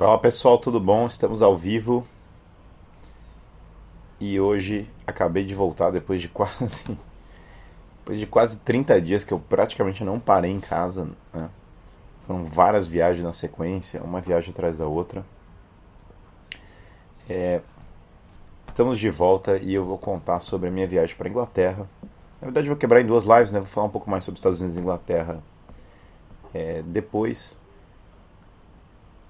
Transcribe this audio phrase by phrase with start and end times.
[0.00, 1.06] Fala pessoal, tudo bom?
[1.06, 2.06] Estamos ao vivo
[4.18, 6.84] e hoje acabei de voltar depois de quase
[7.98, 11.06] depois de quase 30 dias que eu praticamente não parei em casa.
[11.34, 11.50] Né?
[12.26, 15.22] Foram várias viagens na sequência, uma viagem atrás da outra.
[17.28, 17.60] É,
[18.66, 21.86] estamos de volta e eu vou contar sobre a minha viagem para a Inglaterra.
[22.40, 23.58] Na verdade, vou quebrar em duas lives, né?
[23.58, 25.42] Vou falar um pouco mais sobre Estados Unidos e Inglaterra
[26.54, 27.59] é, depois.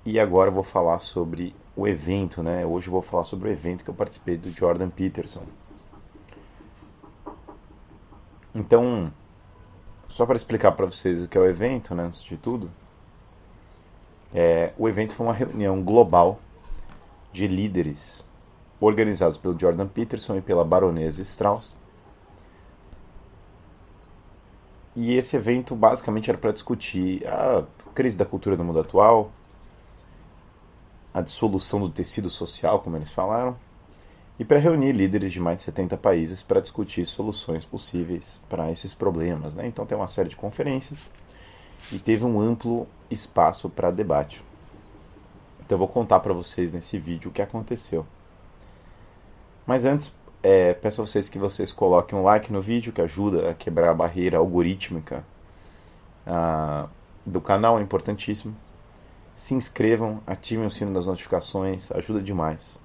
[0.05, 2.65] E agora eu vou falar sobre o evento, né?
[2.65, 5.43] Hoje eu vou falar sobre o evento que eu participei do Jordan Peterson.
[8.55, 9.13] Então,
[10.09, 12.71] só para explicar para vocês o que é o evento, né, antes de tudo,
[14.35, 16.41] é, o evento foi uma reunião global
[17.33, 18.25] de líderes
[18.81, 21.75] organizados pelo Jordan Peterson e pela baronesa Strauss.
[24.97, 29.31] E esse evento basicamente era para discutir a crise da cultura no mundo atual,
[31.13, 33.57] a dissolução do tecido social, como eles falaram,
[34.39, 38.95] e para reunir líderes de mais de 70 países para discutir soluções possíveis para esses
[38.95, 39.55] problemas.
[39.55, 39.67] Né?
[39.67, 41.07] Então tem uma série de conferências
[41.93, 44.43] e teve um amplo espaço para debate.
[45.59, 48.07] Então eu vou contar para vocês nesse vídeo o que aconteceu.
[49.67, 53.51] Mas antes, é, peço a vocês que vocês coloquem um like no vídeo, que ajuda
[53.51, 55.23] a quebrar a barreira algorítmica
[56.27, 56.89] ah,
[57.27, 58.57] do canal, é importantíssimo
[59.41, 62.79] se inscrevam, ativem o sino das notificações, ajuda demais.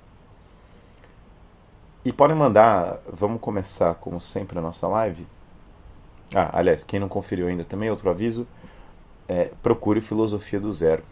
[2.05, 5.27] E podem mandar, vamos começar como sempre a nossa live.
[6.33, 8.47] Ah, aliás, quem não conferiu ainda também, outro aviso,
[9.27, 11.03] é, procure Filosofia do Zero.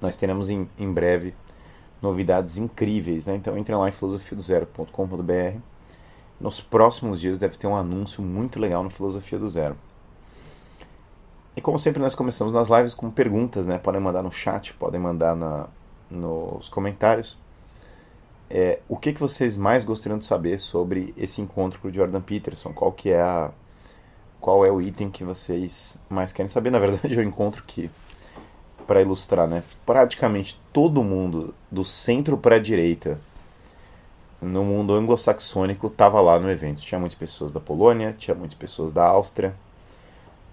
[0.00, 1.34] Nós teremos em, em breve
[2.00, 3.34] novidades incríveis, né?
[3.34, 5.58] Então entrem lá em filosofiadozero.com.br.
[6.40, 9.76] Nos próximos dias deve ter um anúncio muito legal no Filosofia do Zero.
[11.56, 13.78] E como sempre, nós começamos nas lives com perguntas, né?
[13.78, 15.66] Podem mandar no chat, podem mandar na,
[16.10, 17.38] nos comentários.
[18.50, 22.20] É, o que, que vocês mais gostariam de saber sobre esse encontro com o Jordan
[22.20, 22.72] Peterson?
[22.72, 23.50] Qual que é a,
[24.40, 26.70] qual é o item que vocês mais querem saber?
[26.70, 27.90] Na verdade, é o encontro que,
[28.86, 29.62] para ilustrar, né?
[29.86, 33.18] Praticamente todo mundo do centro para a direita
[34.42, 36.82] no mundo anglo-saxônico estava lá no evento.
[36.82, 39.54] Tinha muitas pessoas da Polônia, tinha muitas pessoas da Áustria,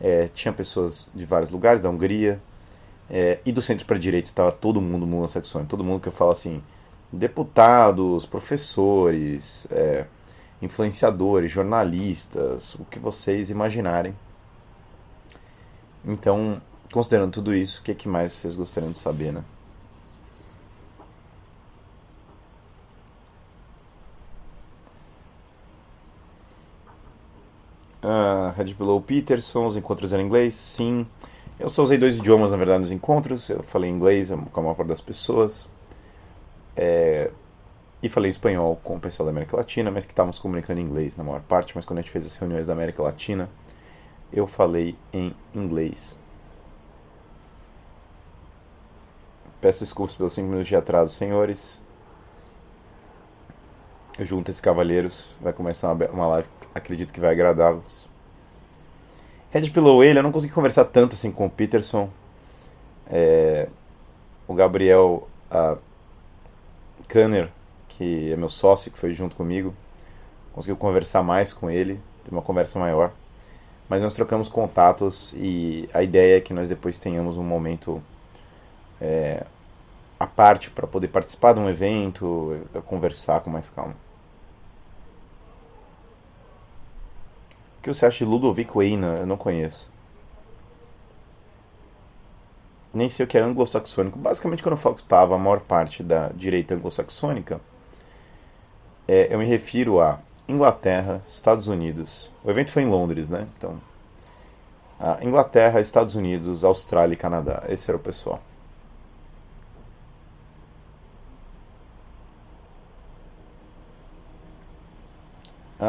[0.02, 2.42] é, tinha pessoas de vários lugares, da Hungria,
[3.10, 6.14] é, e do centro para direita estava todo mundo mundo saxônico, todo mundo que eu
[6.14, 6.64] falo assim,
[7.12, 10.06] deputados, professores, é,
[10.62, 14.16] influenciadores, jornalistas, o que vocês imaginarem.
[16.06, 16.62] Então,
[16.92, 19.44] considerando tudo isso, o que, é que mais vocês gostariam de saber, né?
[28.04, 30.56] Uh, Red Below Peterson, os encontros eram em inglês?
[30.56, 31.08] Sim.
[31.60, 33.50] Eu só usei dois idiomas, na verdade, nos encontros.
[33.50, 35.68] Eu falei inglês com a maior parte das pessoas.
[36.76, 37.30] É,
[38.02, 41.18] e falei espanhol com o pessoal da América Latina, mas que estávamos comunicando em inglês
[41.18, 41.76] na maior parte.
[41.76, 43.50] Mas quando a gente fez as reuniões da América Latina,
[44.34, 46.18] eu falei em inglês.
[49.60, 51.80] Peço desculpas pelos 5 minutos de atraso, senhores.
[54.20, 55.30] Junta esses cavalheiros.
[55.40, 58.11] Vai começar uma, live acredito que vai agradá-los.
[59.52, 62.10] Red Pillow ele, eu não consegui conversar tanto assim com o Peterson.
[63.10, 63.68] É,
[64.48, 65.76] o Gabriel a
[67.08, 67.50] Kanner,
[67.90, 69.74] que é meu sócio, que foi junto comigo,
[70.54, 73.12] conseguiu conversar mais com ele, ter uma conversa maior.
[73.90, 78.02] Mas nós trocamos contatos e a ideia é que nós depois tenhamos um momento
[79.02, 79.44] é,
[80.18, 83.96] à parte para poder participar de um evento, conversar com mais calma.
[87.82, 89.18] O que você acha de Ludovic Weina?
[89.18, 89.90] Eu não conheço.
[92.94, 94.20] Nem sei o que é anglo-saxônico.
[94.20, 97.60] Basicamente, quando eu estava a maior parte da direita anglo-saxônica,
[99.08, 102.30] é, eu me refiro a Inglaterra, Estados Unidos.
[102.44, 103.48] O evento foi em Londres, né?
[103.58, 103.82] Então,
[105.24, 107.64] Inglaterra, Estados Unidos, Austrália e Canadá.
[107.68, 108.40] Esse era o pessoal.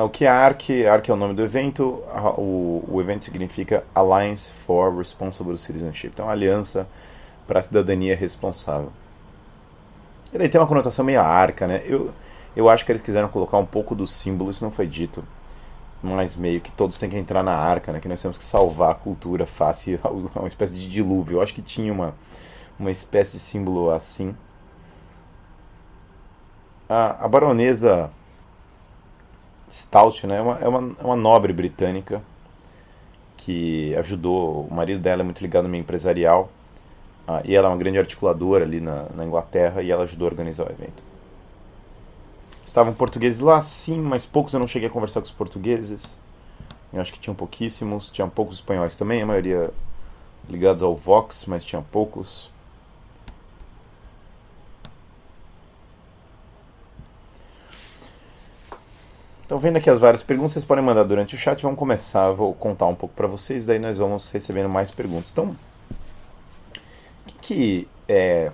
[0.01, 0.71] O que é ARC?
[0.91, 2.03] ARC é o nome do evento.
[2.39, 6.13] O, o evento significa Alliance for Responsible Citizenship.
[6.15, 6.87] Então, Aliança
[7.47, 8.91] para a Cidadania Responsável.
[10.33, 11.83] Ele tem uma conotação meio arca, né?
[11.85, 12.11] Eu,
[12.57, 15.23] eu acho que eles quiseram colocar um pouco do símbolo, isso não foi dito.
[16.03, 18.01] Mas meio que todos têm que entrar na arca, né?
[18.01, 21.37] Que nós temos que salvar a cultura face a uma espécie de dilúvio.
[21.37, 22.15] Eu acho que tinha uma,
[22.79, 24.35] uma espécie de símbolo assim.
[26.89, 28.11] A, a baronesa
[29.73, 30.37] Stout, né?
[30.37, 32.23] É uma, é uma, é uma nobre britânica
[33.39, 34.67] que ajudou.
[34.71, 36.51] O marido dela é muito ligado no meio empresarial.
[37.27, 40.31] Ah, e ela é uma grande articuladora ali na, na Inglaterra e ela ajudou a
[40.31, 41.03] organizar o evento.
[42.67, 46.19] Estavam portugueses lá, sim, mas poucos eu não cheguei a conversar com os portugueses.
[46.93, 48.11] Eu acho que tinham pouquíssimos.
[48.11, 49.71] Tinham poucos espanhóis também, a maioria
[50.51, 52.51] ligados ao Vox, mas tinha poucos.
[59.53, 61.63] Então, vendo aqui as várias perguntas, vocês podem mandar durante o chat.
[61.63, 65.31] Vamos começar, vou contar um pouco para vocês, daí nós vamos recebendo mais perguntas.
[65.31, 65.55] Então,
[67.27, 68.51] que, que é.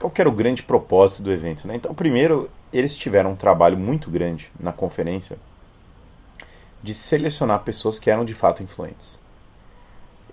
[0.00, 1.68] Qual que era o grande propósito do evento?
[1.68, 1.76] Né?
[1.76, 5.36] Então, primeiro, eles tiveram um trabalho muito grande na conferência
[6.82, 9.18] de selecionar pessoas que eram de fato influentes.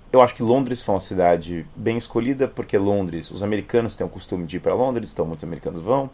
[0.10, 4.10] Eu acho que Londres foi uma cidade bem escolhida, porque Londres, os americanos têm o
[4.10, 6.10] costume de ir para Londres, então muitos americanos vão.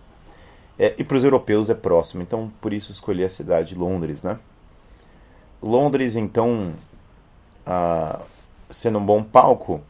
[0.77, 4.23] É, e para os europeus é próximo, então por isso escolhi a cidade de Londres,
[4.23, 4.39] né?
[5.61, 6.73] Londres, então,
[7.65, 8.19] ah,
[8.69, 9.81] sendo um bom palco,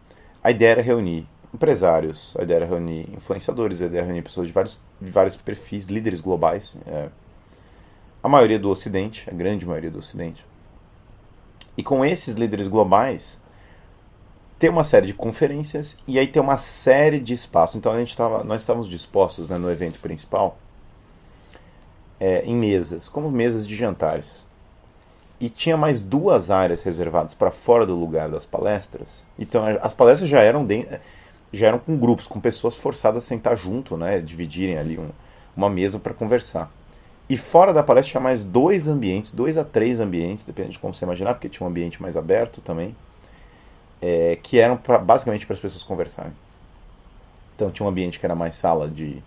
[0.44, 4.47] a ideia era reunir empresários, a ideia era reunir influenciadores, a ideia era reunir pessoas
[4.47, 6.77] de vários, de vários perfis, líderes globais.
[6.85, 7.07] É,
[8.21, 10.45] a maioria do Ocidente, a grande maioria do Ocidente.
[11.75, 13.38] E com esses líderes globais,
[14.59, 17.75] tem uma série de conferências e aí tem uma série de espaços.
[17.75, 20.57] Então a gente tava, nós estávamos dispostos né, no evento principal
[22.19, 24.45] é, em mesas, como mesas de jantares.
[25.39, 29.25] E tinha mais duas áreas reservadas para fora do lugar das palestras.
[29.38, 30.65] Então as palestras já eram,
[31.51, 35.10] já eram com grupos, com pessoas forçadas a sentar junto, né, dividirem ali um,
[35.56, 36.71] uma mesa para conversar.
[37.30, 40.94] E fora da palestra tinha mais dois ambientes, dois a três ambientes, depende de como
[40.94, 42.95] você imaginar, porque tinha um ambiente mais aberto também,
[44.01, 46.33] é, que eram pra, basicamente para as pessoas conversarem.
[47.56, 49.21] Então tinha um ambiente que era mais sala de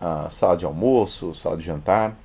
[0.00, 2.16] uh, sala de almoço, sala de jantar,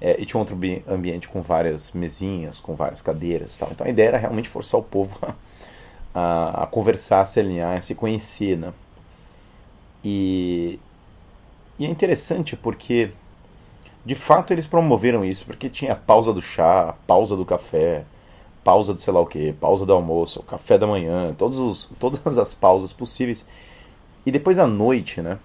[0.00, 0.56] é, e tinha outro
[0.88, 3.68] ambiente com várias mesinhas, com várias cadeiras, tal.
[3.72, 5.34] Então a ideia era realmente forçar o povo a,
[6.14, 8.72] a, a conversar, a se alinhar, a se conhecer, né?
[10.04, 10.78] E,
[11.78, 13.10] e é interessante porque
[14.04, 18.04] de fato eles promoveram isso, porque tinha pausa do chá, pausa do café,
[18.62, 22.38] pausa do sei lá o que, pausa do almoço, café da manhã, todos os, todas
[22.38, 23.46] as pausas possíveis.
[24.24, 25.38] E depois à noite, né?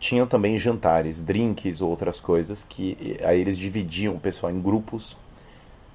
[0.00, 5.16] Tinham também jantares, drinks ou outras coisas que aí eles dividiam o pessoal em grupos.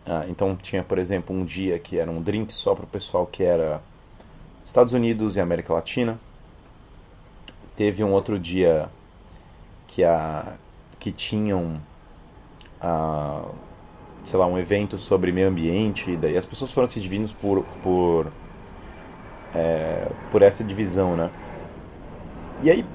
[0.06, 3.26] Ah, então tinha, por exemplo, um dia que era um drink só para o pessoal
[3.26, 3.82] que era
[4.64, 6.18] Estados Unidos e América Latina.
[7.76, 8.90] Teve um outro dia
[9.88, 10.54] que a
[11.00, 11.82] que tinham
[14.24, 17.64] sei lá, um evento sobre meio ambiente, e daí as pessoas foram se dividindo por,
[17.84, 18.32] por,
[19.54, 21.30] é, por essa divisão, né?
[22.64, 22.86] E aí,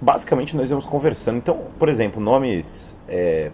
[0.00, 1.38] basicamente, nós íamos conversando.
[1.38, 2.96] Então, por exemplo, nomes.
[3.08, 3.50] É,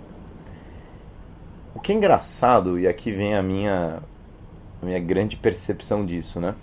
[1.75, 4.03] o que é engraçado, e aqui vem a minha,
[4.83, 6.55] a minha grande percepção disso, né?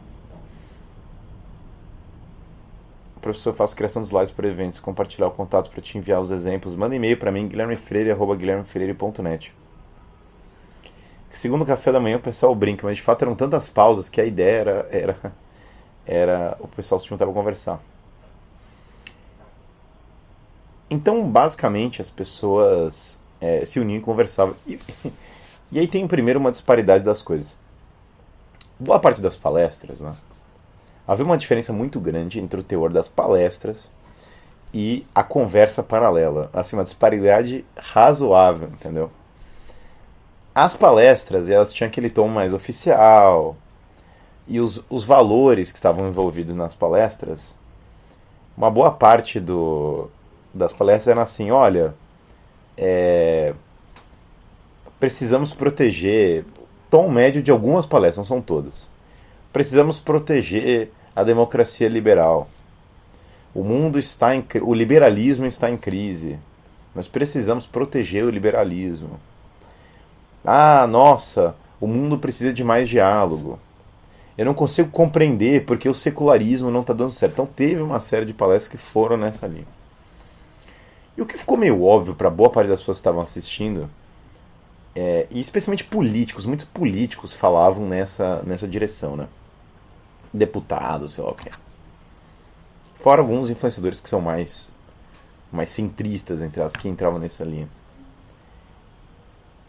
[3.24, 6.76] professor, faço criação de slides para eventos, compartilhar o contato para te enviar os exemplos.
[6.76, 9.56] Manda e-mail para mim, guilhermefreire.guilhermefreire.net.
[11.30, 14.22] Segundo o café da manhã o pessoal brinca, mas de fato eram tantas pausas que
[14.22, 15.18] a ideia era, era,
[16.06, 17.82] era o pessoal se juntar para conversar.
[20.90, 24.56] Então, basicamente, as pessoas é, se uniam e conversavam.
[24.68, 24.80] E,
[25.72, 27.58] e aí tem primeiro uma disparidade das coisas.
[28.80, 30.16] Boa parte das palestras, né?
[31.08, 33.90] havia uma diferença muito grande entre o teor das palestras
[34.74, 36.50] e a conversa paralela.
[36.54, 39.12] Assim, uma disparidade razoável, entendeu?
[40.56, 43.56] As palestras, elas tinham aquele tom mais oficial,
[44.48, 47.56] e os, os valores que estavam envolvidos nas palestras,
[48.58, 50.10] uma boa parte do,
[50.54, 51.94] das palestras eram assim, olha,
[52.78, 53.54] é,
[55.00, 56.46] precisamos proteger
[56.90, 58.94] tom médio de algumas palestras, não são todas
[59.54, 62.50] precisamos proteger a democracia liberal.
[63.54, 66.40] O mundo está em o liberalismo está em crise.
[66.96, 69.20] Nós precisamos proteger o liberalismo.
[70.44, 73.60] Ah, nossa, o mundo precisa de mais diálogo.
[74.36, 77.34] Eu não consigo compreender porque o secularismo não está dando certo.
[77.34, 79.68] Então teve uma série de palestras que foram nessa linha.
[81.18, 83.90] E o que ficou meio óbvio para boa parte das pessoas que estavam assistindo,
[84.96, 89.28] é, e especialmente políticos, muitos políticos falavam nessa, nessa direção, né?
[90.34, 91.50] deputado, sei lá o que.
[92.96, 94.72] Fora alguns influenciadores que são mais
[95.52, 97.70] mais centristas entre as que entravam nessa linha.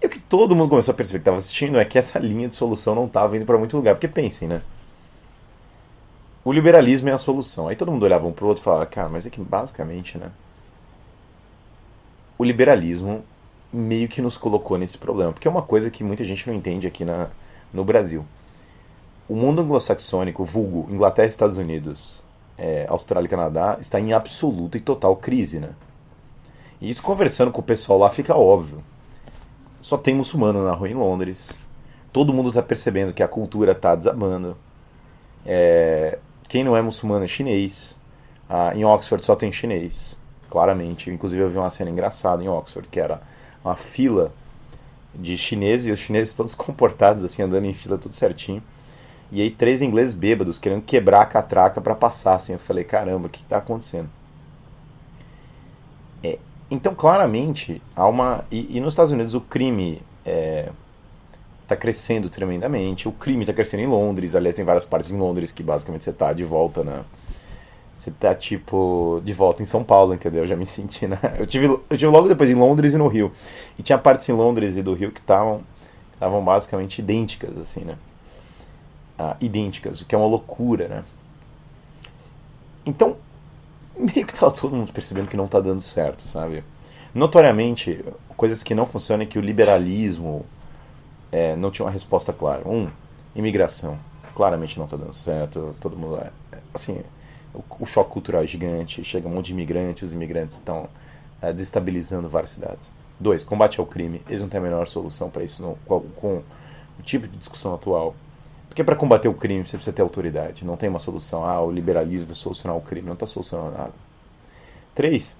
[0.02, 2.48] E o que todo mundo começou a perceber que estava assistindo é que essa linha
[2.48, 3.94] de solução não estava indo para muito lugar.
[3.94, 4.62] Porque pensem, né?
[6.42, 7.68] O liberalismo é a solução.
[7.68, 10.30] Aí todo mundo olhava um pro outro e falava, cara, mas é que basicamente, né?
[12.36, 13.24] O liberalismo
[13.72, 15.32] meio que nos colocou nesse problema.
[15.32, 17.28] Porque é uma coisa que muita gente não entende aqui na,
[17.72, 18.24] no Brasil
[19.28, 22.22] o mundo anglo-saxônico, vulgo, Inglaterra, Estados Unidos,
[22.58, 25.70] é, Austrália e Canadá, está em absoluta e total crise, né?
[26.80, 28.82] E isso conversando com o pessoal lá fica óbvio.
[29.80, 31.52] Só tem muçulmano na rua em Londres.
[32.12, 34.56] Todo mundo está percebendo que a cultura está desabando.
[35.46, 37.96] É, quem não é muçulmano é chinês.
[38.48, 40.16] Ah, em Oxford só tem chinês,
[40.54, 41.10] claramente.
[41.10, 43.20] Inclusive eu vi uma cena engraçada em Oxford, que era
[43.64, 44.32] uma fila
[45.12, 48.62] de chineses e os chineses todos comportados, assim, andando em fila tudo certinho.
[49.32, 52.52] E aí três ingleses bêbados querendo quebrar a catraca para passar, assim.
[52.52, 54.08] Eu falei, caramba, o que está acontecendo?
[56.22, 56.38] É,
[56.70, 58.44] então, claramente, há uma...
[58.48, 60.70] E, e, nos Estados Unidos o crime é,
[61.66, 63.08] tá crescendo tremendamente.
[63.08, 64.36] O crime está crescendo em Londres.
[64.36, 67.02] Aliás, tem várias partes em Londres que basicamente você está de volta na...
[67.94, 70.42] Você tá, tipo, de volta em São Paulo, entendeu?
[70.42, 71.18] Eu já me senti, né?
[71.38, 73.32] Eu tive, eu tive logo depois em Londres e no Rio.
[73.78, 75.62] E tinha partes em Londres e do Rio que estavam
[76.12, 77.96] estavam basicamente idênticas, assim, né?
[79.18, 81.04] Ah, idênticas, o que é uma loucura, né?
[82.86, 83.16] Então,
[83.96, 86.64] meio que tava todo mundo percebendo que não tá dando certo, sabe?
[87.14, 88.04] Notoriamente,
[88.36, 90.44] coisas que não funcionam é que o liberalismo
[91.30, 92.66] é, não tinha uma resposta clara.
[92.68, 92.88] Um,
[93.34, 93.98] imigração.
[94.34, 96.18] Claramente não tá dando certo, todo mundo...
[96.18, 96.30] É,
[96.72, 97.00] assim,
[97.54, 100.88] o, choque cultural é gigante, chega um monte de imigrantes, os imigrantes estão
[101.40, 102.92] é, desestabilizando várias cidades.
[103.18, 104.20] Dois, combate ao crime.
[104.28, 106.42] Eles não têm a menor solução para isso com, com
[106.98, 108.14] o tipo de discussão atual.
[108.68, 110.64] Porque para combater o crime você precisa ter autoridade.
[110.64, 111.44] Não tem uma solução.
[111.44, 113.06] Ah, o liberalismo vai solucionar o crime.
[113.06, 113.92] Não está solucionando nada.
[114.94, 115.36] Três,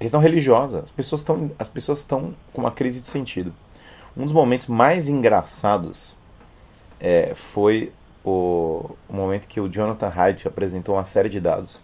[0.00, 0.80] questão religiosa.
[0.80, 3.52] As pessoas estão as pessoas estão com uma crise de sentido.
[4.16, 6.16] Um dos momentos mais engraçados
[6.98, 7.92] é, foi
[8.28, 11.80] o, o momento que o Jonathan Haidt apresentou uma série de dados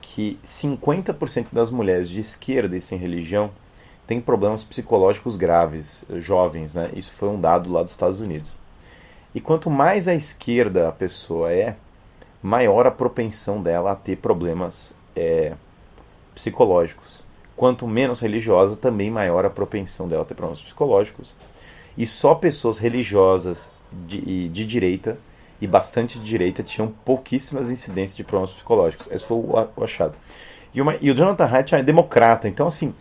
[0.00, 3.50] que 50% das mulheres de esquerda e sem religião
[4.06, 6.90] têm problemas psicológicos graves, jovens, né?
[6.94, 8.56] Isso foi um dado lá dos Estados Unidos.
[9.32, 11.76] E quanto mais à esquerda a pessoa é,
[12.42, 15.54] maior a propensão dela a ter problemas é,
[16.34, 17.24] psicológicos.
[17.56, 21.36] Quanto menos religiosa, também maior a propensão dela a ter problemas psicológicos.
[21.96, 23.70] E só pessoas religiosas
[24.06, 25.18] de, de direita
[25.60, 29.08] e bastante de direita tinham pouquíssimas incidências de problemas psicológicos.
[29.10, 30.14] Esse foi o, achado.
[30.74, 32.94] E, uma, e, o Jonathan Haidt é democrata, então assim,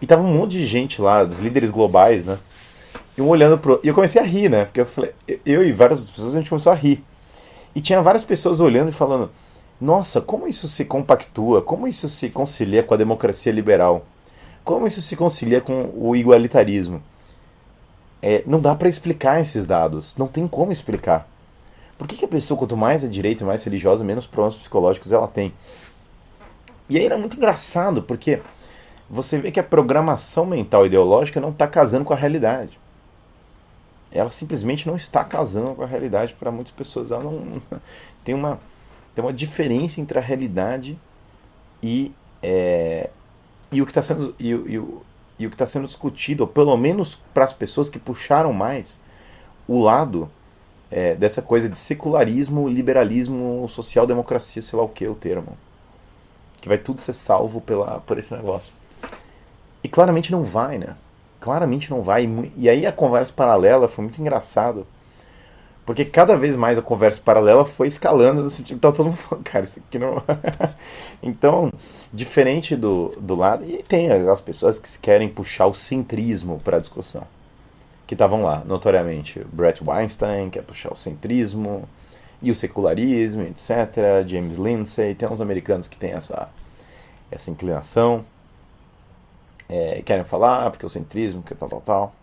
[0.00, 2.38] e tava um monte de gente lá, dos líderes globais, né?
[3.16, 3.80] E um olhando pro.
[3.82, 4.64] E eu comecei a rir, né?
[4.64, 5.12] Porque eu falei,
[5.46, 7.04] eu e várias pessoas a gente começou a rir.
[7.74, 9.30] E tinha várias pessoas olhando e falando:
[9.80, 11.62] Nossa, como isso se compactua?
[11.62, 14.04] Como isso se concilia com a democracia liberal?
[14.64, 17.02] Como isso se concilia com o igualitarismo?
[18.22, 20.16] É, não dá para explicar esses dados.
[20.16, 21.28] Não tem como explicar.
[21.98, 25.28] Por que, que a pessoa, quanto mais é direita mais religiosa, menos problemas psicológicos ela
[25.28, 25.52] tem?
[26.88, 28.40] E aí era muito engraçado, porque
[29.08, 32.78] você vê que a programação mental ideológica não está casando com a realidade.
[34.10, 37.10] Ela simplesmente não está casando com a realidade para muitas pessoas.
[37.10, 37.60] Ela não
[38.24, 38.60] tem uma
[39.14, 40.98] tem uma diferença entre a realidade
[41.82, 42.12] e
[42.42, 43.10] é,
[43.70, 44.82] e o que está sendo e, e,
[45.38, 49.00] e o que está sendo discutido, ou pelo menos para as pessoas que puxaram mais
[49.66, 50.30] o lado
[50.90, 55.56] é, dessa coisa de secularismo, liberalismo, social-democracia, sei lá o que é o termo.
[56.60, 58.72] Que vai tudo ser salvo pela, por esse negócio.
[59.82, 60.94] E claramente não vai, né?
[61.40, 62.28] Claramente não vai.
[62.54, 64.86] E aí a conversa paralela foi muito engraçado.
[65.84, 69.44] Porque cada vez mais a conversa paralela foi escalando no sentido tá todo mundo falando,
[69.44, 70.22] cara, isso aqui não.
[71.20, 71.72] então,
[72.12, 73.64] diferente do, do lado.
[73.64, 77.24] E tem as pessoas que querem puxar o centrismo para a discussão.
[78.06, 79.44] Que estavam lá, notoriamente.
[79.52, 81.88] Brett Weinstein quer puxar o centrismo
[82.40, 84.24] e o secularismo, etc.
[84.26, 85.14] James Lindsay.
[85.16, 86.48] Tem uns americanos que têm essa,
[87.28, 88.24] essa inclinação.
[89.68, 92.14] É, querem falar porque o centrismo, que tal, tal, tal.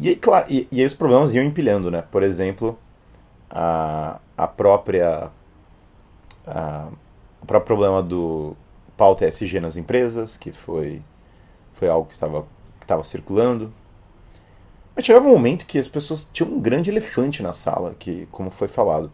[0.00, 2.02] E aí, claro, e, e aí os problemas iam empilhando, né?
[2.10, 2.78] Por exemplo,
[3.50, 5.30] a, a própria.
[6.46, 6.88] A,
[7.42, 8.56] o próprio problema do
[8.96, 11.02] pauta ESG nas empresas, que foi,
[11.74, 12.46] foi algo que estava
[12.80, 13.72] que circulando.
[14.96, 18.50] Mas chegava um momento que as pessoas tinham um grande elefante na sala, que, como
[18.50, 19.12] foi falado,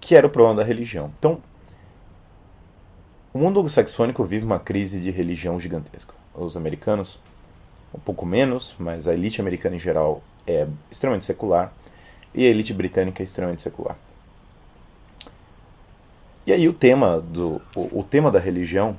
[0.00, 1.10] que era o problema da religião.
[1.18, 1.42] Então,
[3.32, 6.14] o mundo saxônico vive uma crise de religião gigantesca.
[6.34, 7.18] Os americanos
[7.94, 11.72] um pouco menos, mas a elite americana em geral é extremamente secular
[12.34, 13.96] e a elite britânica é extremamente secular.
[16.46, 18.96] E aí o tema do o, o tema da religião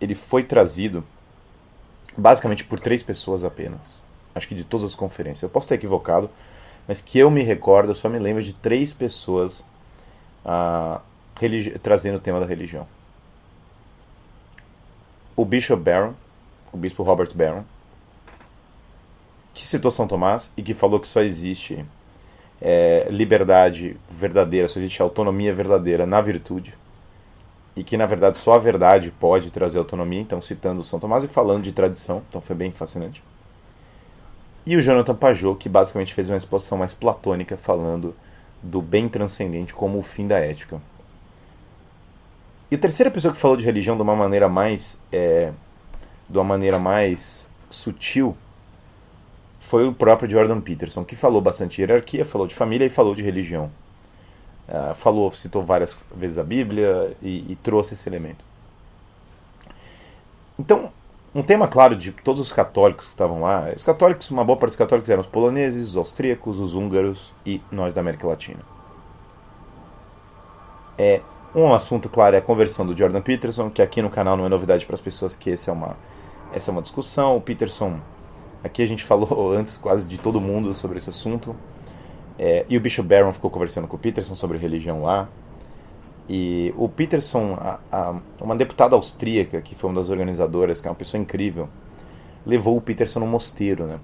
[0.00, 1.04] ele foi trazido
[2.16, 4.00] basicamente por três pessoas apenas.
[4.34, 5.42] Acho que de todas as conferências.
[5.42, 6.30] Eu posso estar equivocado,
[6.86, 9.64] mas que eu me recordo, eu só me lembro de três pessoas
[10.44, 11.00] ah,
[11.82, 12.86] trazendo o tema da religião.
[15.34, 16.14] O Bishop Barron,
[16.76, 17.64] o bispo Robert Barron,
[19.54, 21.84] que citou São Tomás e que falou que só existe
[22.60, 26.74] é, liberdade verdadeira, só existe autonomia verdadeira na virtude.
[27.74, 30.20] E que na verdade só a verdade pode trazer autonomia.
[30.20, 33.22] Então, citando São Tomás e falando de tradição, então foi bem fascinante.
[34.64, 38.14] E o Jonathan Pajot, que basicamente fez uma exposição mais platônica, falando
[38.62, 40.80] do bem transcendente como o fim da ética.
[42.70, 45.52] E a terceira pessoa que falou de religião de uma maneira mais, é,
[46.28, 48.36] de uma maneira mais sutil
[49.60, 53.14] foi o próprio Jordan Peterson, que falou bastante de hierarquia, falou de família e falou
[53.14, 53.70] de religião.
[54.68, 58.44] Uh, falou, citou várias vezes a Bíblia e, e trouxe esse elemento.
[60.58, 60.92] Então,
[61.34, 63.70] um tema claro de todos os católicos que estavam lá.
[63.74, 67.60] Os católicos, uma boa parte dos católicos eram os poloneses, os austríacos, os húngaros e
[67.70, 68.60] nós da América Latina.
[70.96, 71.20] É,
[71.54, 74.48] um assunto claro é a conversão do Jordan Peterson, que aqui no canal não é
[74.48, 75.96] novidade para as pessoas que esse é uma,
[76.52, 77.36] essa é uma discussão.
[77.36, 78.00] O Peterson,
[78.62, 81.54] aqui a gente falou antes quase de todo mundo sobre esse assunto.
[82.38, 85.28] É, e o Bishop Barron ficou conversando com o Peterson sobre religião lá.
[86.28, 90.90] E o Peterson, a, a, uma deputada austríaca, que foi uma das organizadoras, que é
[90.90, 91.68] uma pessoa incrível,
[92.44, 94.00] levou o Peterson no mosteiro, né?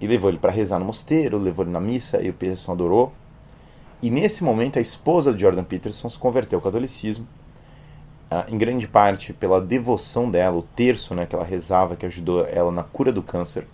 [0.00, 3.12] E levou ele para rezar no mosteiro, levou ele na missa, e o Peterson adorou.
[4.00, 7.26] E nesse momento, a esposa de Jordan Peterson se converteu ao catolicismo,
[8.48, 12.70] em grande parte pela devoção dela, o terço né, que ela rezava, que ajudou ela
[12.70, 13.66] na cura do câncer.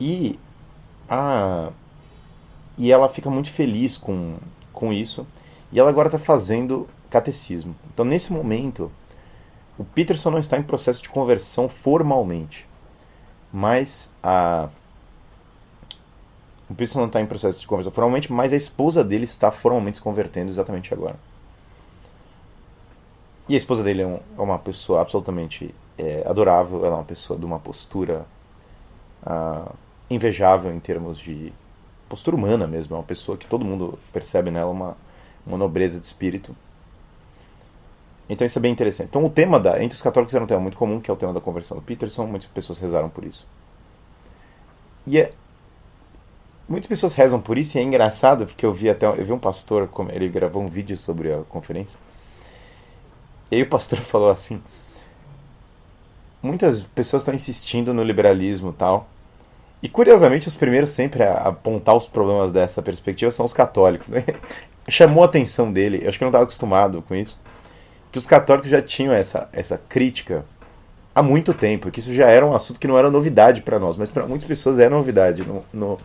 [0.00, 0.38] E,
[1.08, 1.70] a,
[2.76, 4.36] e ela fica muito feliz com,
[4.72, 5.26] com isso.
[5.70, 7.74] E ela agora está fazendo catecismo.
[7.92, 8.90] Então, nesse momento,
[9.78, 12.66] o Peterson não está em processo de conversão formalmente,
[13.52, 14.68] mas a
[16.72, 19.98] o Peterson não está em processo de conversão formalmente, mas a esposa dele está formalmente
[19.98, 21.16] se convertendo exatamente agora.
[23.52, 27.04] E a esposa dele é, um, é uma pessoa absolutamente é, adorável, ela é uma
[27.04, 28.24] pessoa de uma postura
[29.26, 29.70] uh,
[30.08, 31.52] invejável em termos de
[32.08, 34.96] postura humana mesmo, é uma pessoa que todo mundo percebe nela uma
[35.46, 36.56] uma nobreza de espírito.
[38.26, 39.08] Então isso é bem interessante.
[39.08, 41.16] Então o tema da entre os católicos era um tema muito comum, que é o
[41.18, 43.46] tema da conversão do Peterson, muitas pessoas rezaram por isso.
[45.06, 45.30] E é
[46.66, 49.38] muitas pessoas rezam por isso e é engraçado porque eu vi até eu vi um
[49.38, 52.00] pastor, ele gravou um vídeo sobre a conferência.
[53.52, 54.60] E aí o pastor falou assim:
[56.42, 59.06] muitas pessoas estão insistindo no liberalismo, tal.
[59.82, 64.08] E curiosamente, os primeiros sempre a apontar os problemas dessa perspectiva são os católicos.
[64.08, 64.24] Né?
[64.88, 67.38] chamou a atenção dele, eu acho que eu não estava acostumado com isso,
[68.10, 70.44] que os católicos já tinham essa, essa crítica
[71.14, 73.96] há muito tempo, que isso já era um assunto que não era novidade para nós,
[73.96, 75.44] mas para muitas pessoas é novidade.
[75.44, 75.98] No, no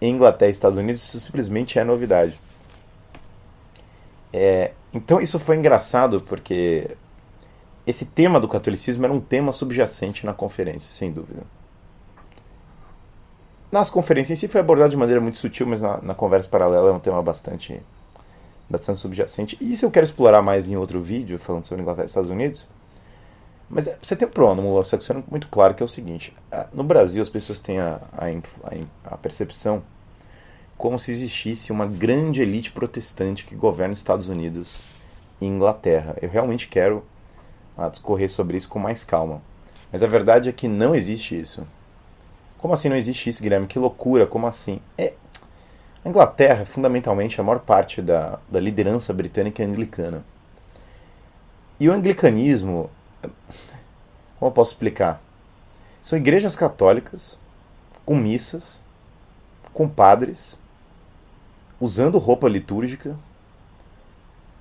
[0.00, 2.34] em Inglaterra e Estados Unidos isso simplesmente é novidade.
[4.32, 6.96] É, então isso foi engraçado porque
[7.86, 11.42] esse tema do catolicismo era um tema subjacente na conferência, sem dúvida.
[13.70, 16.90] Nas conferências em si foi abordado de maneira muito sutil, mas na, na conversa paralela
[16.90, 17.80] é um tema bastante
[18.68, 19.56] bastante subjacente.
[19.60, 22.66] E isso eu quero explorar mais em outro vídeo, falando sobre Inglaterra e Estados Unidos.
[23.68, 26.34] Mas é, você tem um problema no muito claro, que é o seguinte.
[26.72, 29.82] No Brasil, as pessoas têm a, a, a percepção
[30.78, 34.80] como se existisse uma grande elite protestante que governa os Estados Unidos
[35.40, 36.16] e Inglaterra.
[36.22, 37.04] Eu realmente quero
[37.76, 39.42] ah, discorrer sobre isso com mais calma.
[39.90, 41.66] Mas a verdade é que não existe isso.
[42.58, 43.66] Como assim não existe isso, Guilherme?
[43.66, 44.80] Que loucura, como assim?
[44.96, 45.14] É,
[46.04, 50.24] a Inglaterra, fundamentalmente, a maior parte da, da liderança britânica é anglicana.
[51.80, 52.88] E o anglicanismo,
[54.38, 55.20] como eu posso explicar?
[56.00, 57.36] São igrejas católicas,
[58.04, 58.82] com missas,
[59.72, 60.58] com padres,
[61.80, 63.16] usando roupa litúrgica.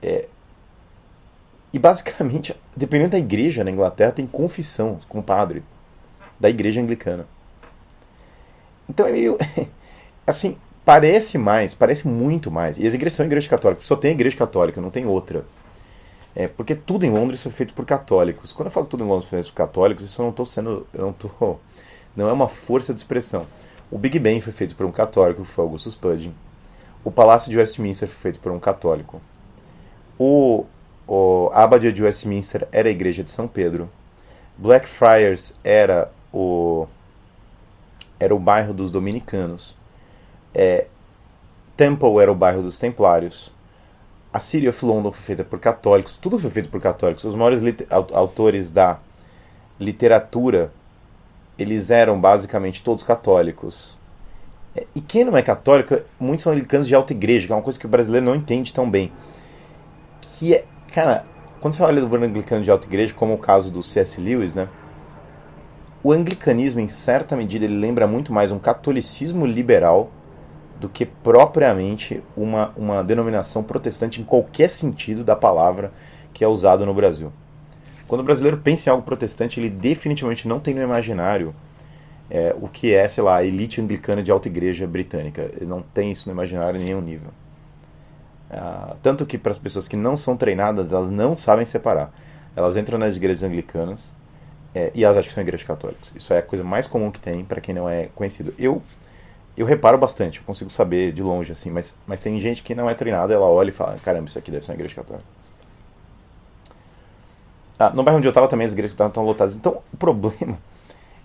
[0.02, 0.28] É,
[1.74, 5.64] e basicamente, dependendo da igreja na Inglaterra, tem confissão com o padre
[6.40, 7.28] da igreja anglicana.
[8.90, 9.38] Então é meio.
[10.26, 12.78] Assim, Parece mais, parece muito mais.
[12.78, 15.46] E as igrejas são igrejas católicas, só tem igreja católica, não tem outra.
[16.34, 18.54] É, porque tudo em Londres foi feito por católicos.
[18.54, 20.88] Quando eu falo tudo em Londres foi feito por católicos, isso eu não estou sendo.
[20.94, 21.30] Eu não tô.
[22.16, 23.46] Não é uma força de expressão.
[23.92, 26.32] O Big Ben foi feito por um católico, que foi Augustus Pudgeon.
[27.08, 29.22] O Palácio de Westminster foi feito por um católico.
[30.20, 30.65] O,
[31.08, 33.89] o a Abadia de Westminster era a igreja de São Pedro.
[34.58, 36.86] Blackfriars era o
[38.20, 39.74] era o bairro dos dominicanos.
[40.54, 40.88] É,
[41.78, 43.54] Temple era o bairro dos Templários.
[44.34, 46.17] A City of London foi feita por católicos.
[46.17, 47.24] Tudo foi feito por católicos.
[47.24, 49.00] Os maiores autores da
[49.80, 50.74] literatura,
[51.58, 53.97] eles eram basicamente todos católicos.
[54.78, 57.63] É, e quem não é católico, muitos são anglicanos de alta igreja, que é uma
[57.63, 59.12] coisa que o brasileiro não entende tão bem.
[60.36, 61.26] Que é, cara,
[61.60, 64.22] quando você olha do anglicano de alta igreja, como o caso do C.S.
[64.22, 64.70] Lewis, né?
[66.04, 70.12] O anglicanismo, em certa medida, ele lembra muito mais um catolicismo liberal
[70.80, 75.92] do que propriamente uma, uma denominação protestante em qualquer sentido da palavra
[76.32, 77.34] que é usado no Brasil.
[78.08, 81.54] Quando o brasileiro pensa em algo protestante, ele definitivamente não tem no imaginário
[82.30, 85.50] é, o que é, sei lá, a elite anglicana de alta igreja britânica.
[85.62, 87.30] Não tem isso no imaginário em nenhum nível.
[88.50, 92.12] Ah, tanto que para as pessoas que não são treinadas, elas não sabem separar.
[92.56, 94.13] Elas entram nas igrejas anglicanas
[94.74, 96.12] é, e elas acham que são igrejas católicas.
[96.16, 98.54] Isso é a coisa mais comum que tem para quem não é conhecido.
[98.58, 98.82] Eu
[99.58, 102.88] eu reparo bastante, eu consigo saber de longe, assim, mas, mas tem gente que não
[102.88, 105.26] é treinada, ela olha e fala, caramba, isso aqui deve ser uma igreja católica.
[107.80, 109.56] Ah, no bairro onde eu estava também as igrejas estavam lotadas.
[109.56, 110.58] Então, o problema.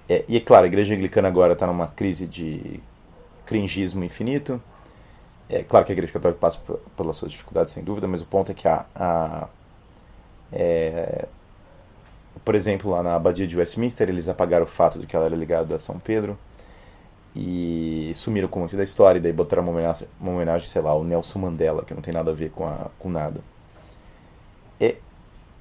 [0.09, 2.81] É, e é claro, a igreja anglicana agora está numa crise de
[3.47, 4.61] cringismo infinito.
[5.49, 6.59] É claro que a igreja católica passa
[6.97, 8.85] pelas suas dificuldades, sem dúvida, mas o ponto é que a.
[8.95, 9.49] a
[10.53, 11.27] é,
[12.45, 15.37] por exemplo, lá na abadia de Westminster, eles apagaram o fato de que ela era
[15.37, 16.39] ligada a São Pedro
[17.35, 20.91] e sumiram com muito da história, e daí botaram uma homenagem, uma homenagem, sei lá,
[20.91, 23.41] ao Nelson Mandela, que não tem nada a ver com, a, com nada.
[24.79, 24.97] É,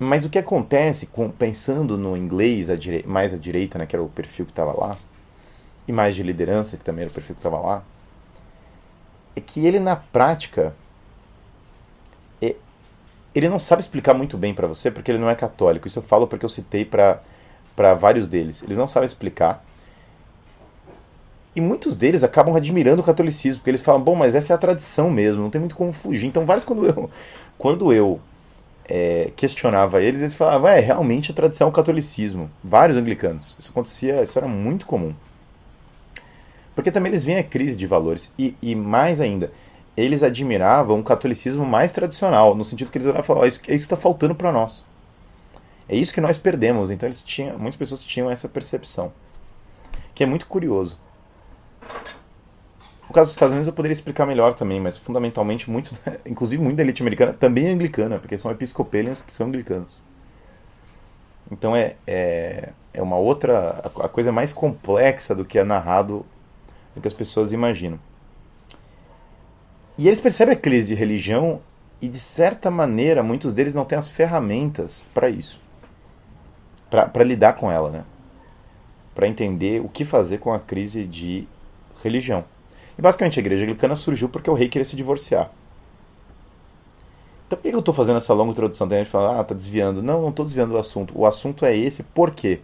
[0.04, 4.02] mas o que acontece, com, pensando no inglês direi, mais à direita, né, que era
[4.02, 4.98] o perfil que estava lá,
[5.88, 7.84] e mais de liderança, que também era o perfil que estava lá,
[9.36, 10.74] é que ele na prática
[12.42, 12.56] é,
[13.36, 15.88] ele não sabe explicar muito bem para você porque ele não é católico.
[15.88, 17.22] Isso eu falo porque eu citei para
[17.94, 18.64] vários deles.
[18.64, 19.64] Eles não sabem explicar
[21.56, 24.60] e muitos deles acabam admirando o catolicismo, porque eles falam, bom, mas essa é a
[24.60, 26.28] tradição mesmo, não tem muito como fugir.
[26.28, 27.10] Então, vários, quando eu,
[27.58, 28.20] quando eu
[28.94, 32.52] é, questionava eles, eles falavam, é, realmente a tradição é o catolicismo.
[32.62, 33.56] Vários anglicanos.
[33.58, 35.16] Isso acontecia, isso era muito comum.
[36.76, 38.34] Porque também eles veem a crise de valores.
[38.38, 39.50] E, e mais ainda,
[39.96, 43.62] eles admiravam o catolicismo mais tradicional, no sentido que eles olhavam e falavam, oh, isso,
[43.66, 44.84] é isso está faltando para nós.
[45.88, 46.92] É isso que nós perdemos.
[46.92, 49.14] Então, eles tinham, muitas pessoas tinham essa percepção.
[50.14, 51.00] Que é muito curioso.
[53.12, 55.94] O caso dos Estados Unidos eu poderia explicar melhor também, mas fundamentalmente, muito,
[56.26, 60.02] inclusive muito elite americana também é anglicana, porque são episcopalians que são anglicanos.
[61.52, 63.82] Então é, é, é uma outra.
[64.00, 66.26] a coisa mais complexa do que é narrado,
[66.96, 68.00] do que as pessoas imaginam.
[69.98, 71.60] E eles percebem a crise de religião
[72.02, 75.60] e, de certa maneira, muitos deles não têm as ferramentas para isso
[76.90, 78.06] para lidar com ela, né?
[79.14, 81.46] Para entender o que fazer com a crise de
[82.02, 82.46] religião.
[83.02, 85.50] E basicamente a igreja anglicana surgiu porque o rei queria se divorciar.
[87.48, 88.88] Então por que eu estou fazendo essa longa introdução?
[88.88, 90.04] Tem gente falando, ah, tá desviando.
[90.04, 91.12] Não, não estou desviando do assunto.
[91.18, 92.60] O assunto é esse, por quê?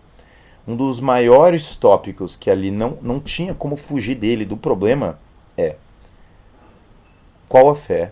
[0.68, 5.18] Um dos maiores tópicos que ali não, não tinha como fugir dele, do problema,
[5.58, 5.76] é
[7.50, 8.12] qual a fé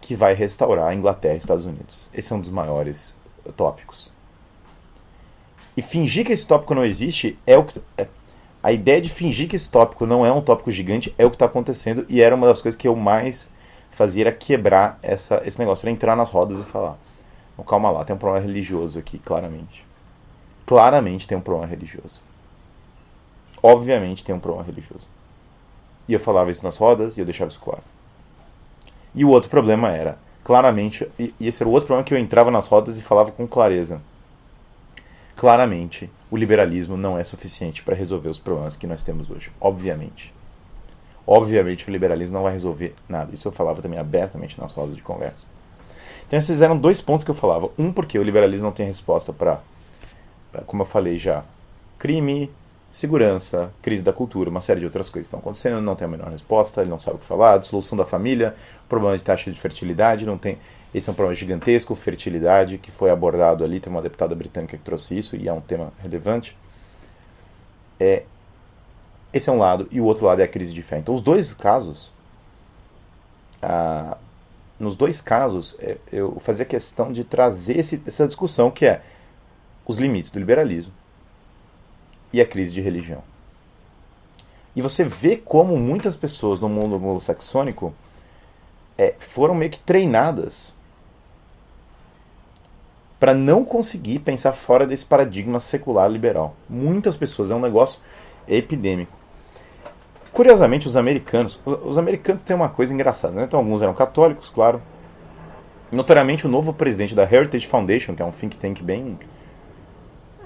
[0.00, 2.08] que vai restaurar a Inglaterra e Estados Unidos?
[2.14, 3.16] Esse é um dos maiores
[3.56, 4.12] tópicos.
[5.76, 7.80] E fingir que esse tópico não existe é o que.
[7.96, 8.06] É,
[8.62, 11.36] a ideia de fingir que esse tópico não é um tópico gigante é o que
[11.36, 13.48] está acontecendo e era uma das coisas que eu mais
[13.92, 16.96] fazia era quebrar essa, esse negócio, era entrar nas rodas e falar:
[17.56, 19.86] oh, calma lá, tem um problema religioso aqui, claramente.
[20.66, 22.20] Claramente tem um problema religioso.
[23.62, 25.08] Obviamente tem um problema religioso.
[26.06, 27.82] E eu falava isso nas rodas e eu deixava isso claro.
[29.14, 32.50] E o outro problema era, claramente, e esse era o outro problema que eu entrava
[32.50, 34.00] nas rodas e falava com clareza
[35.38, 39.52] claramente o liberalismo não é suficiente para resolver os problemas que nós temos hoje.
[39.60, 40.34] Obviamente.
[41.24, 43.32] Obviamente o liberalismo não vai resolver nada.
[43.32, 45.46] Isso eu falava também abertamente nas rodas de conversa.
[46.26, 47.70] Então esses eram dois pontos que eu falava.
[47.78, 49.60] Um, porque o liberalismo não tem resposta para,
[50.66, 51.44] como eu falei já,
[52.00, 52.50] crime,
[52.98, 56.30] segurança, crise da cultura, uma série de outras coisas estão acontecendo, não tem a menor
[56.30, 58.54] resposta, ele não sabe o que falar, dissolução da família,
[58.88, 60.58] problema de taxa de fertilidade, não tem.
[60.92, 64.82] Esse é um problema gigantesco, fertilidade, que foi abordado ali, tem uma deputada britânica que
[64.82, 66.58] trouxe isso e é um tema relevante.
[68.00, 68.24] É,
[69.32, 70.98] esse é um lado, e o outro lado é a crise de fé.
[70.98, 72.10] Então, os dois casos,
[73.62, 74.16] ah,
[74.76, 79.02] nos dois casos, é, eu fazia questão de trazer esse, essa discussão que é
[79.86, 80.97] os limites do liberalismo
[82.32, 83.22] e a crise de religião.
[84.74, 87.92] E você vê como muitas pessoas no mundo anglo-saxônico
[88.96, 90.72] é, foram meio que treinadas
[93.18, 96.54] para não conseguir pensar fora desse paradigma secular liberal.
[96.68, 98.00] Muitas pessoas, é um negócio
[98.46, 99.12] epidêmico.
[100.30, 103.44] Curiosamente, os americanos, os americanos têm uma coisa engraçada, né?
[103.44, 104.80] Então, alguns eram católicos, claro.
[105.90, 109.18] Notoriamente, o novo presidente da Heritage Foundation, que é um think tank bem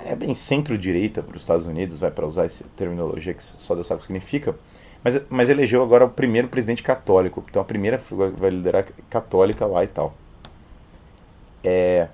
[0.05, 3.87] é bem centro-direita para os Estados Unidos, vai para usar essa terminologia que só Deus
[3.87, 4.55] sabe o que significa,
[5.03, 8.01] mas, mas elegeu agora o primeiro presidente católico, então a primeira
[8.37, 10.15] vai liderar católica lá e tal.
[11.65, 12.09] É,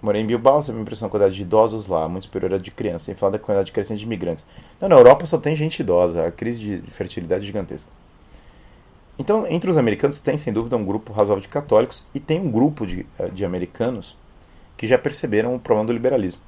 [0.00, 2.70] morei em Bilbao, você me impressão a quantidade de idosos lá, muito superior à de
[2.70, 4.46] crianças, sem falar da quantidade crescente de imigrantes.
[4.80, 7.90] Não, na Europa só tem gente idosa, a crise de fertilidade é gigantesca.
[9.18, 12.50] Então, entre os americanos tem, sem dúvida, um grupo razoável de católicos e tem um
[12.50, 14.14] grupo de, eh, de americanos
[14.76, 16.40] que já perceberam o problema do liberalismo.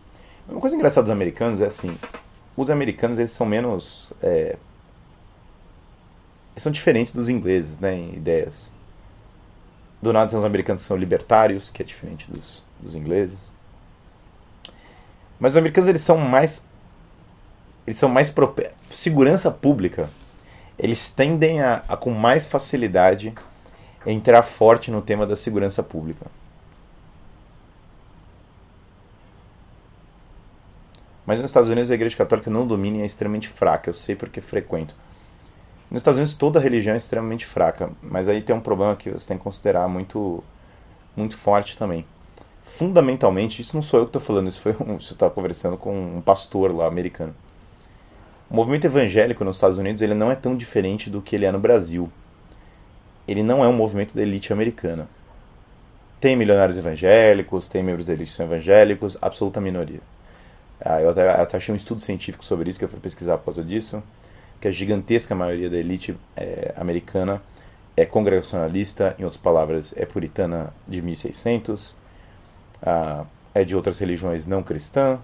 [0.48, 1.98] Uma coisa engraçada dos americanos é assim,
[2.56, 4.12] os americanos eles são menos...
[4.22, 4.56] É,
[6.56, 8.70] são diferentes dos ingleses, né, em ideias.
[10.02, 13.38] Do nada, os americanos são libertários, que é diferente dos, dos ingleses.
[15.38, 16.64] Mas os americanos eles são mais
[17.86, 18.74] eles são mais propensos.
[18.90, 20.10] Segurança pública,
[20.78, 23.32] eles tendem a, a, com mais facilidade
[24.04, 26.26] entrar forte no tema da segurança pública.
[31.28, 33.90] Mas nos Estados Unidos a Igreja Católica não domina e é extremamente fraca.
[33.90, 34.94] Eu sei porque frequento.
[35.90, 39.28] Nos Estados Unidos toda religião é extremamente fraca, mas aí tem um problema que você
[39.28, 40.42] tem que considerar muito,
[41.14, 42.06] muito forte também.
[42.64, 46.16] Fundamentalmente, isso não sou eu que estou falando, isso foi um, você estava conversando com
[46.16, 47.34] um pastor lá americano.
[48.48, 51.52] O movimento evangélico nos Estados Unidos ele não é tão diferente do que ele é
[51.52, 52.10] no Brasil.
[53.26, 55.06] Ele não é um movimento da elite americana.
[56.18, 60.00] Tem milionários evangélicos, tem membros da elite evangélicos, absoluta minoria.
[60.80, 63.38] Ah, eu, até, eu até achei um estudo científico sobre isso que eu fui pesquisar
[63.38, 64.02] por causa disso,
[64.60, 67.42] que a gigantesca maioria da elite é, americana
[67.96, 71.96] é congregacionalista, em outras palavras, é puritana de 1600,
[72.82, 75.18] ah, é de outras religiões não cristã,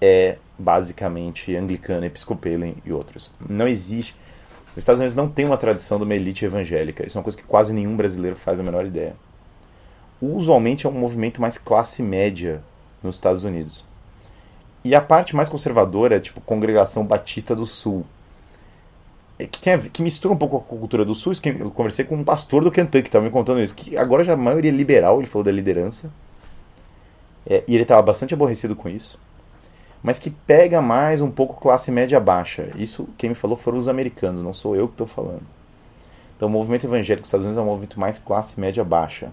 [0.00, 3.32] é basicamente anglicana, episcopalian e outros.
[3.48, 4.16] Não existe.
[4.72, 7.06] Os Estados Unidos não tem uma tradição de uma elite evangélica.
[7.06, 9.14] Isso é uma coisa que quase nenhum brasileiro faz a menor ideia.
[10.20, 12.62] Usualmente é um movimento mais classe média
[13.02, 13.84] nos Estados Unidos.
[14.84, 18.04] E a parte mais conservadora é tipo Congregação Batista do Sul.
[19.38, 21.32] É que, tem que mistura um pouco com a cultura do Sul.
[21.58, 23.74] Eu conversei com um pastor do Kentucky que estava me contando isso.
[23.74, 26.10] Que agora já a maioria é liberal, ele falou da liderança.
[27.46, 29.18] É, e ele estava bastante aborrecido com isso
[30.02, 32.70] mas que pega mais um pouco classe média baixa.
[32.76, 35.42] Isso quem me falou foram os americanos, não sou eu que estou falando.
[36.36, 39.32] Então o movimento evangélico dos Estados Unidos é um movimento mais classe média baixa.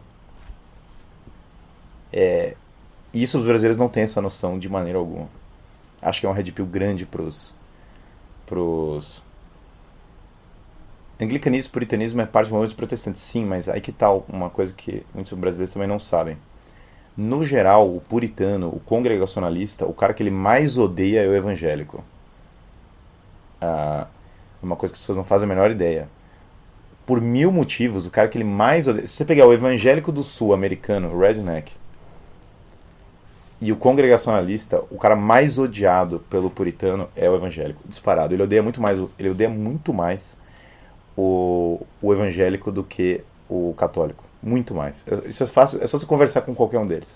[2.12, 2.56] É,
[3.24, 5.28] isso os brasileiros não têm essa noção de maneira alguma.
[6.02, 7.56] Acho que é um red pill grande pros.
[8.46, 9.24] pros.
[11.20, 14.74] Anglicanismo e puritanismo é parte do movimento protestante, sim, mas aí que tal uma coisa
[14.74, 16.38] que muitos brasileiros também não sabem
[17.18, 22.04] no geral, o puritano, o congregacionalista, o cara que ele mais odeia é o evangélico.
[23.62, 24.08] Ah,
[24.62, 26.10] uma coisa que as pessoas não fazem a menor ideia.
[27.06, 29.08] Por mil motivos, o cara que ele mais odeia.
[29.08, 31.72] Se você pegar o evangélico do sul americano, o redneck,
[33.66, 38.34] e o congregacionalista, o cara mais odiado pelo puritano é o evangélico, disparado.
[38.34, 40.38] Ele odeia muito mais, ele odeia muito mais
[41.18, 44.24] o, o evangélico do que o católico.
[44.42, 45.04] Muito mais.
[45.26, 47.10] Isso é fácil, é só você conversar com qualquer um deles.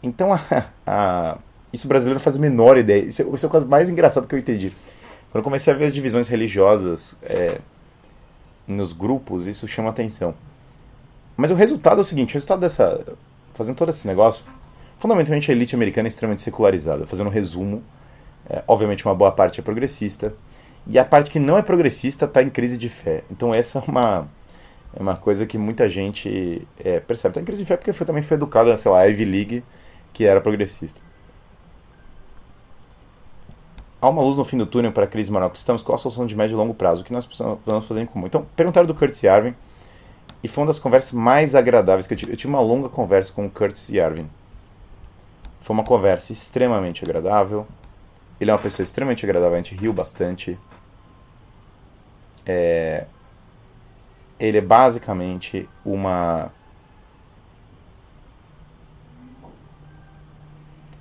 [0.00, 0.38] Então, a,
[0.86, 1.38] a,
[1.72, 3.02] isso o brasileiro faz a menor ideia.
[3.02, 4.70] Isso, é, isso é o caso mais engraçado que eu entendi.
[5.32, 7.58] Quando eu comecei a ver as divisões religiosas é,
[8.68, 10.32] nos grupos, isso chama atenção.
[11.36, 13.04] Mas o resultado é o seguinte: o resultado dessa.
[13.56, 14.44] Fazendo todo esse negócio,
[14.98, 17.06] fundamentalmente a elite americana é extremamente secularizada.
[17.06, 17.82] Fazendo um resumo,
[18.48, 20.34] é, obviamente uma boa parte é progressista,
[20.86, 23.24] e a parte que não é progressista está em crise de fé.
[23.30, 24.28] Então, essa é uma
[24.94, 27.34] é uma coisa que muita gente é, percebe.
[27.34, 29.64] Tem crise de fé porque foi, também foi educado na, sei lá, Ivy League,
[30.12, 31.00] que era progressista.
[34.00, 35.82] Há uma luz no fim do túnel para a crise moral que estamos.
[35.82, 37.02] Qual a solução de médio e longo prazo?
[37.02, 38.26] O que nós precisamos fazer em comum?
[38.26, 39.54] Então, perguntaram do Curtis Yarvin
[40.46, 42.30] e foi uma das conversas mais agradáveis que eu tive.
[42.30, 44.30] Eu tive uma longa conversa com o Curtis Yarvin.
[45.60, 47.66] Foi uma conversa extremamente agradável.
[48.40, 50.56] Ele é uma pessoa extremamente agradável, a gente riu bastante.
[52.46, 53.06] É,
[54.38, 56.52] ele é basicamente uma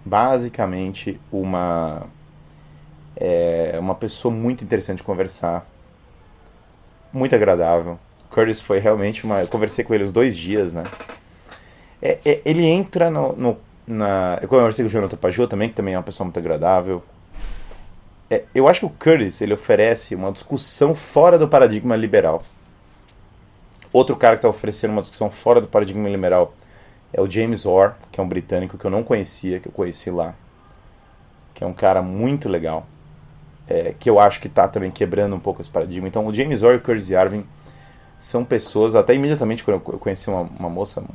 [0.04, 2.08] basicamente uma
[3.16, 5.68] é, uma pessoa muito interessante de conversar
[7.14, 8.00] muito agradável
[8.36, 10.84] Curtis foi realmente uma eu conversei com ele os dois dias né
[12.02, 15.76] é, é, ele entra no, no, na eu conversei com o Jonathan Pajot também que
[15.76, 17.02] também é uma pessoa muito agradável
[18.30, 22.44] é, eu acho que o Curtis ele oferece uma discussão fora do paradigma liberal
[23.96, 26.54] Outro cara que está oferecendo uma discussão fora do paradigma liberal
[27.14, 30.12] é o James Orr, que é um britânico que eu não conhecia, que eu conheci
[30.12, 30.36] lá.
[31.54, 32.86] Que é um cara muito legal.
[33.70, 36.10] É, que eu acho que está também quebrando um pouco esse paradigma.
[36.10, 37.46] Então, o James Orr e o Curtis Yarvin
[38.26, 41.10] são pessoas, até imediatamente quando eu conheci uma, uma moça, uma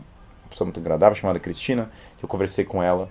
[0.49, 3.09] pessoa muito agradável, chamada Cristina, que eu conversei com ela,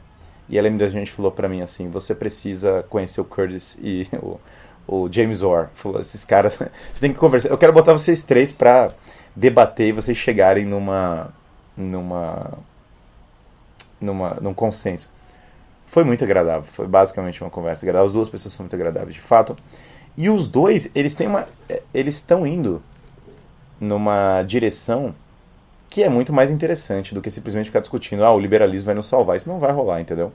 [0.48, 4.40] e ela imediatamente falou para mim assim: você precisa conhecer o Curtis e o,
[4.88, 5.68] o James Orr.
[5.74, 6.56] Falou: esses caras,
[6.94, 7.50] você tem que conversar.
[7.50, 8.94] Eu quero botar vocês três para
[9.36, 11.34] debater e vocês chegarem numa
[11.76, 12.58] numa
[14.00, 15.12] numa num consenso.
[15.88, 18.06] Foi muito agradável, foi basicamente uma conversa agradável.
[18.06, 19.58] As duas pessoas são muito agradáveis, de fato.
[20.16, 21.50] E os dois, eles têm uma.
[21.68, 22.82] é, Eles estão indo
[23.80, 25.14] numa direção
[25.90, 29.08] que é muito mais interessante do que simplesmente ficar discutindo, ah, o liberalismo vai nos
[29.08, 29.38] salvar.
[29.38, 30.32] Isso não vai rolar, entendeu?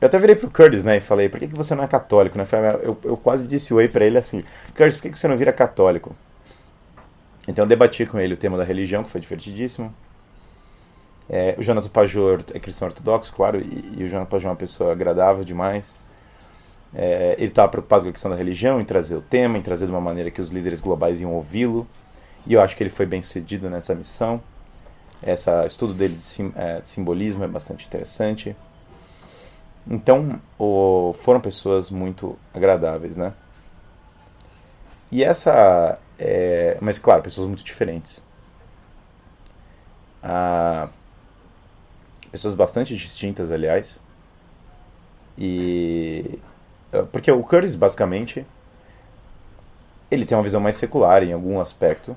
[0.00, 2.38] Eu até virei pro Curtis, né, e falei, por que, que você não é católico,
[2.38, 2.46] né?
[2.82, 4.44] Eu, eu quase disse oi pra ele assim,
[4.76, 6.14] Curtis, por que, que você não vira católico?
[7.48, 9.92] Então eu debati com ele o tema da religião, que foi divertidíssimo.
[11.28, 14.56] É, o Jonathan Pajor é cristão ortodoxo, claro, e, e o Jonathan Pajor é uma
[14.56, 15.96] pessoa agradável demais.
[16.94, 19.86] É, ele estava preocupado com a questão da religião, em trazer o tema, em trazer
[19.86, 21.86] de uma maneira que os líderes globais iam ouvi-lo.
[22.48, 24.42] E eu acho que ele foi bem sucedido nessa missão.
[25.22, 28.56] Esse estudo dele de, sim, é, de simbolismo é bastante interessante.
[29.86, 33.34] Então, o, foram pessoas muito agradáveis, né?
[35.12, 35.98] E essa.
[36.18, 38.22] É, mas, claro, pessoas muito diferentes.
[40.22, 40.88] Ah,
[42.32, 44.00] pessoas bastante distintas, aliás.
[45.36, 46.38] E.
[47.12, 48.46] Porque o Curtis, basicamente,
[50.10, 52.16] ele tem uma visão mais secular em algum aspecto,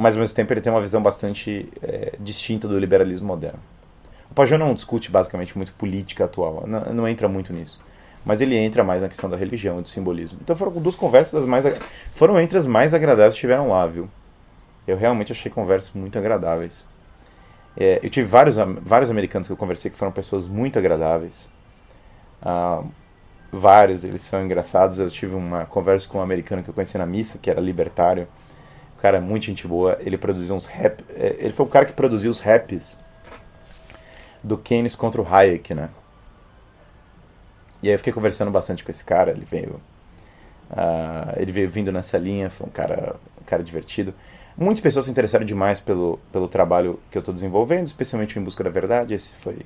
[0.00, 3.58] mas ao mesmo tempo ele tem uma visão bastante é, distinta do liberalismo moderno.
[4.30, 7.78] O Pajot não discute basicamente muito política atual, não, não, entra muito nisso.
[8.24, 10.38] Mas ele entra mais na questão da religião e do simbolismo.
[10.42, 11.66] Então foram duas conversas das mais
[12.12, 14.08] foram entre as mais agradáveis que estiveram lá, viu?
[14.86, 16.86] Eu realmente achei conversas muito agradáveis.
[17.76, 21.50] É, eu tive vários, vários americanos que eu conversei que foram pessoas muito agradáveis.
[22.40, 22.82] Ah,
[23.52, 24.98] vários, eles são engraçados.
[24.98, 28.26] Eu tive uma conversa com um americano que eu conheci na missa, que era libertário.
[29.00, 29.96] O cara é muito gente boa.
[30.00, 31.02] Ele produziu uns rap.
[31.16, 32.98] É, ele foi o cara que produziu os raps
[34.44, 35.88] do Keynes contra o Hayek, né?
[37.82, 39.80] E aí eu fiquei conversando bastante com esse cara, ele veio
[40.70, 44.12] uh, ele veio vindo nessa linha, foi um cara, um cara divertido.
[44.54, 48.62] Muitas pessoas se interessaram demais pelo, pelo trabalho que eu estou desenvolvendo, especialmente Em Busca
[48.62, 49.60] da Verdade, esse foi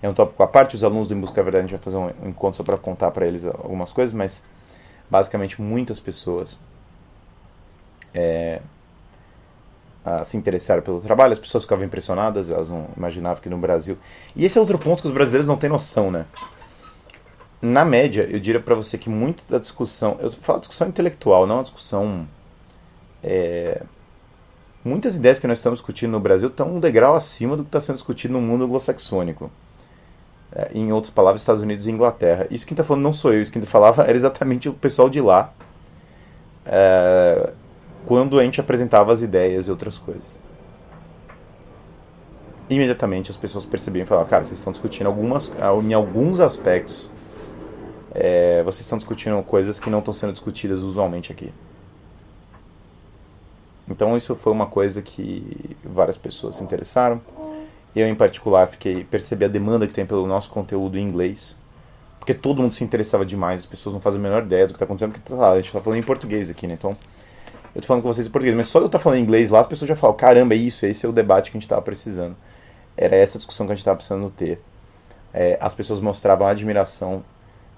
[0.00, 1.82] é um tópico à parte, os alunos do Em Busca da Verdade a gente vai
[1.82, 4.44] fazer um encontro só para contar para eles algumas coisas, mas
[5.10, 6.56] basicamente muitas pessoas
[8.14, 8.60] é,
[10.24, 13.98] se interessaram pelo trabalho, as pessoas ficavam impressionadas, elas não imaginavam que no Brasil.
[14.34, 16.26] E esse é outro ponto que os brasileiros não têm noção, né?
[17.60, 21.56] Na média, eu diria para você que muito da discussão, eu falo discussão intelectual, não
[21.56, 22.26] uma discussão.
[23.22, 23.82] É,
[24.84, 27.80] muitas ideias que nós estamos discutindo no Brasil estão um degrau acima do que está
[27.80, 29.50] sendo discutido no mundo anglo-saxônico.
[30.52, 32.46] É, em outras palavras, Estados Unidos e Inglaterra.
[32.50, 35.20] Isso quem está falando não sou eu, isso quem falava era exatamente o pessoal de
[35.20, 35.52] lá.
[36.64, 37.52] É,
[38.08, 40.34] quando a gente apresentava as ideias e outras coisas.
[42.70, 45.52] Imediatamente as pessoas percebiam e falavam, cara, vocês estão discutindo algumas,
[45.84, 47.10] em alguns aspectos,
[48.14, 51.52] é, vocês estão discutindo coisas que não estão sendo discutidas usualmente aqui.
[53.86, 57.20] Então isso foi uma coisa que várias pessoas se interessaram.
[57.94, 61.58] Eu em particular fiquei percebi a demanda que tem pelo nosso conteúdo em inglês,
[62.18, 63.60] porque todo mundo se interessava demais.
[63.60, 65.80] As pessoas não fazem a menor ideia do que está acontecendo, porque a gente está
[65.82, 66.72] falando em português aqui, né?
[66.72, 66.96] Então
[67.78, 69.60] eu tô falando com vocês em português, mas só eu estar tá falando inglês lá,
[69.60, 71.80] as pessoas já falam, caramba, é isso, esse é o debate que a gente estava
[71.80, 72.34] precisando.
[72.96, 74.60] Era essa discussão que a gente estava precisando ter.
[75.32, 77.22] É, as pessoas mostravam admiração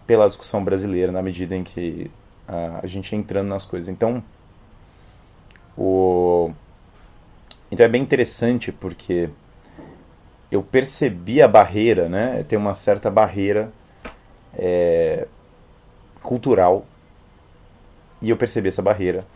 [0.06, 2.10] pela discussão brasileira na medida em que
[2.48, 3.90] a, a gente ia entrando nas coisas.
[3.90, 4.24] Então,
[5.76, 6.50] o...
[7.70, 9.28] então é bem interessante porque
[10.50, 12.42] eu percebi a barreira, né?
[12.44, 13.70] Tem uma certa barreira
[14.54, 15.28] é,
[16.22, 16.86] cultural
[18.22, 19.26] e eu percebi essa barreira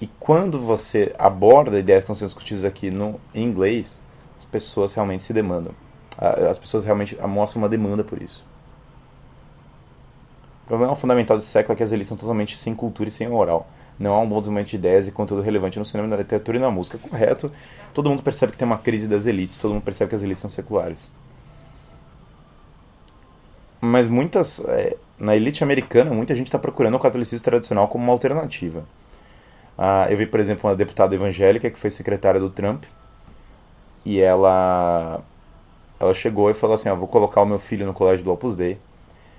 [0.00, 4.00] e quando você aborda ideias que estão sendo discutidas aqui no, em inglês,
[4.36, 5.74] as pessoas realmente se demandam.
[6.18, 8.44] As pessoas realmente mostram uma demanda por isso.
[10.64, 13.28] O problema fundamental desse século é que as elites são totalmente sem cultura e sem
[13.28, 13.68] moral.
[13.98, 16.60] Não há um bom desenvolvimento de ideias e conteúdo relevante no cinema, na literatura e
[16.60, 16.98] na música.
[16.98, 17.50] Correto.
[17.94, 20.40] Todo mundo percebe que tem uma crise das elites, todo mundo percebe que as elites
[20.40, 21.10] são seculares.
[23.80, 24.60] Mas muitas.
[24.66, 28.84] É, na elite americana, muita gente está procurando o catolicismo tradicional como uma alternativa.
[29.78, 32.84] Ah, eu vi, por exemplo, uma deputada evangélica que foi secretária do Trump
[34.04, 35.20] e ela
[35.98, 38.56] ela chegou e falou assim: ah, vou colocar o meu filho no colégio do Opus
[38.56, 38.78] Dei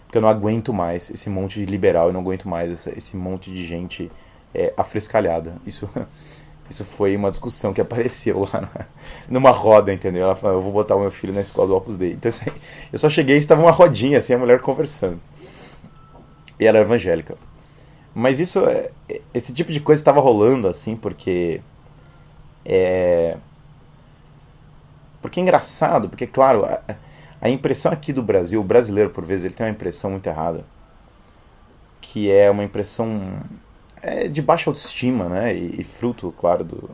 [0.08, 3.18] porque eu não aguento mais esse monte de liberal, eu não aguento mais esse, esse
[3.18, 4.10] monte de gente
[4.56, 5.56] é, afrescalhada.
[5.66, 5.90] Isso
[6.70, 8.88] isso foi uma discussão que apareceu lá
[9.30, 10.24] numa roda, entendeu?
[10.24, 12.14] Ela falou: eu vou botar o meu filho na escola do Opus Dei.
[12.14, 12.32] Então
[12.92, 15.20] eu só cheguei e estava uma rodinha assim, a mulher conversando.
[16.60, 17.38] E ela era evangélica.
[18.20, 18.90] Mas isso, é,
[19.32, 21.62] esse tipo de coisa estava rolando assim, porque
[22.66, 23.38] é
[25.22, 26.82] porque é engraçado, porque claro, a,
[27.40, 30.66] a, impressão aqui do Brasil, o brasileiro por vezes ele tem uma impressão muito errada,
[32.02, 33.40] que é uma impressão
[34.02, 36.90] é, de baixa autoestima, né, e, e fruto, claro, do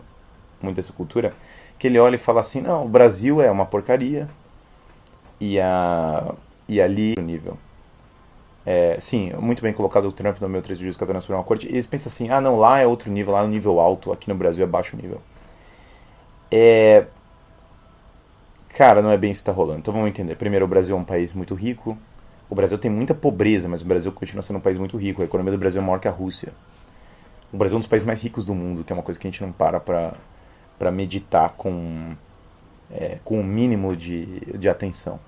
[0.61, 1.33] muito dessa cultura,
[1.79, 4.29] que ele olha e fala assim, não, o Brasil é uma porcaria
[5.39, 6.35] e a
[6.67, 7.57] e ali o nível
[8.65, 11.67] É, sim, muito bem colocado o Trump no meu 3 de juízo na Suprema Corte.
[11.67, 14.29] Eles pensam assim, ah não, lá é outro nível, lá é um nível alto, aqui
[14.29, 15.21] no Brasil é baixo nível.
[16.51, 17.05] É...
[18.75, 19.79] Cara, não é bem isso que está rolando.
[19.79, 20.35] Então vamos entender.
[20.35, 21.97] Primeiro, o Brasil é um país muito rico.
[22.49, 25.21] O Brasil tem muita pobreza, mas o Brasil continua sendo um país muito rico.
[25.21, 26.53] A economia do Brasil é maior que a Rússia.
[27.51, 29.27] O Brasil é um dos países mais ricos do mundo, que é uma coisa que
[29.27, 32.15] a gente não para para meditar com,
[32.91, 35.19] é, com o mínimo de, de atenção.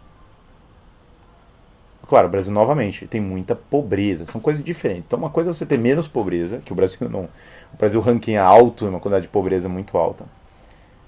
[2.07, 4.25] Claro, o Brasil, novamente, tem muita pobreza.
[4.25, 5.05] São coisas diferentes.
[5.07, 7.27] Então, uma coisa é você ter menos pobreza, que o Brasil não.
[7.73, 10.25] O Brasil ranking alto, uma quantidade de pobreza muito alta.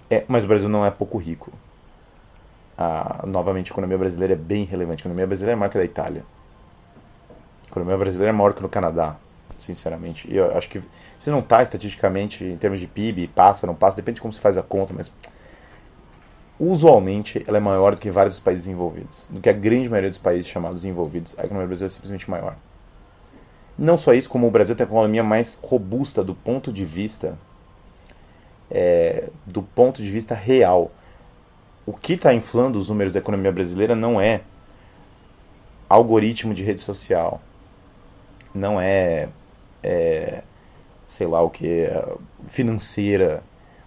[0.09, 1.51] É, mas o Brasil não é pouco rico.
[2.77, 5.01] A, novamente, a economia brasileira é bem relevante.
[5.01, 6.23] A economia brasileira é maior que a da Itália.
[7.65, 9.17] A economia brasileira é maior que no Canadá,
[9.57, 10.33] sinceramente.
[10.33, 10.81] Eu acho que
[11.19, 14.39] se não está estatisticamente em termos de PIB, passa, não passa, depende de como se
[14.39, 15.11] faz a conta, mas
[16.59, 19.25] usualmente ela é maior do que vários países desenvolvidos.
[19.29, 22.55] Do que a grande maioria dos países chamados desenvolvidos, a economia brasileira é simplesmente maior.
[23.77, 27.37] Não só isso, como o Brasil tem a economia mais robusta do ponto de vista
[28.69, 30.91] é, do ponto de vista real.
[31.85, 34.41] O que está inflando os números da economia brasileira não é
[35.87, 37.41] algoritmo de rede social,
[38.53, 39.29] não é,
[39.81, 40.43] é
[41.05, 41.87] sei lá o que,
[42.47, 43.41] financeira,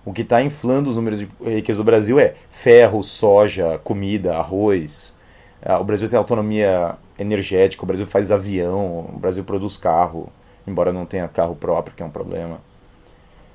[0.05, 5.16] o que está inflando os números de riqueza do Brasil é ferro, soja, comida, arroz.
[5.62, 10.32] Ah, o Brasil tem autonomia energética, o Brasil faz avião, o Brasil produz carro,
[10.66, 12.61] embora não tenha carro próprio, que é um problema.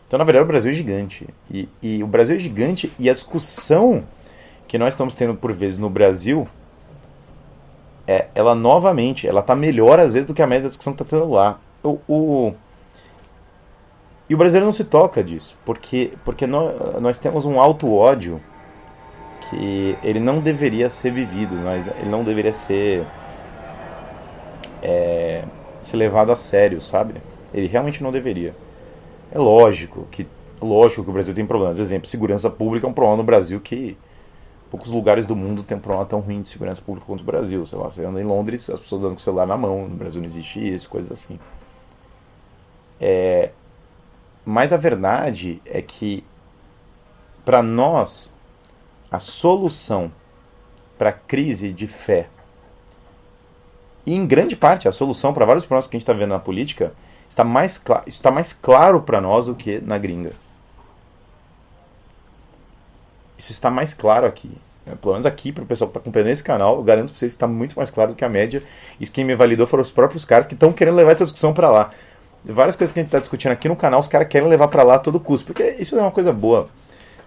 [0.08, 1.28] Então, na verdade, o Brasil é gigante.
[1.50, 4.04] E, e o Brasil é gigante e a discussão
[4.68, 6.48] que nós estamos tendo por vezes no Brasil,
[8.08, 11.02] é, ela novamente, ela está melhor às vezes do que a média da discussão que
[11.02, 11.60] está tendo lá.
[11.84, 12.54] O, o,
[14.30, 18.42] e o brasileiro não se toca disso, porque, porque nós, nós temos um alto ódio
[19.50, 23.06] que ele não deveria ser vivido, nós, ele não deveria ser,
[24.82, 25.44] é,
[25.82, 27.22] ser levado a sério, sabe?
[27.54, 28.56] Ele realmente não deveria.
[29.32, 30.28] É lógico que
[30.62, 31.80] lógico que o Brasil tem problemas.
[31.80, 33.98] Exemplo, segurança pública é um problema no Brasil que
[34.70, 37.66] poucos lugares do mundo tem um problema tão ruim de segurança pública quanto o Brasil.
[37.66, 39.96] Sei lá, você anda em Londres, as pessoas andam com o celular na mão, no
[39.96, 41.40] Brasil não existe isso, coisas assim.
[43.00, 43.52] É,
[44.46, 46.24] mas a verdade é que,
[47.44, 48.32] para nós,
[49.12, 50.12] a solução
[50.98, 52.30] para a crise de fé,
[54.06, 56.40] e em grande parte a solução para vários problemas que a gente está vendo na
[56.40, 56.94] política,
[57.28, 60.32] está mais, está mais claro para nós do que na gringa.
[63.36, 64.52] Isso está mais claro aqui.
[64.86, 64.96] Né?
[65.02, 67.34] Pelo menos aqui, para o pessoal que está acompanhando esse canal, eu garanto para vocês
[67.34, 68.64] que está muito mais claro do que a média.
[69.00, 71.70] Isso quem me validou foram os próprios caras que estão querendo levar essa discussão para
[71.70, 71.90] lá
[72.46, 74.84] várias coisas que a gente está discutindo aqui no canal, os caras querem levar para
[74.84, 76.70] lá a todo custo, porque isso é uma coisa boa.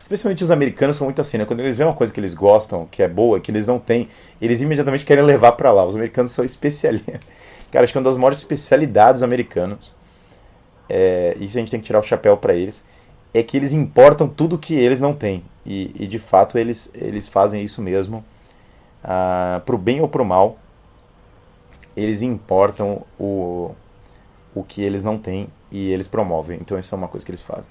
[0.01, 1.45] Especialmente os americanos são muito assim, né?
[1.45, 4.09] Quando eles veem uma coisa que eles gostam, que é boa, que eles não têm,
[4.41, 5.85] eles imediatamente querem levar para lá.
[5.85, 7.21] Os americanos são especialistas.
[7.71, 9.95] Cara, acho que é uma das maiores especialidades americanos.
[10.89, 12.85] É, isso a gente tem que tirar o chapéu para eles.
[13.35, 15.43] É que eles importam tudo que eles não têm.
[15.67, 18.25] E, e de fato eles, eles fazem isso mesmo.
[19.03, 20.59] Ah, pro bem ou pro mal,
[21.95, 23.75] eles importam o,
[24.59, 26.59] o que eles não têm e eles promovem.
[26.61, 27.71] Então isso é uma coisa que eles fazem.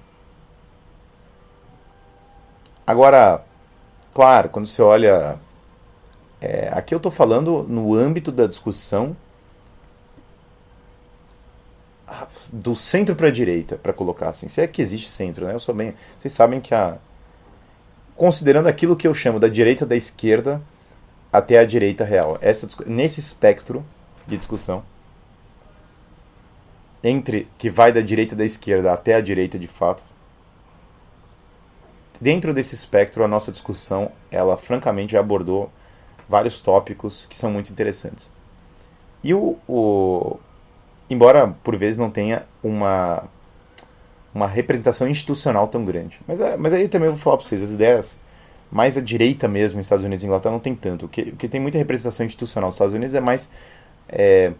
[2.85, 3.43] Agora,
[4.13, 5.37] claro, quando você olha.
[6.39, 9.15] É, aqui eu estou falando no âmbito da discussão
[12.53, 14.47] do centro para a direita, para colocar assim.
[14.47, 15.53] Se é que existe centro, né?
[15.53, 15.93] Eu sou bem.
[16.17, 16.97] Vocês sabem que a.
[18.15, 20.61] Considerando aquilo que eu chamo da direita da esquerda
[21.31, 22.37] até a direita real.
[22.41, 23.85] Essa, nesse espectro
[24.25, 24.83] de discussão
[27.03, 30.03] entre que vai da direita da esquerda até a direita de fato.
[32.19, 35.69] Dentro desse espectro, a nossa discussão, ela francamente já abordou
[36.27, 38.29] vários tópicos que são muito interessantes.
[39.23, 40.37] E o, o
[41.09, 43.23] embora por vezes não tenha uma
[44.33, 46.19] uma representação institucional tão grande.
[46.27, 48.19] Mas, é, mas aí também eu vou falar para vocês, as ideias
[48.69, 51.07] mais à direita mesmo, nos Estados Unidos e Inglaterra, não tem tanto.
[51.07, 53.49] O que, o que tem muita representação institucional nos Estados Unidos é mais
[54.07, 54.53] é,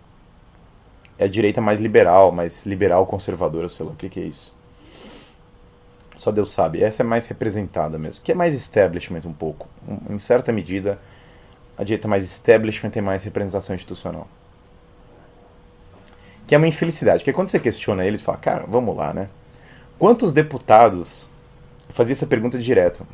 [1.20, 4.56] é a direita mais liberal, mais liberal conservadora, sei lá, o que, que é isso.
[6.18, 6.84] Só Deus sabe.
[6.84, 9.68] Essa é mais representada mesmo, que é mais establishment um pouco.
[9.88, 11.00] Um, em certa medida,
[11.78, 14.28] a direita mais establishment tem mais representação institucional.
[16.48, 19.30] Que é uma infelicidade, porque quando você questiona eles, fala, cara, vamos lá, né?
[20.00, 21.28] Quantos deputados,
[21.88, 23.06] eu fazia essa pergunta direto,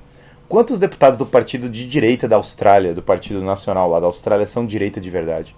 [0.47, 4.65] quantos deputados do partido de direita da Austrália, do Partido Nacional lá da Austrália, são
[4.65, 5.55] direita de verdade?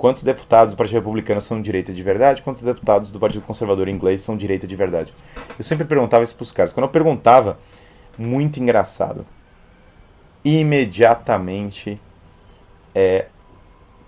[0.00, 2.40] Quantos deputados do Partido Republicano são direita de verdade?
[2.40, 5.12] Quantos deputados do Partido Conservador inglês são direita de verdade?
[5.58, 6.72] Eu sempre perguntava isso para os caras.
[6.72, 7.58] Quando eu perguntava,
[8.16, 9.26] muito engraçado.
[10.42, 12.00] Imediatamente
[12.94, 13.26] é,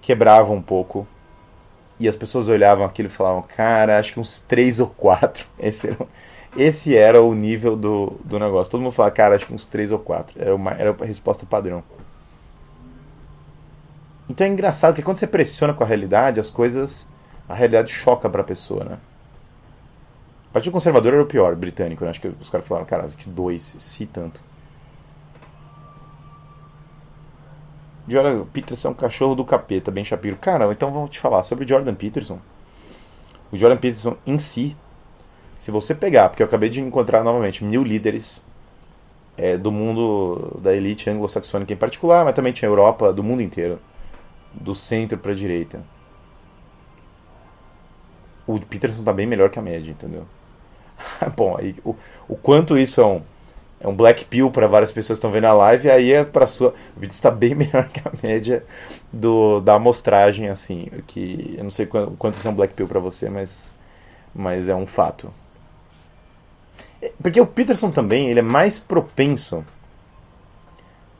[0.00, 1.06] quebrava um pouco
[2.00, 5.44] e as pessoas olhavam aquilo e falavam, cara, acho que uns três ou quatro.
[5.60, 5.98] Esse era,
[6.56, 8.70] esse era o nível do, do negócio.
[8.70, 10.40] Todo mundo falava, cara, acho que uns três ou quatro.
[10.40, 11.84] Era, uma, era a resposta padrão.
[14.32, 17.06] Então é engraçado que quando você pressiona com a realidade, as coisas.
[17.46, 18.98] A realidade choca pra pessoa, né?
[20.48, 22.10] O Partido Conservador era o pior, britânico, né?
[22.10, 24.40] Acho que os caras falaram, cara, que dois, se tanto.
[28.08, 30.36] Jordan Peterson é um cachorro do capeta, bem Shapiro.
[30.36, 32.38] Cara, então vamos te falar sobre Jordan Peterson.
[33.52, 34.74] O Jordan Peterson em si,
[35.58, 38.42] se você pegar, porque eu acabei de encontrar novamente mil líderes
[39.36, 43.78] é, do mundo da elite anglo-saxônica em particular, mas também tinha Europa, do mundo inteiro,
[44.54, 45.82] do centro para direita.
[48.46, 50.26] O Peterson tá bem melhor que a média, entendeu?
[51.36, 51.94] Bom, aí, o,
[52.28, 53.22] o quanto isso é um
[53.82, 56.46] é um black pill para várias pessoas que estão vendo a live, aí é para
[56.46, 56.72] sua.
[56.96, 58.64] O vídeo está bem melhor que a média
[59.12, 60.88] do, da amostragem, assim.
[61.08, 63.74] Que eu não sei quanto, quanto isso é um black pill para você, mas,
[64.32, 65.34] mas é um fato.
[67.02, 69.64] É, porque o Peterson também ele é mais propenso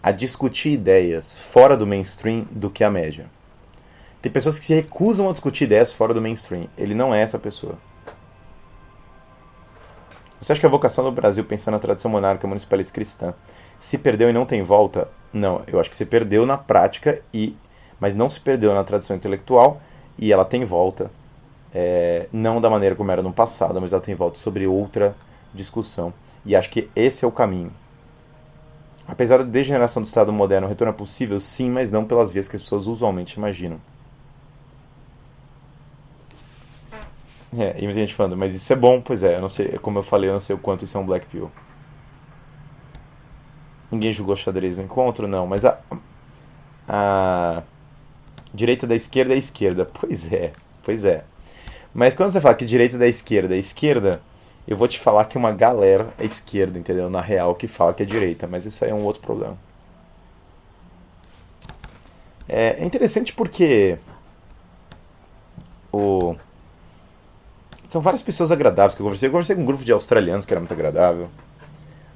[0.02, 3.26] a discutir ideias fora do mainstream do que a média.
[4.20, 6.68] Tem pessoas que se recusam a discutir ideias fora do mainstream.
[6.76, 7.76] Ele não é essa pessoa.
[10.40, 13.34] Você acha que a vocação do Brasil, pensando na tradição monárquica municipalista cristã,
[13.78, 15.08] se perdeu e não tem volta?
[15.32, 17.56] Não, eu acho que se perdeu na prática, e
[18.00, 19.80] mas não se perdeu na tradição intelectual
[20.18, 21.08] e ela tem volta.
[21.72, 25.14] É, não da maneira como era no passado, mas ela tem volta sobre outra
[25.54, 26.12] discussão.
[26.44, 27.72] E acho que esse é o caminho.
[29.06, 32.48] Apesar da degeneração do Estado moderno, o retorno é possível, sim, mas não pelas vias
[32.48, 33.80] que as pessoas usualmente imaginam.
[37.56, 39.98] É, e muita gente falando, mas isso é bom, pois é, eu não sei, como
[39.98, 41.50] eu falei, eu não sei o quanto isso é um Black Pill.
[43.90, 45.78] Ninguém jogou xadrez no encontro, não, mas a,
[46.88, 47.62] a
[48.54, 49.84] direita da esquerda é esquerda.
[50.00, 51.24] Pois é, pois é.
[51.92, 54.22] Mas quando você fala que direita da esquerda é esquerda,
[54.66, 57.10] eu vou te falar que uma galera é esquerda, entendeu?
[57.10, 59.56] Na real, que fala que é direita, mas isso aí é um outro problema.
[62.48, 63.98] É, é interessante porque
[65.92, 66.34] o
[67.92, 69.28] são várias pessoas agradáveis que eu conversei.
[69.28, 71.28] Eu conversei com um grupo de australianos que era muito agradável.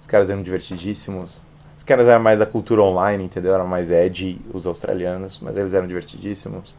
[0.00, 1.38] Os caras eram divertidíssimos.
[1.76, 3.52] Os caras eram mais da cultura online, entendeu?
[3.52, 6.74] Eram mais edgy, os australianos, mas eles eram divertidíssimos.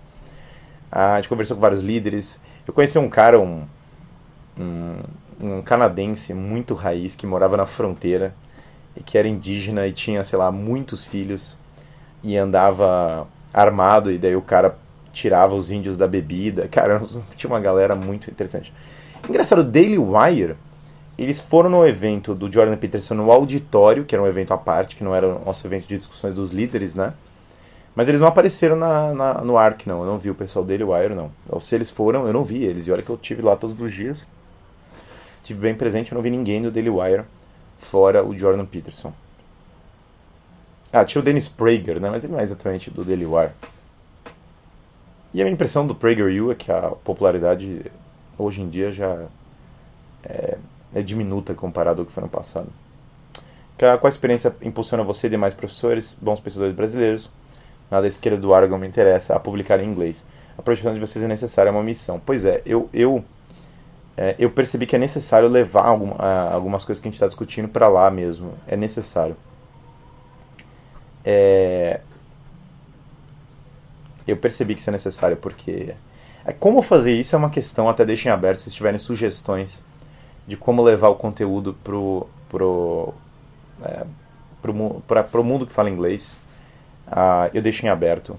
[0.91, 2.41] Ah, a gente conversou com vários líderes.
[2.67, 3.67] Eu conheci um cara, um,
[4.59, 4.95] um,
[5.39, 8.33] um canadense muito raiz, que morava na fronteira
[8.95, 11.57] e que era indígena e tinha, sei lá, muitos filhos
[12.23, 14.77] e andava armado e daí o cara
[15.13, 16.67] tirava os índios da bebida.
[16.71, 17.01] Cara,
[17.35, 18.73] tinha uma galera muito interessante.
[19.27, 20.55] Engraçado, o Daily Wire,
[21.17, 24.95] eles foram no evento do Jordan Peterson no auditório, que era um evento à parte,
[24.95, 27.13] que não era o nosso evento de discussões dos líderes, né?
[27.95, 30.01] Mas eles não apareceram na, na, no ARC, não.
[30.01, 31.31] Eu não vi o pessoal Daily Wire, não.
[31.49, 32.85] Ou se eles foram, eu não vi eles.
[32.85, 34.27] E olha que eu tive lá todos os dias.
[35.47, 37.23] Tive bem presente, eu não vi ninguém do Daily Wire,
[37.77, 39.13] fora o Jordan Peterson.
[40.91, 42.09] Ah, tinha o Dennis Prager, né?
[42.09, 43.51] Mas ele não é exatamente do Daily Wire.
[45.33, 47.89] E a minha impressão do PragerU é que a popularidade
[48.37, 49.25] hoje em dia já
[50.25, 50.57] é,
[50.93, 52.67] é diminuta comparado ao que foi no passado.
[53.77, 57.31] Qual experiência impulsiona você e demais professores, bons pesquisadores brasileiros,
[57.89, 60.27] na da esquerda do Argon me interessa, a publicar em inglês?
[60.57, 62.19] A projeção de vocês é necessária, é uma missão.
[62.25, 63.23] Pois é, eu, eu,
[64.17, 66.11] é, eu percebi que é necessário levar algum,
[66.51, 68.53] algumas coisas que a gente está discutindo para lá mesmo.
[68.67, 69.37] É necessário.
[71.23, 72.01] É,
[74.27, 75.93] eu percebi que isso é necessário porque
[76.43, 79.83] é, como fazer isso é uma questão, até deixem aberto se tiverem sugestões
[80.47, 83.13] de como levar o conteúdo pro pro
[83.83, 84.05] é,
[84.61, 86.35] pro mundo que fala inglês.
[87.07, 88.37] Uh, eu deixo em aberto,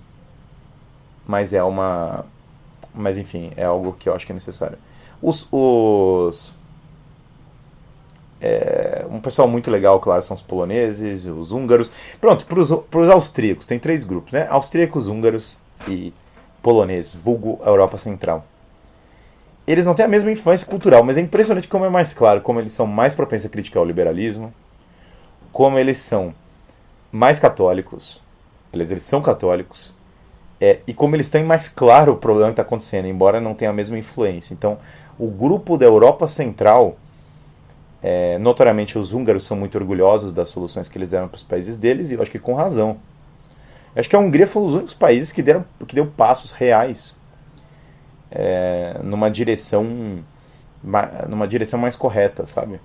[1.26, 2.26] mas é uma,
[2.94, 4.78] mas enfim, é algo que eu acho que é necessário.
[5.20, 6.54] Os, os
[8.40, 11.90] é, um pessoal muito legal, claro, são os poloneses, os húngaros.
[12.20, 14.46] Pronto, para os austríacos, tem três grupos, né?
[14.48, 15.58] Austríacos, húngaros
[15.88, 16.12] e
[16.62, 18.44] polonês, vulgo Europa Central.
[19.66, 22.58] Eles não têm a mesma influência cultural, mas é impressionante como é mais claro, como
[22.58, 24.52] eles são mais propensos a criticar o liberalismo,
[25.52, 26.32] como eles são
[27.12, 28.22] mais católicos,
[28.72, 29.92] eles são católicos,
[30.60, 33.70] é, e como eles têm mais claro o problema que está acontecendo, embora não tenha
[33.70, 34.54] a mesma influência.
[34.54, 34.78] Então,
[35.18, 36.96] o grupo da Europa Central,
[38.02, 41.76] é, notoriamente os húngaros são muito orgulhosos das soluções que eles deram para os países
[41.76, 42.98] deles, e eu acho que com razão.
[43.94, 47.16] Acho que a Hungria foi um dos únicos países que, deram, que deu passos reais
[48.30, 50.22] é, numa direção
[51.28, 52.80] numa direção mais correta, sabe?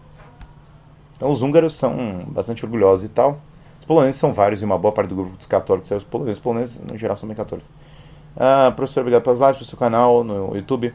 [1.15, 3.39] Então os húngaros são bastante orgulhosos e tal.
[3.83, 6.37] Os poloneses são vários e uma boa parte do grupo dos católicos é os poloneses.
[6.37, 7.69] Os poloneses, no geral, são bem católicos.
[8.33, 10.93] Ah, professor, obrigado pelas lives, pelo seu canal no YouTube,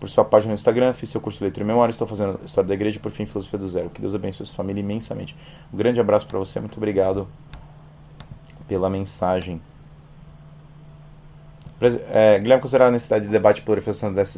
[0.00, 0.92] por sua página no Instagram.
[0.92, 1.92] Fiz seu curso de leitura e memória.
[1.92, 3.90] Estou fazendo História da Igreja e, por fim, Filosofia do Zero.
[3.90, 5.36] Que Deus abençoe sua família imensamente.
[5.72, 6.58] Um grande abraço para você.
[6.58, 7.28] Muito obrigado
[8.66, 9.62] pela mensagem.
[12.10, 14.34] É, Guilherme, considerar a necessidade de debate por reflexão das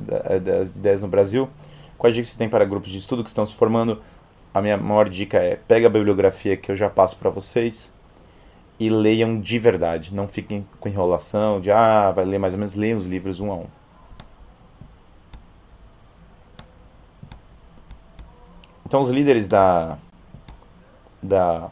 [0.76, 1.48] ideias no Brasil?
[1.96, 3.98] Quais dicas você tem para grupos de estudo que estão se formando?
[4.52, 7.92] A minha maior dica é: pega a bibliografia que eu já passo para vocês
[8.78, 10.14] e leiam de verdade.
[10.14, 13.50] Não fiquem com enrolação de ah, vai ler mais ou menos, leiam os livros um
[13.52, 13.66] a um.
[18.86, 19.98] Então, os líderes da.
[21.22, 21.70] da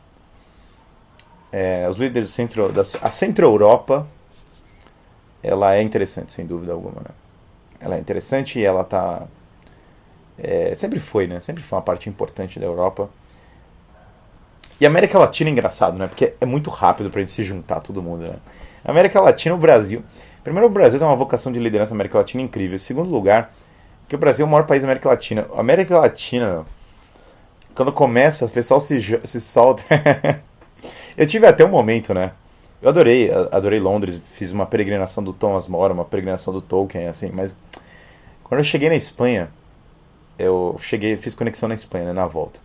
[1.52, 4.06] é, os líderes do centro, da a Centro-Europa
[5.42, 7.00] ela é interessante, sem dúvida alguma.
[7.00, 7.10] Né?
[7.80, 9.26] Ela é interessante e ela tá.
[10.38, 11.40] É, sempre foi, né?
[11.40, 13.08] Sempre foi uma parte importante da Europa.
[14.80, 16.06] E a América Latina é engraçado, né?
[16.06, 18.36] Porque é muito rápido pra gente se juntar todo mundo, né?
[18.84, 20.02] A América Latina, o Brasil.
[20.44, 22.78] Primeiro, o Brasil tem uma vocação de liderança na América Latina incrível.
[22.78, 23.52] Segundo lugar,
[24.08, 25.46] que o Brasil é o maior país da América Latina.
[25.56, 26.64] A América Latina,
[27.74, 29.82] quando começa, o pessoal se, se solta.
[31.16, 32.32] Eu tive até um momento, né?
[32.80, 37.30] Eu adorei, adorei Londres, fiz uma peregrinação do Thomas More, uma peregrinação do Tolkien, assim,
[37.32, 37.56] mas
[38.44, 39.48] quando eu cheguei na Espanha,
[40.38, 42.60] eu cheguei, fiz conexão na Espanha, né, na volta.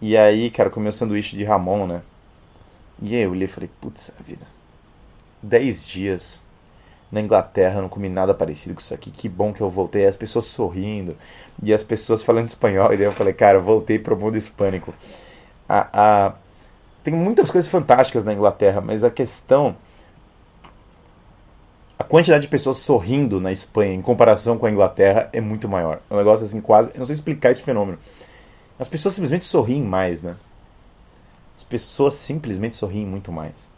[0.00, 2.02] E aí, cara, comi um sanduíche de Ramon, né?
[3.00, 4.46] E aí eu olhei e falei, putz, a vida.
[5.42, 6.40] Dez dias
[7.10, 9.10] na Inglaterra, não comi nada parecido com isso aqui.
[9.10, 10.06] Que bom que eu voltei.
[10.06, 11.16] As pessoas sorrindo
[11.62, 12.92] e as pessoas falando espanhol.
[12.92, 14.94] E daí eu falei, cara, voltei pro mundo hispânico.
[15.68, 16.34] A, a,
[17.04, 19.76] tem muitas coisas fantásticas na Inglaterra, mas a questão.
[22.02, 26.00] A quantidade de pessoas sorrindo na Espanha em comparação com a Inglaterra é muito maior.
[26.10, 26.88] É um negócio assim, quase.
[26.88, 27.96] Eu não sei explicar esse fenômeno.
[28.76, 30.34] As pessoas simplesmente sorriem mais, né?
[31.56, 33.70] As pessoas simplesmente sorriem muito mais.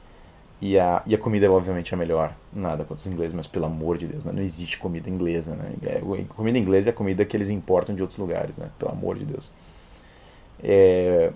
[0.58, 2.34] E a, e a comida, obviamente, é melhor.
[2.50, 4.32] Nada contra os ingleses, mas pelo amor de Deus, né?
[4.32, 5.74] não existe comida inglesa, né?
[5.82, 8.70] É, comida inglesa é a comida que eles importam de outros lugares, né?
[8.78, 9.50] Pelo amor de Deus.
[10.62, 11.30] É,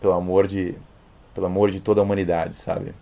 [0.00, 0.74] pelo amor de
[1.32, 2.92] pelo amor de toda a humanidade, sabe?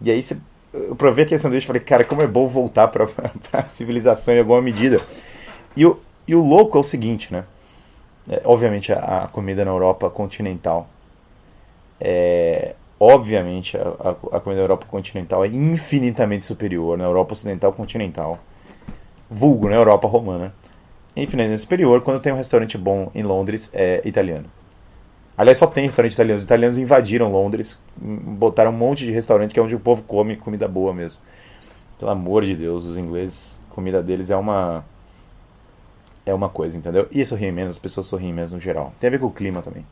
[0.00, 0.38] E aí você,
[0.72, 3.06] eu provei aquele sanduíche e falei, cara, como é bom voltar para
[3.52, 5.00] a civilização em alguma medida.
[5.76, 7.44] E o, e o louco é o seguinte, né?
[8.28, 10.88] É, obviamente a, a, comida na Europa continental
[11.98, 17.72] é obviamente a, a, a, comida na Europa continental é infinitamente superior na Europa ocidental
[17.72, 18.38] continental
[19.28, 20.54] vulgo na Europa romana
[21.16, 24.44] infinitamente superior quando tem um restaurante bom em Londres é italiano
[25.36, 26.38] Aliás, só tem restaurante italiano.
[26.38, 30.36] Os italianos invadiram Londres, botaram um monte de restaurante que é onde o povo come
[30.36, 31.20] comida boa mesmo.
[31.98, 34.84] Pelo amor de Deus, os ingleses, a comida deles é uma
[36.24, 37.08] é uma coisa, entendeu?
[37.10, 38.92] E sorriem menos, as pessoas sorriem menos no geral.
[39.00, 39.84] Tem a ver com o clima também.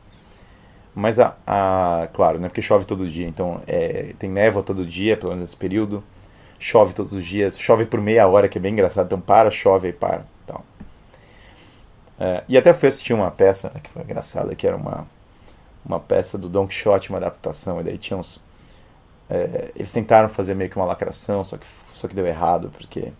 [0.93, 2.47] Mas a, a claro, né?
[2.47, 6.03] Porque chove todo dia, então é, tem névoa todo dia, pelo menos nesse período.
[6.59, 9.05] Chove todos os dias, chove por meia hora, que é bem engraçado.
[9.05, 10.25] Então para, chove e para.
[10.45, 10.63] Tal.
[12.19, 15.07] É, e até fui assistir uma peça que foi engraçada, que era uma
[15.89, 18.39] uma peça do Don Quixote, uma adaptação, e daí tinha uns.
[19.27, 23.11] É, eles tentaram fazer meio que uma lacração, só que, só que deu errado, porque.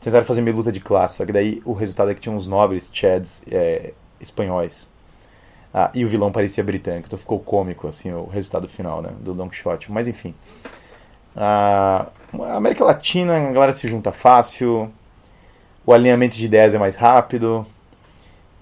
[0.00, 2.46] Tentaram fazer meio luta de classe, só que daí o resultado é que tinha uns
[2.46, 4.88] nobres chads é, espanhóis.
[5.74, 9.34] Ah, e o vilão parecia britânico, então ficou cômico assim o resultado final né, do
[9.34, 9.90] Don Quixote.
[9.90, 10.34] Mas enfim.
[11.34, 12.06] a
[12.54, 14.90] América Latina, a galera se junta fácil,
[15.84, 17.66] o alinhamento de ideias é mais rápido,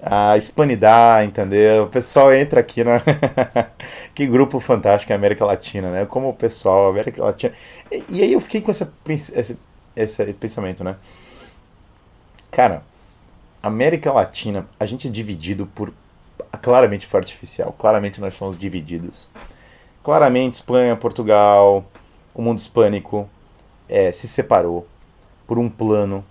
[0.06, 1.84] a hispanidade, entendeu?
[1.84, 3.00] O pessoal entra aqui na.
[4.14, 6.04] que grupo fantástico é a América Latina, né?
[6.04, 7.54] Como o pessoal, América Latina.
[7.90, 9.58] E, e aí eu fiquei com essa, esse,
[9.96, 10.96] esse pensamento, né?
[12.50, 12.82] Cara,
[13.62, 15.92] América Latina, a gente é dividido por.
[16.60, 19.28] Claramente foi artificial, claramente nós somos divididos.
[20.02, 21.84] Claramente Espanha, Portugal,
[22.34, 23.28] o mundo hispânico
[23.88, 24.86] é, se separou
[25.46, 26.22] por um plano,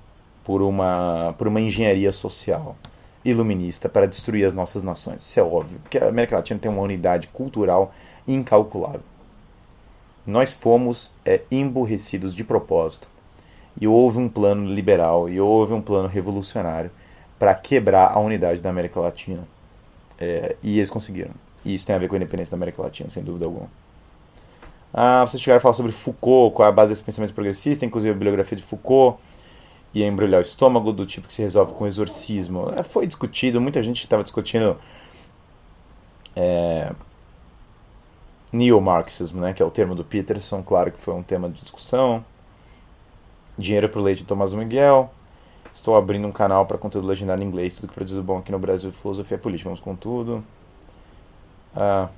[0.44, 2.78] por uma, por uma engenharia social
[3.26, 5.22] iluminista para destruir as nossas nações.
[5.22, 7.94] Isso é óbvio, porque a América Latina tem uma unidade cultural
[8.28, 9.02] incalculável.
[10.26, 13.08] Nós fomos é, emburrecidos de propósito.
[13.80, 16.92] E houve um plano liberal e houve um plano revolucionário
[17.40, 19.48] para quebrar a unidade da América Latina.
[20.20, 21.32] É, e eles conseguiram.
[21.66, 23.68] E isso tem a ver com a independência da América Latina, sem dúvida alguma.
[24.94, 28.12] Ah, vocês chegaram a falar sobre Foucault, qual é a base desse pensamento progressista, inclusive
[28.12, 29.20] a bibliografia de Foucault
[29.94, 32.72] ia embrulhar o estômago, do tipo que se resolve com exorcismo.
[32.76, 34.78] É, foi discutido, muita gente estava discutindo
[36.36, 36.92] é,
[38.52, 42.24] neo-marxismo, né, que é o termo do Peterson, claro que foi um tema de discussão.
[43.58, 45.12] Dinheiro para o leite de Tomás Miguel.
[45.74, 48.60] Estou abrindo um canal para conteúdo legendário em inglês, tudo que produz bom aqui no
[48.60, 50.44] Brasil, filosofia política, vamos com tudo.
[51.76, 52.10] Ah,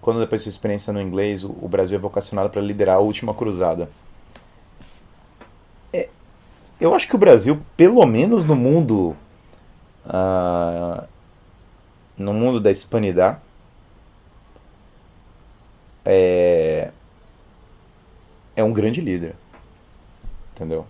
[0.00, 3.34] quando depois de sua experiência no inglês, o Brasil é vocacionado para liderar a última
[3.34, 3.88] cruzada.
[6.82, 9.16] Eu acho que o Brasil, pelo menos no mundo.
[10.04, 11.06] Uh,
[12.16, 13.38] no mundo da hispanidade,
[16.04, 16.90] é,
[18.56, 19.36] é um grande líder.
[20.54, 20.84] Entendeu?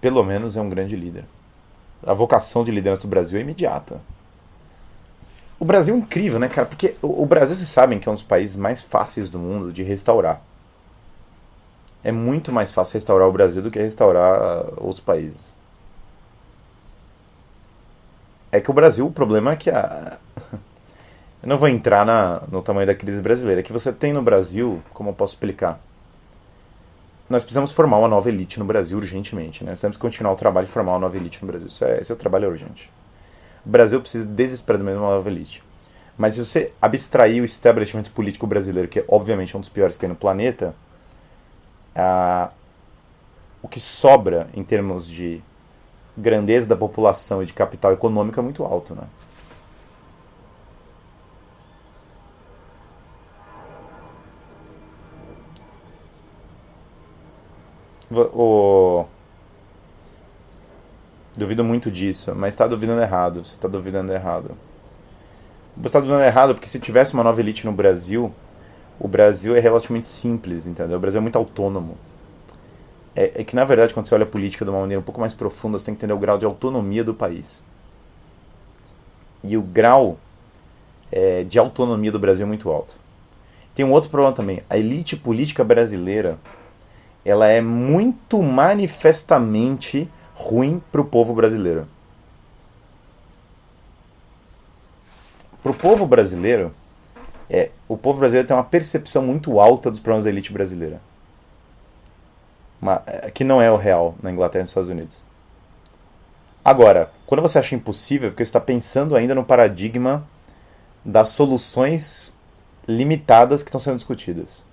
[0.00, 1.24] Pelo menos é um grande líder.
[2.06, 4.00] A vocação de liderança do Brasil é imediata.
[5.58, 6.66] O Brasil é incrível, né, cara?
[6.66, 9.82] Porque o Brasil, vocês sabem que é um dos países mais fáceis do mundo de
[9.82, 10.42] restaurar.
[12.04, 15.52] É muito mais fácil restaurar o Brasil do que restaurar outros países.
[18.50, 20.18] É que o Brasil, o problema é que a.
[21.42, 23.60] Eu não vou entrar na, no tamanho da crise brasileira.
[23.60, 25.80] É que você tem no Brasil, como eu posso explicar?
[27.28, 29.64] Nós precisamos formar uma nova elite no Brasil urgentemente.
[29.64, 29.72] Né?
[29.72, 31.66] Nós temos que continuar o trabalho de formar uma nova elite no Brasil.
[31.66, 32.88] Isso é, esse é o trabalho urgente.
[33.66, 35.64] O Brasil precisa desesperadamente de uma nova elite.
[36.16, 40.00] Mas se você abstrair o establishment político brasileiro, que é obviamente um dos piores que
[40.02, 40.76] tem no planeta,
[43.62, 45.42] o que sobra em termos de
[46.16, 49.04] grandeza da população e de capital econômico é muito alto, né?
[58.10, 59.06] O...
[61.34, 63.44] Duvido muito disso, mas está duvidando errado.
[63.44, 64.54] Você está duvidando errado.
[65.76, 68.32] Você está duvidando errado porque se tivesse uma nova elite no Brasil,
[68.98, 70.96] o Brasil é relativamente simples, entendeu?
[70.96, 71.96] O Brasil é muito autônomo.
[73.14, 75.20] É, é, que, na verdade, quando você olha a política de uma maneira um pouco
[75.20, 77.62] mais profunda, você tem que entender o grau de autonomia do país.
[79.44, 80.18] E o grau
[81.10, 82.94] é, de autonomia do Brasil é muito alto.
[83.74, 84.62] Tem um outro problema também.
[84.68, 86.38] A elite política brasileira
[87.24, 91.86] ela é muito manifestamente ruim para o povo brasileiro.
[95.62, 96.74] Para o povo brasileiro,
[97.52, 100.98] é, o povo brasileiro tem uma percepção muito alta dos problemas da elite brasileira.
[102.80, 105.22] Uma, é, que não é o real na Inglaterra e nos Estados Unidos.
[106.64, 110.26] Agora, quando você acha impossível, é porque você está pensando ainda no paradigma
[111.04, 112.32] das soluções
[112.88, 114.64] limitadas que estão sendo discutidas.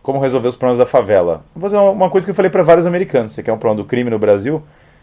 [0.00, 1.44] Como resolver os problemas da favela?
[1.54, 3.32] Vou fazer uma coisa que eu falei para vários americanos.
[3.32, 4.62] Você quer um problema do crime no Brasil?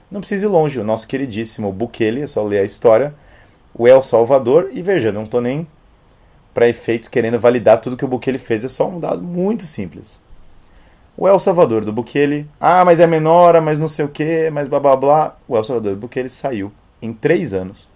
[0.10, 0.80] Não precisa ir longe.
[0.80, 3.14] O nosso queridíssimo Bukele, é só ler a história,
[3.78, 5.68] o El Salvador, e veja, não estou nem
[6.54, 10.22] para efeitos querendo validar tudo que o Bukele fez, é só um dado muito simples.
[11.18, 14.68] O El Salvador do Bukele, ah, mas é menor, mas não sei o que, mas
[14.68, 15.38] blá blá blá.
[15.48, 16.72] O El Salvador do Bukele saiu
[17.02, 17.90] em três anos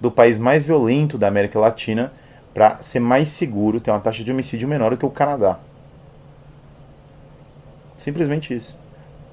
[0.00, 2.12] do país mais violento da América Latina
[2.54, 5.58] para ser mais seguro, ter uma taxa de homicídio menor do que o Canadá.
[7.96, 8.76] Simplesmente isso.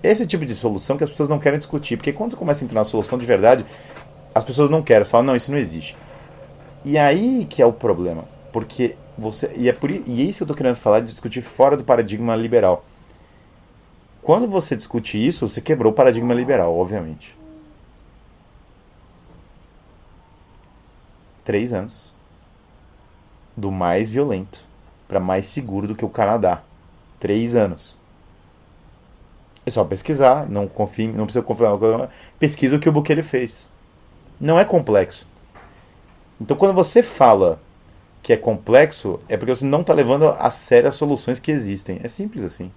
[0.04, 2.66] Esse tipo de solução que as pessoas não querem discutir, porque quando você começa a
[2.66, 3.66] entrar na solução de verdade,
[4.38, 5.98] as pessoas não querem, falam, não, isso não existe.
[6.86, 10.44] E aí que é o problema, porque você e é por e é isso que
[10.44, 12.86] eu estou querendo falar de discutir fora do paradigma liberal.
[14.22, 17.36] Quando você discute isso, você quebrou o paradigma liberal, obviamente.
[21.44, 22.14] Três anos
[23.56, 24.64] do mais violento
[25.08, 26.62] para mais seguro do que o Canadá.
[27.20, 27.98] Três anos.
[29.66, 31.72] É só pesquisar, não confie, não precisa confiar.
[32.38, 33.68] Pesquisa o que o Bukele fez.
[34.40, 35.28] Não é complexo.
[36.40, 37.60] Então, quando você fala
[38.22, 42.00] que é complexo, é porque você não está levando a sério as soluções que existem.
[42.04, 42.72] É simples assim.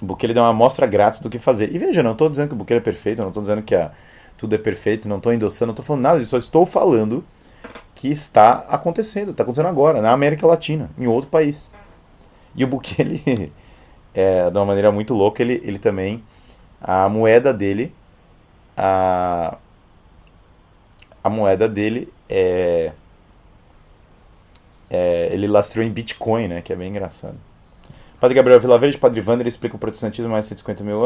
[0.00, 1.74] O Bukele dá uma amostra grátis do que fazer.
[1.74, 3.92] E veja, não estou dizendo que o Bukele é perfeito, não estou dizendo que a,
[4.36, 7.24] tudo é perfeito, não estou endossando, não estou falando nada disso, só estou falando
[7.94, 11.70] que está acontecendo, está acontecendo agora, na América Latina, em outro país.
[12.54, 13.52] E o Bukele,
[14.12, 16.22] é, de uma maneira muito louca, ele, ele também,
[16.80, 17.94] a moeda dele
[18.76, 19.56] a,
[21.22, 22.92] a moeda dele é,
[24.90, 26.62] é, ele lastrou em Bitcoin, né?
[26.62, 27.36] Que é bem engraçado.
[28.20, 31.00] Padre Gabriel Vilaverde, Padre Wander explica o protestantismo mais de 150 mil,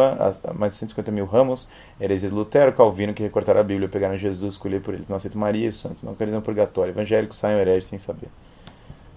[0.54, 1.66] mais de 150 mil ramos,
[1.98, 5.08] heresia de Lutero, Calvino, que recortaram a Bíblia, pegaram Jesus, escolher por eles.
[5.08, 6.90] Não aceitam Maria os santos, não querem no purgatório.
[6.90, 8.28] Evangélicos saem hereges sem saber.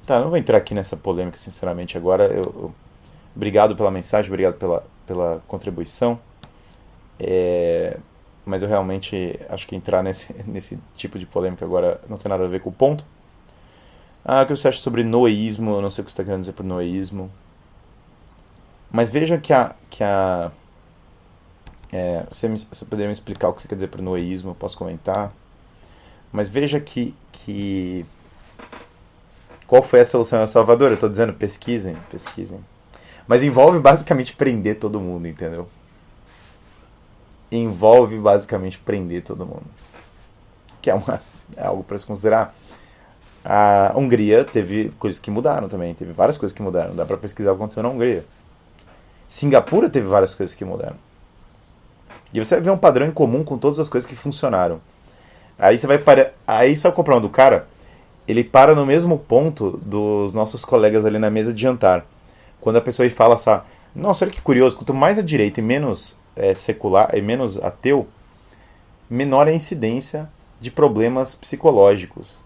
[0.06, 2.26] Tá, não vou entrar aqui nessa polêmica, sinceramente, agora.
[2.28, 2.74] Eu, eu...
[3.36, 6.18] Obrigado pela mensagem, obrigado pela, pela contribuição.
[7.20, 7.98] É
[8.50, 12.44] mas eu realmente acho que entrar nesse, nesse tipo de polêmica agora não tem nada
[12.44, 13.06] a ver com o ponto.
[14.26, 15.72] Ah, o que você acha sobre noeísmo?
[15.72, 17.32] Eu não sei o que você está querendo dizer por noeísmo.
[18.92, 19.76] Mas veja que a.
[19.90, 20.52] Que a
[21.92, 24.52] é, você, me, você poderia me explicar o que você quer dizer por noeísmo?
[24.52, 25.32] Eu posso comentar.
[26.32, 27.16] Mas veja que.
[27.32, 28.06] que
[29.66, 30.90] qual foi a solução em Salvador?
[30.90, 32.60] Eu estou dizendo, pesquisem, pesquisem.
[33.28, 35.70] Mas envolve basicamente prender todo mundo, entendeu?
[37.52, 39.66] Envolve basicamente prender todo mundo.
[40.82, 41.22] Que é, uma,
[41.56, 42.56] é algo para se considerar.
[43.44, 46.96] A Hungria teve coisas que mudaram também, teve várias coisas que mudaram.
[46.96, 48.26] Dá para pesquisar o que aconteceu na Hungria.
[49.28, 50.96] Singapura teve várias coisas que mudaram.
[52.34, 54.80] E você vai ver um padrão em comum com todas as coisas que funcionaram.
[55.58, 57.68] Aí você vai para, aí só comprar um do cara,
[58.28, 62.06] ele para no mesmo ponto dos nossos colegas ali na mesa de jantar.
[62.62, 63.60] Quando a pessoa fala assim,
[63.96, 68.08] nossa, olha que curioso, quanto mais a direita e menos é, secular e menos ateu,
[69.10, 70.30] menor é a incidência
[70.60, 72.40] de problemas psicológicos.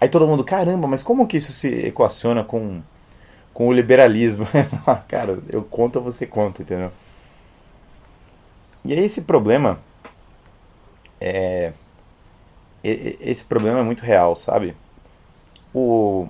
[0.00, 2.82] Aí todo mundo, caramba, mas como que isso se equaciona com,
[3.52, 4.46] com o liberalismo?
[5.08, 6.92] Cara, eu conto, você conta, entendeu?
[8.84, 9.80] E aí esse problema
[11.20, 11.72] é
[12.84, 14.76] esse problema é muito real, sabe?
[15.74, 16.28] O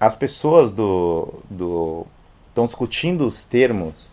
[0.00, 2.06] as pessoas do do
[2.48, 4.08] estão discutindo os termos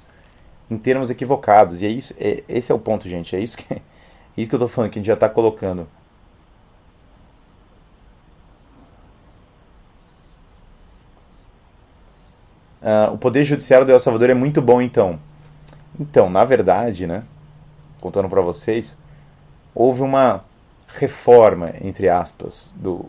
[0.70, 3.36] em termos equivocados e é isso é, esse é o ponto, gente.
[3.36, 3.82] É isso que é
[4.38, 5.88] isso que eu tô falando que a gente já está colocando.
[12.82, 15.20] Uh, o poder judiciário do El Salvador é muito bom, então.
[16.00, 17.24] Então, na verdade, né,
[18.00, 18.98] contando para vocês,
[19.76, 20.46] houve uma
[20.88, 23.06] reforma, entre aspas, do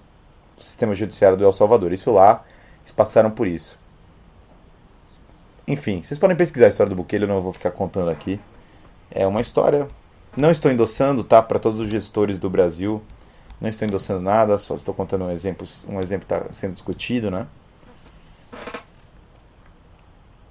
[0.58, 1.92] sistema judiciário do El Salvador.
[1.92, 2.44] Isso lá,
[2.80, 3.78] eles passaram por isso.
[5.70, 8.40] Enfim, vocês podem pesquisar a história do Bukele, eu não vou ficar contando aqui.
[9.08, 9.86] É uma história.
[10.36, 11.40] Não estou endossando, tá?
[11.40, 13.00] Para todos os gestores do Brasil.
[13.60, 17.46] Não estou endossando nada, só estou contando um exemplo, um exemplo está sendo discutido, né?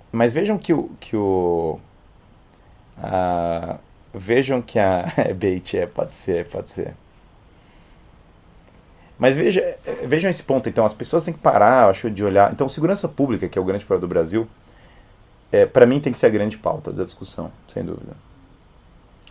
[0.09, 1.79] Mas vejam que o, que o
[2.97, 3.77] ah,
[4.13, 5.11] vejam que a.
[5.17, 6.93] É bait, é, pode ser, pode ser.
[9.17, 9.61] Mas veja,
[10.05, 10.85] vejam esse ponto, então.
[10.85, 12.53] As pessoas têm que parar, acho, de olhar.
[12.53, 14.47] Então, segurança pública, que é o grande problema do Brasil,
[15.51, 18.13] é, para mim tem que ser a grande pauta da discussão, sem dúvida.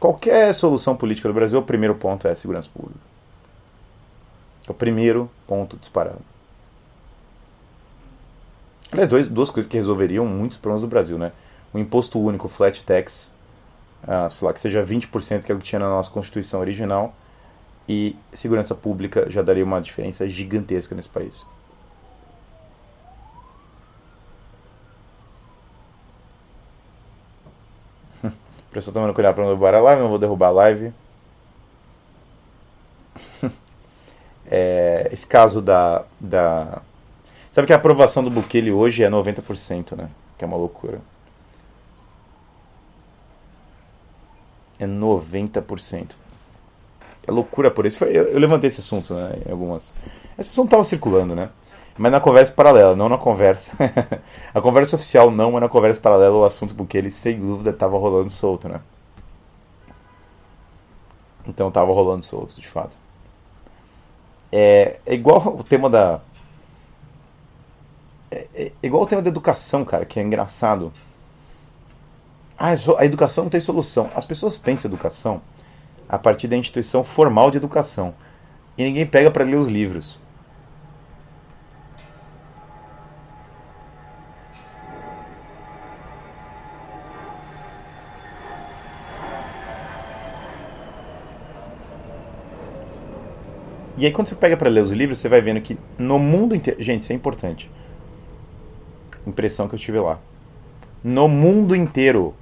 [0.00, 3.00] Qualquer solução política do Brasil, o primeiro ponto é a segurança pública.
[4.66, 6.20] É o primeiro ponto disparado.
[8.90, 11.32] Aliás, dois, duas coisas que resolveriam muitos problemas do Brasil, né?
[11.74, 13.30] O imposto único, flat tax,
[14.04, 17.14] uh, sei lá, que seja 20%, que é o que tinha na nossa Constituição original,
[17.88, 21.46] e segurança pública já daria uma diferença gigantesca nesse país.
[28.70, 30.92] O pessoal tomando cuidado para não derrubar a live, não vou derrubar a live.
[34.46, 36.82] é, esse caso da, da.
[37.50, 40.08] Sabe que a aprovação do Bukele hoje é 90%, né?
[40.36, 41.00] Que é uma loucura.
[44.78, 46.12] é 90%.
[47.26, 48.02] É loucura por isso.
[48.04, 49.42] Eu, eu levantei esse assunto, né?
[49.46, 49.92] Em algumas.
[50.38, 51.50] Esse assunto estava circulando, né?
[51.98, 53.72] Mas na conversa paralela, não na conversa.
[54.54, 57.98] a conversa oficial não, mas na conversa paralela o assunto, porque ele sem dúvida estava
[57.98, 58.80] rolando solto, né?
[61.44, 62.96] Então estava rolando solto, de fato.
[64.52, 66.20] É, é igual o tema da.
[68.30, 70.92] É, é, igual o tema da educação, cara, que é engraçado.
[72.56, 74.08] Ah, a educação não tem solução.
[74.14, 75.40] As pessoas pensam educação
[76.08, 78.14] a partir da instituição formal de educação.
[78.76, 80.18] E ninguém pega para ler os livros.
[93.98, 96.54] E aí quando você pega para ler os livros, você vai vendo que no mundo
[96.54, 97.68] inteiro, gente, isso é importante.
[99.26, 100.20] Impressão que eu tive lá.
[101.02, 102.32] No mundo inteiro,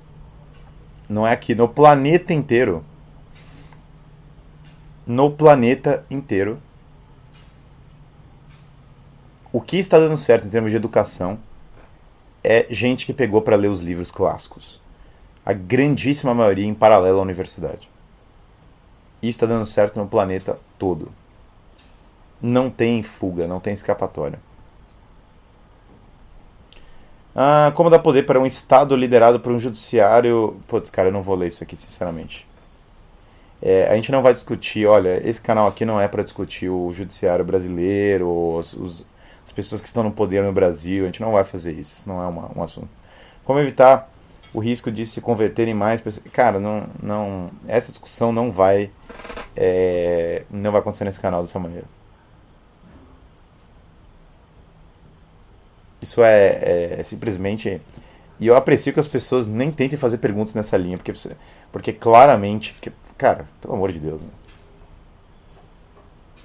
[1.09, 2.85] não é aqui, no planeta inteiro.
[5.07, 6.61] No planeta inteiro.
[9.51, 11.39] O que está dando certo em termos de educação
[12.45, 14.79] é gente que pegou para ler os livros clássicos.
[15.45, 17.89] A grandíssima maioria em paralelo à universidade.
[19.23, 21.11] Isso está dando certo no planeta todo.
[22.41, 24.39] Não tem fuga, não tem escapatória.
[27.34, 30.57] Ah, como dar poder para um Estado liderado por um judiciário.
[30.66, 32.47] Putz, cara, eu não vou ler isso aqui, sinceramente.
[33.61, 36.93] É, a gente não vai discutir, olha, esse canal aqui não é para discutir o
[36.93, 39.07] judiciário brasileiro, os, os,
[39.45, 42.09] as pessoas que estão no poder no Brasil, a gente não vai fazer isso, isso
[42.09, 42.89] não é uma, um assunto.
[43.45, 44.11] Como evitar
[44.53, 46.26] o risco de se converterem mais pessoas?
[46.32, 48.91] Cara, não, não, essa discussão não vai,
[49.57, 51.87] é, não vai acontecer nesse canal dessa maneira.
[56.07, 57.83] Isso é, é, é, simplesmente.
[58.39, 61.13] E eu aprecio que as pessoas nem tentem fazer perguntas nessa linha, porque,
[61.73, 62.77] porque claramente.
[63.19, 64.23] Cara, pelo amor de Deus.
[64.23, 64.29] Né?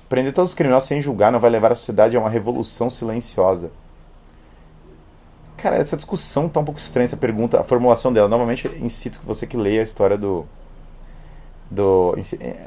[0.09, 3.71] Prender todos os criminosos sem julgar não vai levar a sociedade a uma revolução silenciosa.
[5.57, 8.27] Cara, essa discussão tá um pouco estranha, essa pergunta, a formulação dela.
[8.27, 10.43] Novamente, incito que você que leia a história do.
[11.69, 12.15] do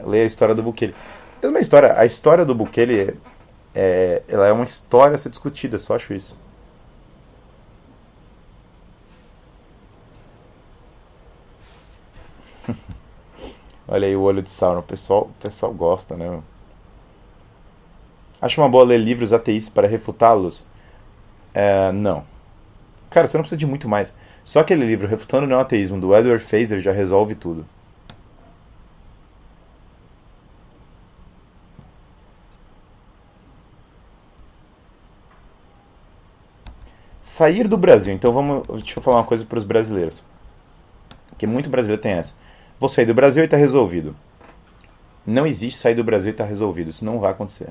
[0.07, 0.95] leia a história do Bukele.
[1.43, 1.99] Mesma história.
[1.99, 3.19] A história do Bukele
[3.75, 6.44] é, ela é uma história a ser discutida, só acho isso.
[13.89, 14.81] Olha aí o olho de Sauron.
[14.81, 16.43] O pessoal, o pessoal gosta, né?
[18.41, 20.67] Acha uma boa ler livros ateístas para refutá-los?
[21.55, 22.25] É, não.
[23.11, 24.15] Cara, você não precisa de muito mais.
[24.45, 27.65] Só aquele livro, Refutando o Neoateísmo, do Edward Fazer, já resolve tudo.
[37.23, 38.15] Sair do Brasil.
[38.15, 38.67] Então vamos.
[38.69, 40.23] Deixa eu falar uma coisa para os brasileiros.
[41.39, 42.35] Que muito brasileiro tem essa.
[42.85, 44.15] Vou sair do Brasil e está resolvido.
[45.27, 46.91] Não existe sair do Brasil e está resolvido.
[46.91, 47.69] Isso não vai acontecer.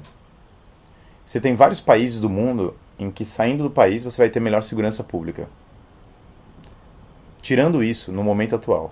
[1.24, 4.64] Você tem vários países do mundo em que saindo do país você vai ter melhor
[4.64, 5.47] segurança pública.
[7.43, 8.91] Tirando isso, no momento atual,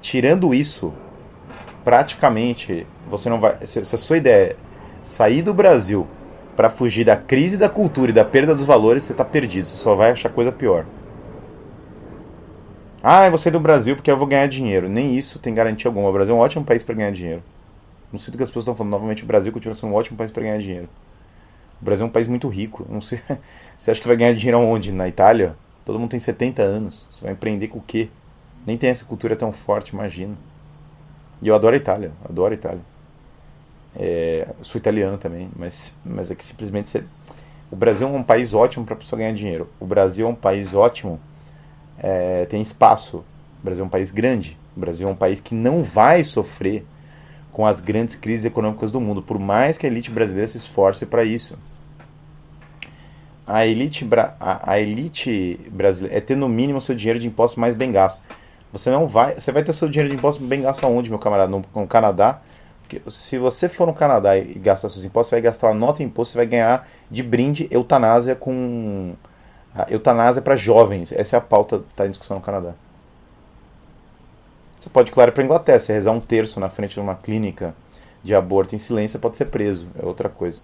[0.00, 0.92] tirando isso,
[1.84, 3.64] praticamente você não vai.
[3.64, 4.56] Se, se a sua ideia é
[5.00, 6.08] sair do Brasil
[6.56, 9.68] para fugir da crise da cultura e da perda dos valores, você está perdido.
[9.68, 10.84] Você só vai achar coisa pior.
[13.02, 14.88] Ah, eu vou sair do Brasil porque eu vou ganhar dinheiro.
[14.88, 16.08] Nem isso tem garantia alguma.
[16.08, 17.42] O Brasil é um ótimo país para ganhar dinheiro.
[18.12, 18.92] Não sei do que as pessoas estão falando.
[18.92, 20.88] Novamente, o Brasil continua sendo um ótimo país para ganhar dinheiro.
[21.80, 22.86] O Brasil é um país muito rico.
[22.88, 23.20] Não sei.
[23.76, 24.92] Você acha que vai ganhar dinheiro aonde?
[24.92, 25.56] Na Itália?
[25.84, 27.08] Todo mundo tem 70 anos.
[27.10, 28.08] Você vai empreender com o quê?
[28.64, 30.36] Nem tem essa cultura tão forte, imagina.
[31.42, 32.12] E eu adoro a Itália.
[32.24, 32.80] Adoro a Itália.
[33.96, 37.04] É, sou italiano também, mas, mas é que simplesmente você...
[37.70, 39.68] o Brasil é um país ótimo para pessoa ganhar dinheiro.
[39.80, 41.20] O Brasil é um país ótimo,
[41.98, 43.18] é, tem espaço.
[43.18, 44.58] O Brasil é um país grande.
[44.76, 46.84] O Brasil é um país que não vai sofrer
[47.52, 51.04] com as grandes crises econômicas do mundo, por mais que a elite brasileira se esforce
[51.04, 51.58] para isso
[53.46, 54.08] a elite,
[54.40, 58.22] a, a elite brasileira é ter no mínimo seu dinheiro de impostos mais bem gasto.
[58.72, 59.34] Você não vai.
[59.34, 61.50] Você vai ter seu dinheiro de impostos bem gasto aonde, meu camarada?
[61.50, 62.40] No, no Canadá.
[62.80, 65.98] Porque se você for no Canadá e gastar seus impostos, você vai gastar uma nota
[65.98, 69.14] de imposto, você vai ganhar de brinde eutanásia com.
[69.88, 71.12] Eutanásia para jovens.
[71.12, 72.74] Essa é a pauta que está em discussão no Canadá.
[74.78, 75.78] Você pode, claro, para Inglaterra.
[75.78, 77.74] Se rezar um terço na frente de uma clínica
[78.22, 79.86] de aborto em silêncio, pode ser preso.
[80.00, 80.60] É outra coisa.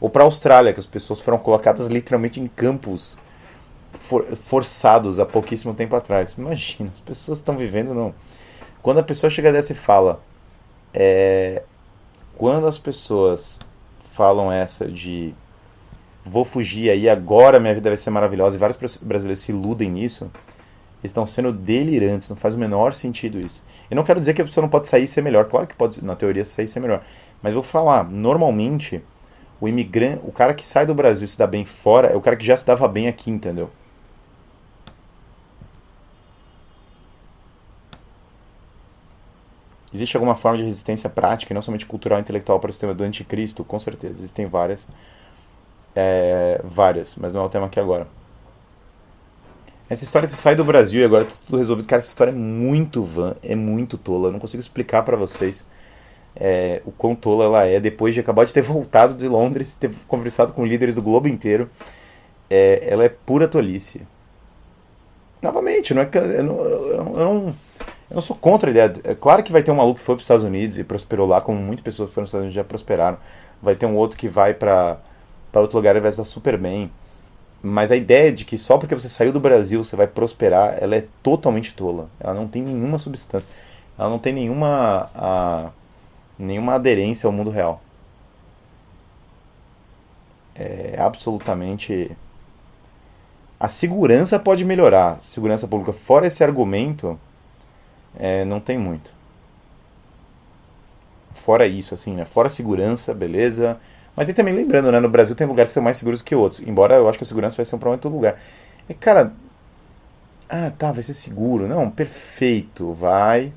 [0.00, 3.18] Ou para a Austrália, que as pessoas foram colocadas literalmente em campos
[3.98, 6.32] for, forçados há pouquíssimo tempo atrás.
[6.38, 8.14] Imagina, as pessoas estão vivendo não.
[8.82, 10.20] Quando a pessoa chega dessa e fala,
[10.94, 11.62] é,
[12.36, 13.58] quando as pessoas
[14.14, 15.34] falam essa de
[16.24, 20.30] vou fugir aí agora minha vida vai ser maravilhosa e vários brasileiros se iludem nisso,
[21.02, 23.62] estão sendo delirantes, não faz o menor sentido isso.
[23.90, 25.74] Eu não quero dizer que a pessoa não pode sair e ser melhor, claro que
[25.74, 27.02] pode, na teoria, sair e ser melhor,
[27.42, 29.02] mas vou falar, normalmente
[29.60, 32.20] o imigrante, o cara que sai do Brasil e se dá bem fora é o
[32.20, 33.70] cara que já se dava bem aqui, entendeu?
[39.92, 42.94] Existe alguma forma de resistência prática, e não somente cultural e intelectual, para o sistema
[42.94, 43.64] do anticristo?
[43.64, 44.88] Com certeza, existem várias.
[45.94, 48.06] É, várias, mas não é o tema aqui agora.
[49.88, 51.86] Essa história, você sai do Brasil e agora tá tudo resolvido.
[51.86, 54.28] Cara, essa história é muito van, é muito tola.
[54.28, 55.66] Eu não consigo explicar para vocês
[56.36, 59.90] é, o quão tola ela é, depois de acabar de ter voltado de Londres, ter
[60.06, 61.68] conversado com líderes do globo inteiro.
[62.48, 64.06] É, ela é pura tolice.
[65.42, 67.46] Novamente, não é que eu não, eu não,
[68.10, 68.92] eu não sou contra a ideia.
[69.02, 71.26] É claro que vai ter um maluco que foi para os Estados Unidos e prosperou
[71.26, 73.18] lá, como muitas pessoas que foram para os Estados Unidos já prosperaram.
[73.60, 74.98] Vai ter um outro que vai para
[75.58, 76.90] outro lugar e vai estar super bem.
[77.62, 80.96] Mas a ideia de que só porque você saiu do Brasil você vai prosperar, ela
[80.96, 82.08] é totalmente tola.
[82.20, 83.50] Ela não tem nenhuma substância.
[83.98, 85.10] Ela não tem nenhuma.
[85.14, 85.70] A,
[86.38, 87.82] nenhuma aderência ao mundo real.
[90.54, 92.10] É absolutamente.
[93.58, 95.18] A segurança pode melhorar.
[95.22, 97.18] Segurança pública, fora esse argumento,
[98.18, 99.12] é, não tem muito.
[101.32, 102.24] Fora isso, assim, né?
[102.24, 103.78] Fora segurança, beleza.
[104.20, 105.00] Mas e também lembrando, né?
[105.00, 106.60] No Brasil tem lugares que são mais seguros que outros.
[106.60, 108.38] Embora eu acho que a segurança vai ser um problema em todo lugar.
[108.86, 109.32] E, cara.
[110.46, 111.66] Ah, tá, vai ser seguro.
[111.66, 112.92] Não, perfeito.
[112.92, 113.50] Vai.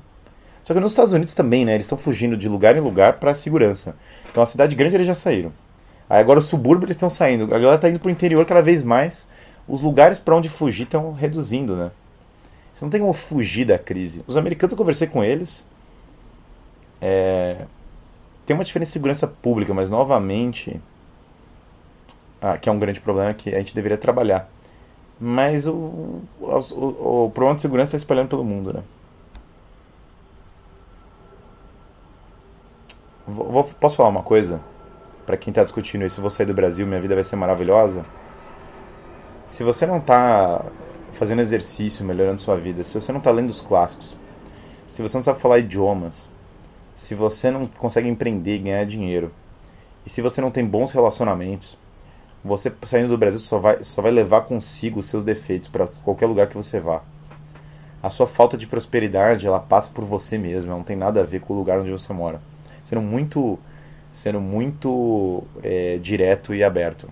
[0.62, 1.74] Só que nos Estados Unidos também, né?
[1.74, 3.94] Eles estão fugindo de lugar em lugar para segurança.
[4.30, 5.52] Então a cidade grande eles já saíram.
[6.08, 7.44] Aí agora os subúrbios eles estão saindo.
[7.44, 9.28] A galera está indo para o interior cada vez mais.
[9.68, 11.90] Os lugares para onde fugir estão reduzindo, né?
[12.72, 14.24] Você não tem como fugir da crise.
[14.26, 15.62] Os americanos, eu conversei com eles.
[17.02, 17.33] É...
[18.46, 20.80] Tem uma diferença de segurança pública, mas novamente.
[22.40, 24.50] Ah, que é um grande problema que a gente deveria trabalhar.
[25.18, 28.82] Mas o, o, o, problema de segurança está espalhando pelo mundo, né?
[33.26, 34.60] Vou, posso falar uma coisa?
[35.24, 38.04] Para quem está discutindo isso, vou sair do Brasil, minha vida vai ser maravilhosa.
[39.44, 40.62] Se você não está
[41.12, 44.16] fazendo exercício, melhorando sua vida, se você não está lendo os clássicos,
[44.86, 46.28] se você não sabe falar idiomas,
[46.94, 49.32] se você não consegue empreender e ganhar dinheiro,
[50.06, 51.76] e se você não tem bons relacionamentos,
[52.44, 56.26] você saindo do Brasil só vai, só vai levar consigo os seus defeitos para qualquer
[56.26, 57.02] lugar que você vá.
[58.02, 61.24] A sua falta de prosperidade, ela passa por você mesmo, ela não tem nada a
[61.24, 62.40] ver com o lugar onde você mora.
[62.84, 63.58] Sendo muito,
[64.12, 67.08] sendo muito é, direto e aberto.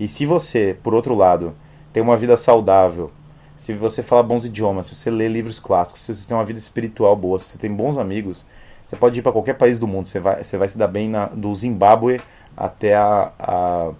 [0.00, 1.54] E se você, por outro lado,
[1.92, 3.12] tem uma vida saudável,
[3.56, 6.58] se você fala bons idiomas, se você lê livros clássicos, se você tem uma vida
[6.58, 8.44] espiritual boa, se você tem bons amigos,
[8.84, 11.08] você pode ir para qualquer país do mundo, você vai, você vai se dar bem
[11.08, 12.20] na, do Zimbábue
[12.56, 13.92] até a, a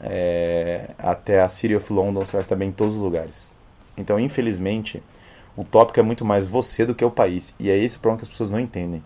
[0.00, 3.50] é, até a City of London, você vai estar bem em todos os lugares.
[3.96, 5.02] Então, infelizmente,
[5.56, 7.54] o tópico é muito mais você do que o país.
[7.58, 9.02] E é esse o problema que as pessoas não entendem.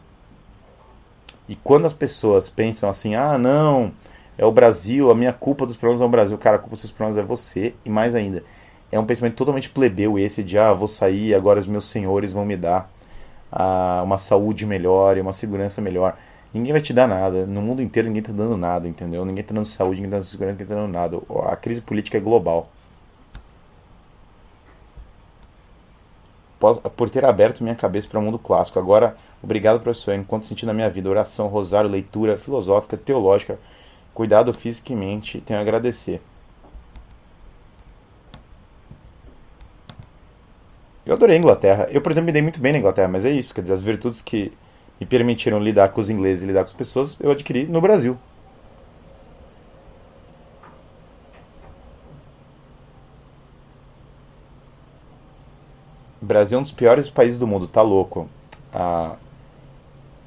[1.48, 3.92] E quando as pessoas pensam assim, ah, não,
[4.36, 6.38] é o Brasil, a minha culpa dos problemas é o Brasil.
[6.38, 7.74] Cara, a culpa dos seus problemas é você.
[7.84, 8.42] E mais ainda,
[8.90, 12.44] é um pensamento totalmente plebeu esse de, ah, vou sair, agora os meus senhores vão
[12.44, 12.90] me dar
[13.52, 16.16] ah, uma saúde melhor e uma segurança melhor.
[16.52, 17.46] Ninguém vai te dar nada.
[17.46, 19.24] No mundo inteiro ninguém está dando nada, entendeu?
[19.24, 21.18] Ninguém está dando saúde, ninguém está dando segurança, ninguém está dando nada.
[21.50, 22.68] A crise política é global.
[26.96, 28.78] Por ter aberto minha cabeça para o mundo clássico.
[28.78, 30.14] Agora, obrigado, professor.
[30.14, 33.58] Enquanto senti na minha vida oração, rosário, leitura filosófica, teológica,
[34.12, 36.20] cuidado fisicamente, tenho a agradecer.
[41.04, 41.88] Eu adorei a Inglaterra.
[41.90, 43.54] Eu, por exemplo, me dei muito bem na Inglaterra, mas é isso.
[43.54, 44.52] Quer dizer, as virtudes que
[45.00, 48.18] me permitiram lidar com os ingleses e lidar com as pessoas, eu adquiri no Brasil.
[56.20, 58.28] O Brasil é um dos piores países do mundo, tá louco.
[58.72, 59.16] Ah,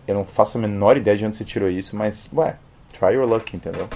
[0.07, 2.57] eu não faço a menor ideia de onde você tirou isso, mas, ué,
[2.91, 3.87] try your luck, entendeu?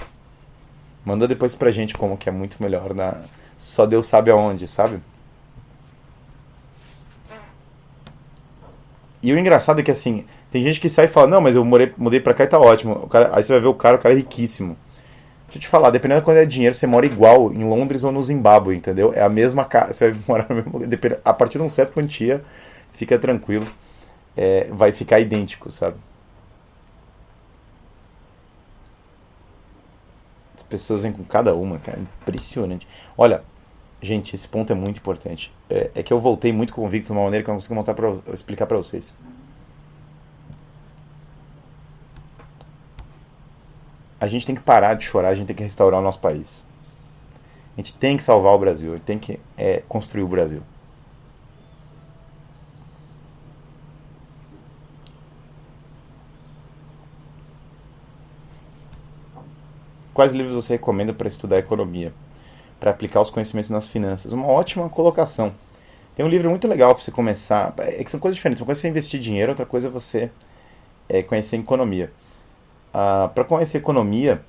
[1.04, 3.22] Manda depois pra gente como que é muito melhor na.
[3.58, 5.00] Só Deus sabe aonde, sabe?
[9.22, 11.64] E o engraçado é que assim, tem gente que sai e fala, não, mas eu
[11.64, 12.94] morei, mudei pra cá e tá ótimo.
[12.94, 14.76] O cara, aí você vai ver o cara, o cara é riquíssimo.
[15.46, 18.12] Deixa eu te falar, dependendo da quantidade de dinheiro, você mora igual em Londres ou
[18.12, 19.12] no Zimbábue, entendeu?
[19.14, 21.20] É a mesma casa, você vai morar no mesmo lugar.
[21.24, 22.44] A partir de uma certa quantia,
[22.92, 23.66] fica tranquilo,
[24.36, 25.96] é, vai ficar idêntico, sabe?
[30.54, 32.86] As pessoas vêm com cada uma, cara, impressionante.
[33.16, 33.42] Olha,
[34.00, 35.52] gente, esse ponto é muito importante.
[35.68, 37.94] É, é que eu voltei muito convicto de uma maneira que eu não consigo montar
[37.94, 39.16] pra, explicar para vocês.
[44.20, 46.64] a gente tem que parar de chorar, a gente tem que restaurar o nosso país.
[47.76, 50.62] A gente tem que salvar o Brasil, a gente tem que é, construir o Brasil.
[60.12, 62.12] Quais livros você recomenda para estudar economia?
[62.78, 64.32] Para aplicar os conhecimentos nas finanças?
[64.32, 65.52] Uma ótima colocação.
[66.14, 67.74] Tem um livro muito legal para você começar.
[67.78, 68.60] É que são coisas diferentes.
[68.60, 70.30] Uma coisa é você investir dinheiro, outra coisa é você
[71.08, 72.12] é, conhecer economia.
[72.92, 74.42] Ah, para conhecer economia,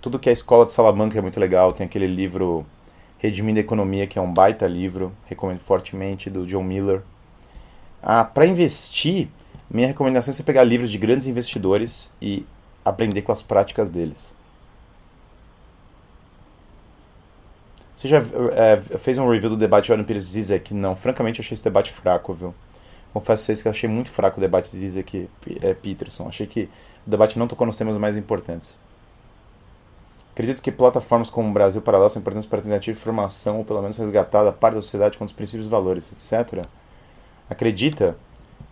[0.00, 1.72] tudo que é a escola de Salamanca é muito legal.
[1.72, 2.66] Tem aquele livro
[3.18, 7.02] Redimindo a Economia, que é um baita livro, recomendo fortemente, do John Miller.
[8.02, 9.28] Ah, para investir,
[9.70, 12.44] minha recomendação é você pegar livros de grandes investidores e
[12.84, 14.34] aprender com as práticas deles.
[18.02, 20.74] Você já é, fez um review do debate de Jordan Peterson Zizek?
[20.74, 22.52] Não, francamente achei esse debate fraco, viu?
[23.12, 25.30] Confesso a vocês que achei muito fraco o debate de Zizek
[25.62, 26.26] é, Peterson.
[26.26, 26.68] Achei que
[27.06, 28.76] o debate não tocou nos temas mais importantes.
[30.32, 33.80] Acredito que plataformas como o Brasil Paralelo são importantes para tentativa de formação, ou pelo
[33.80, 36.66] menos resgatar da parte da sociedade com os princípios e valores, etc.
[37.48, 38.16] Acredita?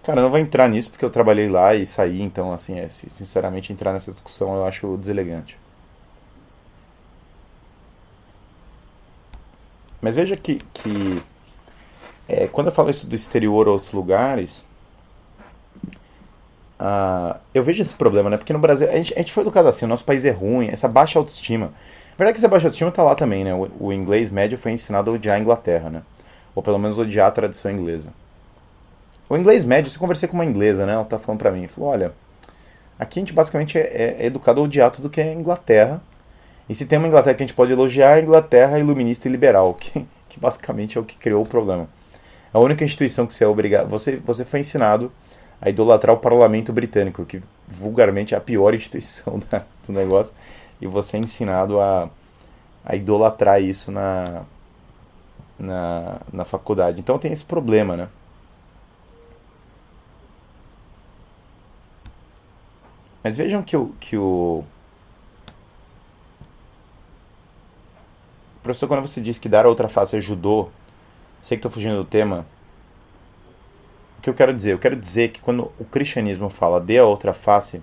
[0.02, 2.88] Cara, eu não vou entrar nisso porque eu trabalhei lá e saí, então, assim, é,
[2.88, 5.56] sinceramente, entrar nessa discussão eu acho deselegante.
[10.00, 11.22] Mas veja que, que
[12.28, 14.64] é, quando eu falo isso do exterior ou outros lugares,
[16.80, 18.38] Uh, eu vejo esse problema, né?
[18.38, 20.68] Porque no Brasil, a gente, a gente foi educado assim, o nosso país é ruim,
[20.68, 21.66] essa baixa autoestima.
[22.14, 23.52] A verdade que essa baixa autoestima tá lá também, né?
[23.54, 26.02] O, o, inglês médio foi ensinado a odiar a Inglaterra, né?
[26.54, 28.10] Ou pelo menos odiar a tradição inglesa.
[29.28, 30.94] O inglês médio, se conversei com uma inglesa, né?
[30.94, 32.12] Ela tá falando pra mim, falou, olha,
[32.98, 36.00] aqui a gente basicamente é, é, é educado a odiar tudo que é Inglaterra.
[36.70, 39.32] E se tem uma Inglaterra que a gente pode elogiar, é a Inglaterra iluminista e
[39.32, 41.88] liberal, que, que basicamente é o que criou o problema.
[42.54, 43.88] A única instituição que você é obrigado...
[43.88, 45.10] Você, você foi ensinado
[45.60, 50.32] a idolatrar o parlamento britânico, que vulgarmente é a pior instituição da, do negócio,
[50.80, 52.08] e você é ensinado a,
[52.84, 54.44] a idolatrar isso na,
[55.58, 57.00] na, na faculdade.
[57.00, 58.08] Então tem esse problema, né?
[63.24, 64.64] Mas vejam que o, que o
[68.62, 70.70] professor, quando você disse que dar outra face ajudou,
[71.40, 72.46] sei que estou fugindo do tema,
[74.18, 74.72] O que eu quero dizer?
[74.72, 77.82] Eu quero dizer que quando o cristianismo fala dê a outra face,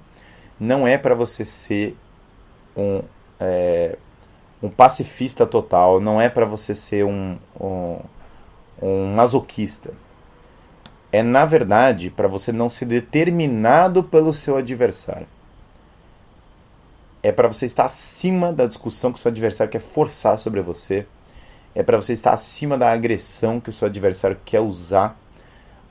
[0.59, 1.97] não é para você ser
[2.75, 3.01] um,
[3.39, 3.97] é,
[4.61, 7.99] um pacifista total, não é para você ser um, um,
[8.81, 9.91] um masoquista.
[11.11, 15.27] É, na verdade, para você não ser determinado pelo seu adversário.
[17.23, 21.05] É para você estar acima da discussão que o seu adversário quer forçar sobre você.
[21.75, 25.19] É para você estar acima da agressão que o seu adversário quer usar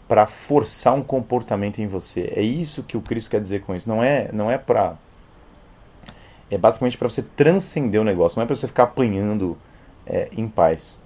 [0.09, 2.33] para forçar um comportamento em você.
[2.35, 3.89] É isso que o Cristo quer dizer com isso.
[3.89, 4.97] Não é, não é para
[6.51, 9.59] é basicamente para você transcender o negócio, não é para você ficar apanhando
[10.07, 10.97] é, em paz.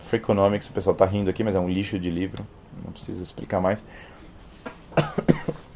[0.00, 2.44] Freakonomics, o pessoal tá rindo aqui, mas é um lixo de livro,
[2.84, 3.86] não preciso explicar mais.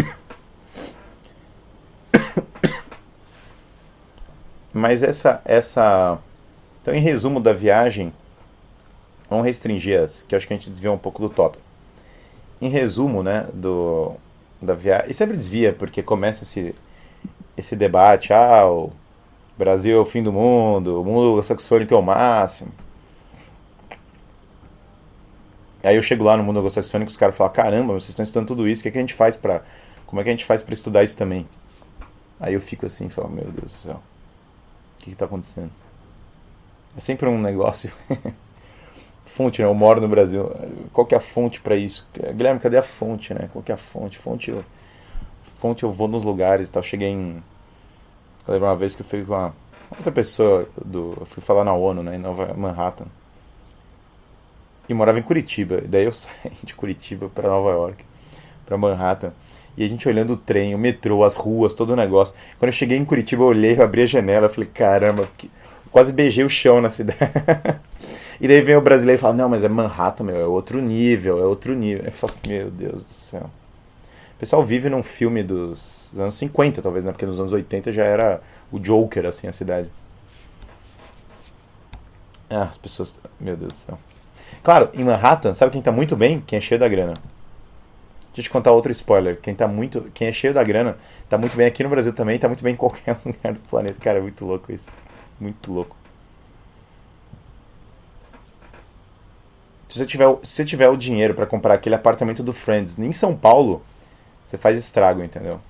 [4.72, 6.18] Mas essa essa
[6.80, 8.12] então em resumo da viagem,
[9.32, 11.64] Vamos restringir as, que acho que a gente desviou um pouco do tópico.
[12.60, 14.12] Em resumo, né, do,
[14.60, 15.10] da viagem.
[15.10, 16.74] E sempre desvia, porque começa esse,
[17.56, 18.92] esse debate: ah, o
[19.56, 22.70] Brasil é o fim do mundo, o mundo saxônico é o máximo.
[25.82, 28.48] Aí eu chego lá no mundo anglo-saxônico e os caras falam: caramba, vocês estão estudando
[28.48, 29.62] tudo isso, o que, é que a gente faz para.
[30.04, 31.48] Como é que a gente faz para estudar isso também?
[32.38, 34.02] Aí eu fico assim, falo: meu Deus do céu,
[35.02, 35.70] que está acontecendo?
[36.96, 37.90] É sempre um negócio.
[39.32, 39.68] fonte, né?
[39.68, 40.50] Eu moro no Brasil.
[40.92, 42.06] Qual que é a fonte para isso?
[42.34, 43.48] Guilherme, cadê a fonte, né?
[43.52, 44.18] Qual que é a fonte?
[44.18, 44.64] Fonte, eu,
[45.58, 46.82] fonte eu vou nos lugares e tal.
[46.82, 47.42] Cheguei em...
[48.46, 49.54] Eu lembro uma vez que eu fui com uma
[49.90, 52.16] outra pessoa, do, eu fui falar na ONU, né?
[52.16, 53.06] Em Nova Manhattan.
[54.88, 55.80] E morava em Curitiba.
[55.80, 58.04] Daí eu saí de Curitiba para Nova York,
[58.66, 59.32] para Manhattan.
[59.76, 62.34] E a gente olhando o trem, o metrô, as ruas, todo o negócio.
[62.58, 65.50] Quando eu cheguei em Curitiba, eu olhei, eu abri a janela, falei, caramba, que...
[65.90, 67.18] quase beijei o chão na cidade.
[68.42, 71.38] E daí vem o brasileiro e fala, não, mas é Manhattan, meu, é outro nível,
[71.38, 72.06] é outro nível.
[72.06, 73.48] Eu falo, meu Deus do céu.
[74.34, 77.12] O pessoal vive num filme dos, anos 50, talvez, né?
[77.12, 78.40] Porque nos anos 80 já era
[78.72, 79.88] o Joker, assim, a cidade.
[82.50, 83.20] Ah, as pessoas.
[83.38, 83.98] Meu Deus do céu.
[84.60, 86.42] Claro, em Manhattan, sabe quem tá muito bem?
[86.44, 87.14] Quem é cheio da grana.
[88.34, 89.38] Deixa eu te contar outro spoiler.
[89.40, 90.10] Quem tá muito.
[90.14, 90.96] Quem é cheio da grana
[91.28, 94.00] tá muito bem aqui no Brasil também, tá muito bem em qualquer lugar do planeta.
[94.00, 94.90] Cara, é muito louco isso.
[95.38, 95.96] Muito louco.
[99.88, 103.12] Se você tiver, se você tiver o dinheiro para comprar aquele apartamento do Friends em
[103.12, 103.82] São Paulo,
[104.42, 105.60] você faz estrago, entendeu?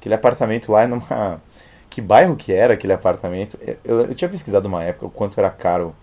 [0.00, 1.40] Aquele apartamento lá é numa.
[1.88, 3.58] Que bairro que era aquele apartamento?
[3.82, 5.94] Eu, eu tinha pesquisado uma época o quanto era caro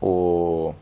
[0.00, 0.74] o.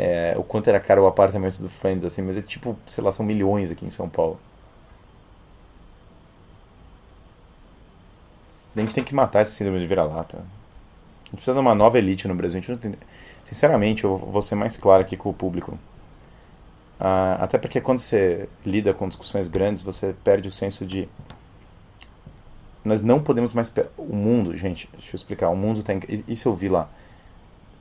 [0.00, 3.10] É, o quanto era caro o apartamento do Friends, assim, mas é tipo, sei lá,
[3.10, 4.38] são milhões aqui em São Paulo.
[8.76, 10.36] A gente tem que matar esse síndrome de vira-lata.
[10.36, 10.40] A
[11.24, 12.62] gente precisa de uma nova elite no Brasil.
[12.78, 12.94] Tem...
[13.42, 15.76] Sinceramente, eu vou ser mais claro aqui com o público.
[17.00, 21.08] Ah, até porque quando você lida com discussões grandes, você perde o senso de.
[22.84, 23.72] Nós não podemos mais.
[23.96, 25.48] O mundo, gente, deixa eu explicar.
[25.48, 26.00] O mundo está em.
[26.28, 26.88] Isso eu vi lá.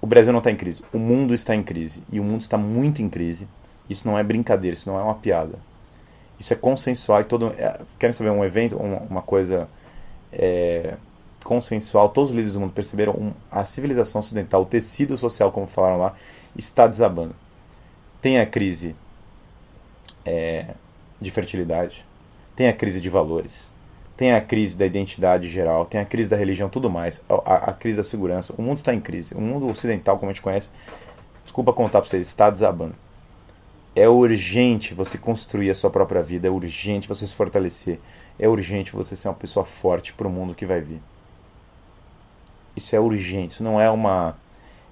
[0.08, 0.86] O Brasil não está em crise.
[0.94, 2.02] O mundo está em crise.
[2.10, 3.46] E o mundo está muito em crise.
[3.90, 5.60] Isso não é brincadeira, isso não é uma piada.
[6.40, 7.20] Isso é consensual.
[7.20, 7.48] E todo...
[7.58, 9.68] É, querem saber um evento, uma, uma coisa.
[10.32, 10.94] É
[11.48, 15.66] consensual, todos os líderes do mundo perceberam um, a civilização ocidental, o tecido social, como
[15.66, 16.14] falaram lá,
[16.58, 17.34] está desabando.
[18.22, 18.94] Tem a crise
[20.26, 20.74] é,
[21.22, 22.06] de fertilidade,
[22.54, 23.72] tem a crise de valores,
[24.18, 27.74] tem a crise da identidade geral, tem a crise da religião, tudo mais, a, a
[27.74, 28.52] crise da segurança.
[28.58, 29.36] O mundo está em crise.
[29.36, 30.72] O mundo ocidental, como a gente conhece,
[31.44, 32.96] desculpa contar para vocês, está desabando.
[33.96, 38.00] É urgente você construir a sua própria vida, é urgente você se fortalecer,
[38.40, 41.02] é urgente você ser uma pessoa forte para o mundo que vai vir.
[42.76, 44.36] Isso é urgente, isso não é uma.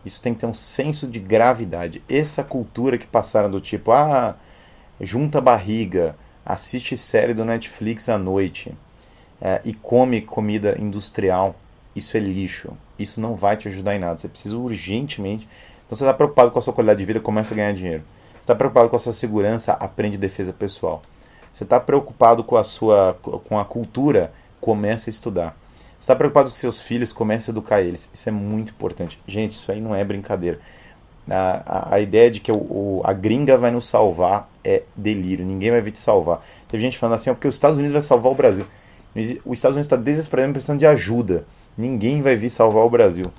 [0.05, 2.03] Isso tem que ter um senso de gravidade.
[2.07, 4.35] Essa cultura que passaram do tipo, ah,
[5.01, 6.15] junta barriga,
[6.45, 8.71] assiste série do Netflix à noite
[9.41, 11.55] é, e come comida industrial,
[11.95, 12.73] isso é lixo.
[12.97, 14.17] Isso não vai te ajudar em nada.
[14.17, 15.47] Você precisa urgentemente.
[15.85, 18.03] Então, você está preocupado com a sua qualidade de vida, começa a ganhar dinheiro.
[18.33, 21.01] Você está preocupado com a sua segurança, aprende defesa pessoal.
[21.51, 25.55] Você está preocupado com a sua com a cultura, começa a estudar
[26.05, 28.09] está preocupado com seus filhos, comece a educar eles.
[28.13, 29.19] Isso é muito importante.
[29.27, 30.59] Gente, isso aí não é brincadeira.
[31.27, 35.43] A, a, a ideia de que o, o, a gringa vai nos salvar é delírio.
[35.43, 36.45] Ninguém vai vir te salvar.
[36.69, 38.67] Teve gente falando assim, porque os Estados Unidos vai salvar o Brasil.
[39.15, 41.45] Os Estados Unidos está desesperadamente precisando de ajuda.
[41.77, 43.31] Ninguém vai vir salvar o Brasil.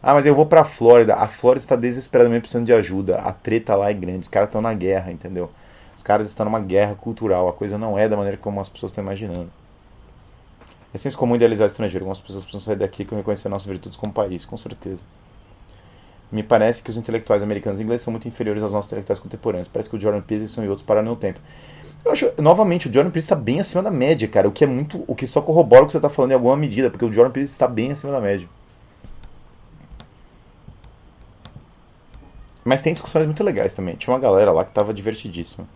[0.00, 1.14] Ah, mas eu vou para a Flórida.
[1.14, 3.16] A Flórida está desesperadamente precisando de ajuda.
[3.16, 4.20] A treta lá é grande.
[4.20, 5.50] Os caras estão na guerra, entendeu?
[5.96, 7.48] Os caras estão numa guerra cultural.
[7.48, 9.50] A coisa não é da maneira como as pessoas estão imaginando.
[10.94, 12.04] É senso comum idealizar o estrangeiro.
[12.04, 15.04] Algumas pessoas precisam sair daqui com reconhecer nossas virtudes como país, com certeza.
[16.30, 19.66] Me parece que os intelectuais americanos e ingleses são muito inferiores aos nossos intelectuais contemporâneos.
[19.66, 21.40] Parece que o Jordan Peterson e outros pararam no tempo.
[22.04, 24.48] Eu acho, novamente, o Jordan Peterson está bem acima da média, cara.
[24.48, 25.04] O que é muito.
[25.06, 27.32] O que só corrobora o que você está falando em alguma medida, porque o Jordan
[27.32, 28.48] Peterson está bem acima da média.
[32.64, 33.96] Mas tem discussões muito legais também.
[33.96, 35.66] Tinha uma galera lá que estava divertidíssima.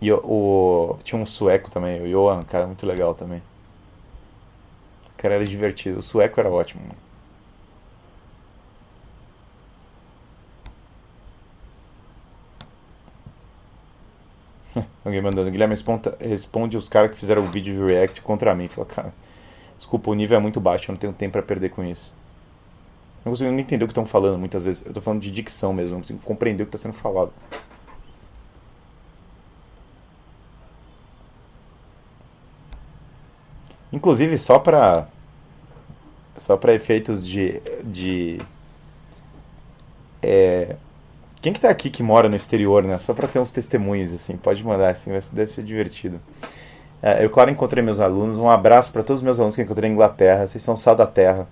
[0.00, 3.42] E o, tinha um sueco também, o Johan, cara, muito legal também.
[5.14, 5.98] O cara era divertido.
[5.98, 6.82] O sueco era ótimo.
[15.04, 15.50] Alguém mandando.
[15.50, 18.68] Guilherme responda, responde os caras que fizeram o vídeo de react contra mim.
[18.68, 19.14] Fala, cara,
[19.76, 22.12] desculpa, o nível é muito baixo, eu não tenho tempo para perder com isso.
[23.24, 24.84] Não consigo nem entender o que estão falando muitas vezes.
[24.86, 27.32] Eu tô falando de dicção mesmo, não consigo compreender o que está sendo falado.
[33.92, 35.08] Inclusive, só para
[36.36, 38.40] só para efeitos de de
[40.22, 40.76] é,
[41.40, 42.98] quem que tá aqui que mora no exterior, né?
[42.98, 46.20] Só para ter uns testemunhos assim, pode mandar assim, deve ser divertido.
[47.02, 49.64] É, eu claro encontrei meus alunos, um abraço para todos os meus alunos que eu
[49.64, 51.46] encontrei na Inglaterra, vocês são sal da terra.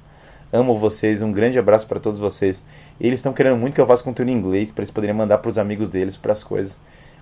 [0.52, 2.65] Amo vocês, um grande abraço para todos vocês.
[3.01, 5.51] Eles estão querendo muito que eu faça conteúdo em inglês para eles poderem mandar para
[5.51, 6.78] os amigos deles, para as coisas.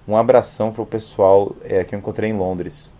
[0.07, 2.93] Um abração para o pessoal é, que eu encontrei em Londres.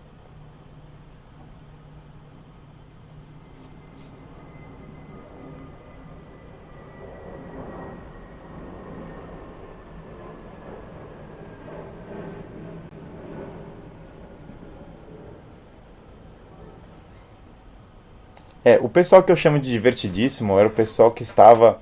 [18.65, 21.79] É, o pessoal que eu chamo de divertidíssimo era o pessoal que estava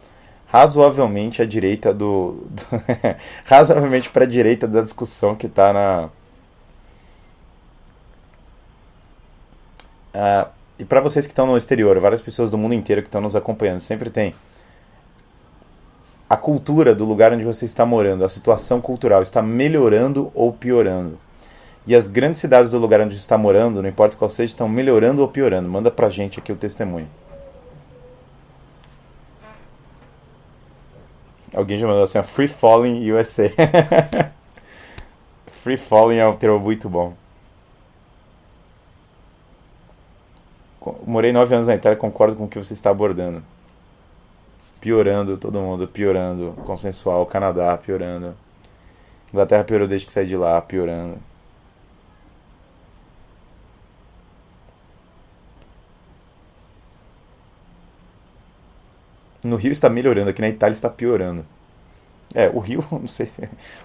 [0.47, 2.43] razoavelmente à direita do.
[2.49, 2.63] do
[3.45, 6.09] razoavelmente para a direita da discussão que está na.
[10.13, 13.21] Ah, e para vocês que estão no exterior, várias pessoas do mundo inteiro que estão
[13.21, 14.33] nos acompanhando, sempre tem
[16.27, 21.19] a cultura do lugar onde você está morando, a situação cultural está melhorando ou piorando.
[21.85, 25.21] E as grandes cidades do lugar onde está morando, não importa qual seja, estão melhorando
[25.21, 25.67] ou piorando.
[25.67, 27.07] Manda pra gente aqui o testemunho.
[31.53, 33.51] Alguém já mandou assim, Free Falling USA.
[35.47, 37.13] Free Falling é um termo muito bom.
[41.05, 43.43] Morei nove anos na Itália, concordo com o que você está abordando.
[44.79, 46.53] Piorando, todo mundo piorando.
[46.65, 48.35] Consensual, Canadá piorando.
[49.31, 51.17] Inglaterra piorou desde que saí de lá, piorando.
[59.43, 61.45] No Rio está melhorando, aqui na Itália está piorando.
[62.33, 63.29] É, o Rio, não sei.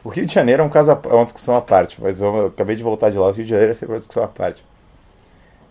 [0.04, 2.46] O Rio de Janeiro é um caso, é uma discussão à parte, mas vamos, eu
[2.48, 3.28] acabei de voltar de lá.
[3.28, 4.64] O Rio de Janeiro é sempre uma discussão à parte.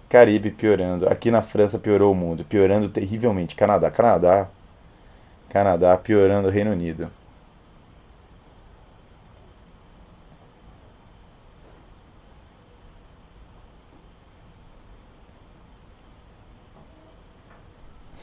[0.09, 1.07] Caribe piorando.
[1.09, 3.55] Aqui na França piorou o mundo, piorando terrivelmente.
[3.55, 4.47] Canadá, Canadá,
[5.49, 7.09] Canadá piorando o Reino Unido.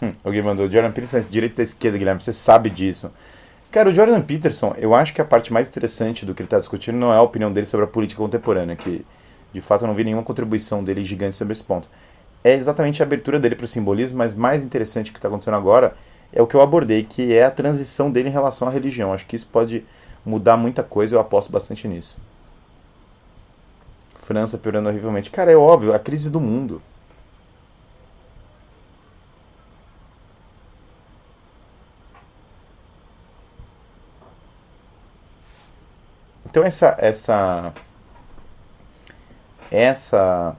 [0.03, 3.09] Hum, alguém mandou, Jordan Peterson direita e esquerda, Guilherme, você sabe disso.
[3.70, 6.59] Cara, o Jordan Peterson, eu acho que a parte mais interessante do que ele está
[6.59, 9.07] discutindo não é a opinião dele sobre a política contemporânea, que
[9.55, 11.89] de fato eu não vi nenhuma contribuição dele gigante sobre esse ponto.
[12.43, 15.95] É exatamente a abertura dele para o simbolismo, mas mais interessante que está acontecendo agora
[16.33, 19.12] é o que eu abordei, que é a transição dele em relação à religião.
[19.12, 19.85] Acho que isso pode
[20.27, 22.20] mudar muita coisa, eu aposto bastante nisso.
[24.19, 25.31] França piorando horrivelmente.
[25.31, 26.83] Cara, é óbvio, a crise do mundo.
[36.53, 37.73] Então essa essa
[39.70, 40.55] essa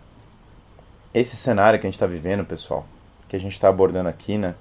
[1.13, 2.83] esse cenário que a gente está vivendo, pessoal,
[3.29, 4.55] que a gente está abordando aqui, né?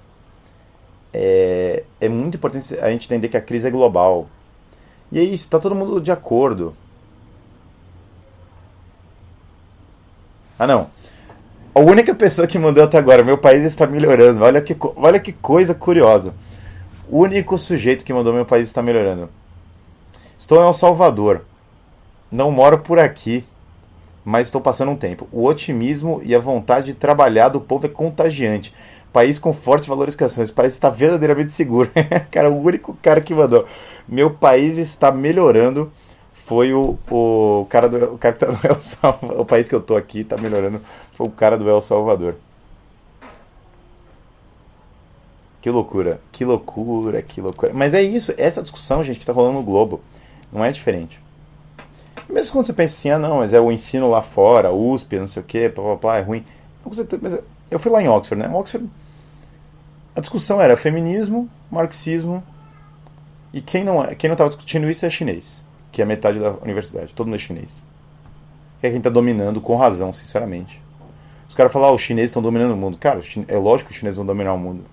[1.11, 4.27] É, é muito importante a gente entender que a crise é global.
[5.11, 6.75] E é isso, está todo mundo de acordo.
[10.59, 10.91] Ah, não.
[11.73, 14.43] A única pessoa que mandou até agora, meu país está melhorando.
[14.43, 16.31] Olha que, olha que coisa curiosa.
[17.09, 19.31] O único sujeito que mandou meu país está melhorando.
[20.43, 21.45] Estou em El Salvador.
[22.29, 23.45] Não moro por aqui,
[24.25, 25.25] mas estou passando um tempo.
[25.31, 28.73] O otimismo e a vontade de trabalhar do povo é contagiante.
[29.13, 30.51] País com fortes valorizações.
[30.51, 31.89] Parece estar verdadeiramente seguro.
[32.29, 33.65] cara, o único cara que mandou.
[34.05, 35.89] Meu país está melhorando.
[36.33, 39.39] Foi o, o cara do o cara que tá no El Salvador.
[39.39, 40.81] O país que eu tô aqui está melhorando.
[41.13, 42.35] Foi o cara do El Salvador.
[45.61, 47.71] Que loucura, que loucura, que loucura.
[47.73, 50.01] Mas é isso, essa discussão, gente, que está rolando no Globo.
[50.53, 51.19] Não é diferente.
[52.29, 55.27] Mesmo quando você pensa assim, ah não, mas é o ensino lá fora, USP, não
[55.27, 56.45] sei o que, papapá, é ruim.
[57.21, 57.39] Mas
[57.69, 58.55] eu fui lá em Oxford, né?
[58.55, 58.89] Oxford
[60.15, 62.43] a discussão era feminismo, marxismo,
[63.51, 67.13] e quem não quem não estava discutindo isso é chinês, que é metade da universidade,
[67.15, 67.71] todo mundo é chinês.
[68.81, 70.79] É quem está dominando com razão, sinceramente.
[71.47, 72.97] Os caras falam, ah, os chineses estão dominando o mundo.
[72.97, 74.83] Cara, é lógico que os chineses vão dominar o mundo.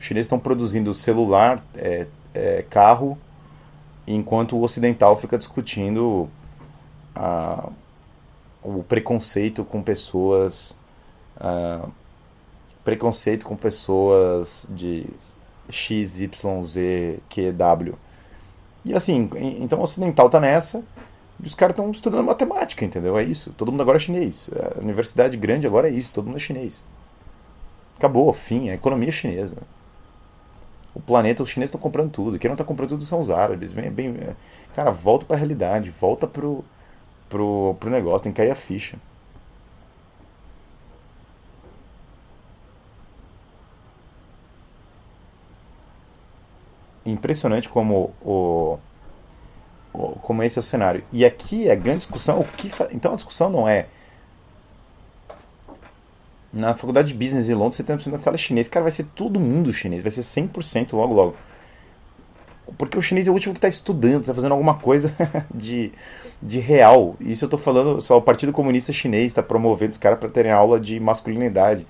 [0.00, 3.16] Os chineses estão produzindo celular, é, é, carro,
[4.14, 6.28] enquanto o ocidental fica discutindo
[8.62, 10.74] o preconceito com pessoas.
[12.84, 15.06] Preconceito com pessoas de
[15.70, 17.94] X, Y, Z, Q, W.
[18.84, 19.30] E assim,
[19.60, 20.82] então o ocidental tá nessa,
[21.40, 23.16] e os caras estão estudando matemática, entendeu?
[23.16, 23.52] É isso.
[23.56, 24.50] Todo mundo agora é chinês.
[24.76, 26.82] A universidade grande agora é isso, todo mundo é chinês.
[27.96, 29.58] Acabou, fim, a economia é chinesa.
[30.94, 32.38] O planeta, os chineses estão comprando tudo.
[32.38, 33.72] Quem não está comprando tudo são os árabes.
[33.72, 34.14] Vem, bem,
[34.74, 36.64] cara, volta para a realidade, volta pro,
[37.28, 38.98] pro, pro negócio, tem que cair a ficha.
[47.04, 48.78] Impressionante como o,
[49.92, 51.04] o, como esse é o cenário.
[51.10, 52.88] E aqui a grande discussão, o que fa...
[52.92, 53.86] então a discussão não é
[56.52, 58.68] na faculdade de business em Londres, 70% da sala é chinês.
[58.68, 61.36] Cara, vai ser todo mundo chinês, vai ser 100% logo logo.
[62.76, 65.14] Porque o chinês é o último que está estudando, está fazendo alguma coisa
[65.54, 65.92] de,
[66.42, 67.16] de real.
[67.20, 70.52] Isso eu estou falando, só o Partido Comunista Chinês está promovendo os caras para terem
[70.52, 71.86] aula de masculinidade.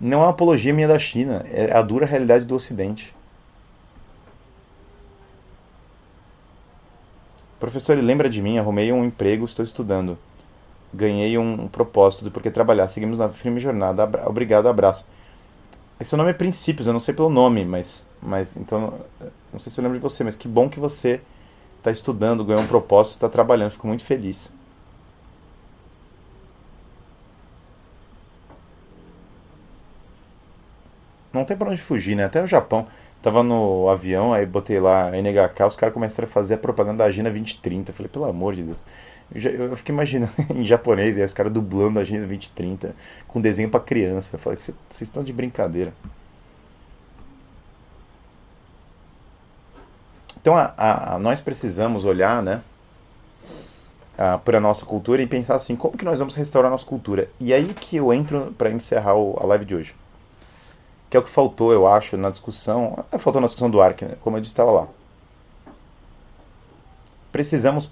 [0.00, 3.14] Não é uma apologia minha da China, é a dura realidade do Ocidente.
[7.58, 10.18] Professor, lembra de mim, arrumei um emprego, estou estudando.
[10.92, 12.88] Ganhei um, um propósito de porque trabalhar.
[12.88, 14.02] Seguimos na firme jornada.
[14.02, 15.06] Abra obrigado, abraço.
[16.00, 18.94] Esse nome é Princípios, eu não sei pelo nome, mas, mas então,
[19.52, 21.20] não sei se eu lembro de você, mas que bom que você
[21.76, 24.50] está estudando, ganhou um propósito, está trabalhando, fico muito feliz.
[31.32, 32.24] Não tem para onde fugir, né?
[32.24, 32.86] Até o Japão.
[33.22, 37.04] Tava no avião, aí botei lá NHK, os caras começaram a fazer a propaganda da
[37.04, 37.90] Agenda 2030.
[37.90, 38.78] Eu falei, pelo amor de Deus.
[39.34, 42.94] Eu, fiquei imaginando em japonês, aí os caras dublando a Agenda 2030
[43.28, 44.36] com desenho para criança.
[44.36, 45.92] Eu falei vocês estão de brincadeira.
[50.40, 52.62] Então a, a, a nós precisamos olhar, né,
[54.44, 57.28] para a nossa cultura e pensar assim, como que nós vamos restaurar a nossa cultura?
[57.38, 59.94] E aí que eu entro para encerrar o, a live de hoje.
[61.10, 63.04] Que é o que faltou, eu acho, na discussão.
[63.10, 64.14] É, faltou na discussão do ARC, né?
[64.20, 64.88] como eu disse, estava lá.
[67.32, 67.90] Precisamos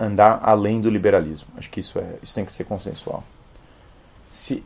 [0.00, 1.46] andar além do liberalismo.
[1.56, 3.22] Acho que isso, é, isso tem que ser consensual.
[4.32, 4.64] Se,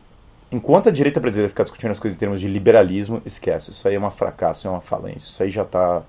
[0.49, 3.71] enquanto a direita brasileira ficar discutindo as coisas em termos de liberalismo, esquece.
[3.71, 5.27] Isso aí é um fracasso, é uma falência.
[5.27, 6.01] Isso aí já está.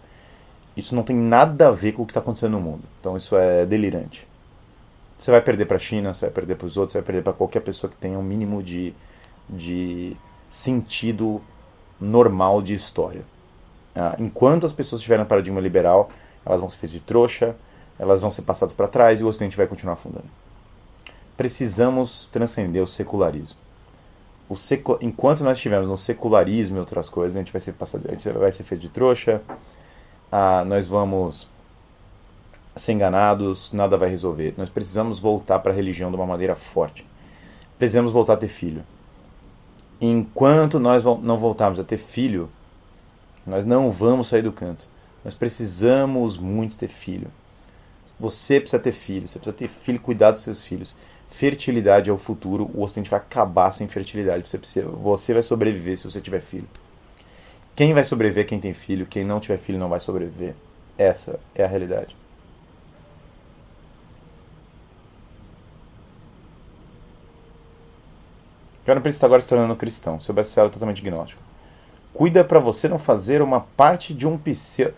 [0.77, 2.85] Isso não tem nada a ver com o que está acontecendo no mundo.
[3.01, 4.27] Então isso é delirante.
[5.19, 7.23] Você vai perder para a China, você vai perder para os outros, você vai perder
[7.23, 8.95] para qualquer pessoa que tenha um mínimo de,
[9.49, 10.17] de
[10.49, 11.43] sentido
[12.01, 13.23] normal de história.
[13.95, 16.11] Ah, enquanto as pessoas estiverem no paradigma liberal,
[16.45, 17.57] elas vão se fazer de trouxa,
[17.99, 20.29] elas vão ser passadas para trás e o Ocidente vai continuar afundando.
[21.37, 23.59] Precisamos transcender o secularismo.
[24.49, 24.99] O secu...
[25.01, 28.29] Enquanto nós estivermos no secularismo e outras coisas, a gente vai ser passado, a gente
[28.31, 29.43] vai ser feito de trouxa,
[30.31, 31.49] ah, nós vamos
[32.77, 34.55] ser enganados, nada vai resolver.
[34.57, 37.07] Nós precisamos voltar para a religião de uma maneira forte.
[37.79, 38.83] Precisamos voltar a ter filho.
[40.01, 42.49] Enquanto nós não voltarmos a ter filho,
[43.47, 44.89] nós não vamos sair do canto.
[45.25, 47.29] Nós precisamos muito ter filho.
[48.19, 50.97] Você precisa ter filho, você precisa ter filho, cuidar dos seus filhos.
[51.29, 54.47] Fertilidade é o futuro, o Ocidente vai acabar sem fertilidade.
[54.49, 56.69] Você, precisa, você vai sobreviver se você tiver filho.
[57.75, 60.55] Quem vai sobreviver quem tem filho, quem não tiver filho não vai sobreviver.
[60.99, 62.17] Essa é a realidade.
[68.87, 70.21] Jordan está agora se tornando cristão.
[70.21, 71.43] Seu best-seller é totalmente gnóstico.
[72.13, 74.95] Cuida para você não fazer uma parte de um pseudo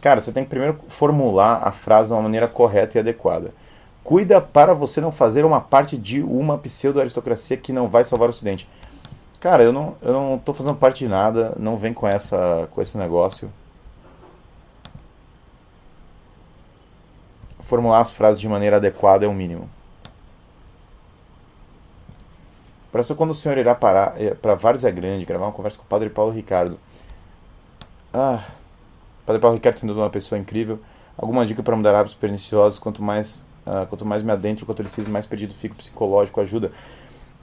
[0.00, 3.52] Cara, você tem que primeiro formular a frase de uma maneira correta e adequada.
[4.04, 8.30] Cuida para você não fazer uma parte de uma pseudo-aristocracia que não vai salvar o
[8.30, 8.68] Ocidente.
[9.40, 12.80] Cara, eu não, eu não tô fazendo parte de nada, não vem com, essa, com
[12.80, 13.50] esse negócio.
[17.60, 19.68] Formular as frases de maneira adequada é o mínimo.
[22.94, 25.86] Isso, quando o senhor irá parar é, para é Grande, gravar uma conversa com o
[25.86, 26.78] padre Paulo Ricardo.
[28.12, 28.44] Ah,
[29.26, 30.80] Padre Paulo Ricardo, sendo uma pessoa incrível.
[31.16, 32.78] Alguma dica para mudar hábitos perniciosos?
[32.78, 33.36] Quanto mais,
[33.66, 36.72] uh, quanto mais me adentro, quanto ele mais perdido fico psicológico, ajuda.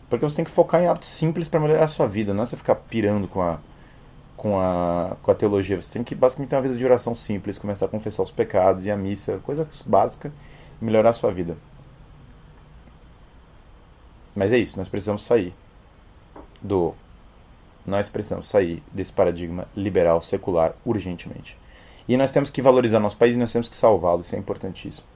[0.09, 2.45] Porque você tem que focar em hábitos simples para melhorar a sua vida, não é
[2.45, 3.59] você ficar pirando com a,
[4.35, 5.79] com a, com a teologia.
[5.79, 8.85] Você tem que basicamente ter uma vida de oração simples, começar a confessar os pecados
[8.85, 10.31] e a missa, coisa básica,
[10.81, 11.55] e melhorar a sua vida.
[14.35, 15.53] Mas é isso, nós precisamos sair
[16.61, 16.93] do
[17.85, 21.57] Nós precisamos sair desse paradigma liberal secular urgentemente.
[22.07, 25.07] E nós temos que valorizar nosso país e nós temos que salvá-lo, isso é importantíssimo.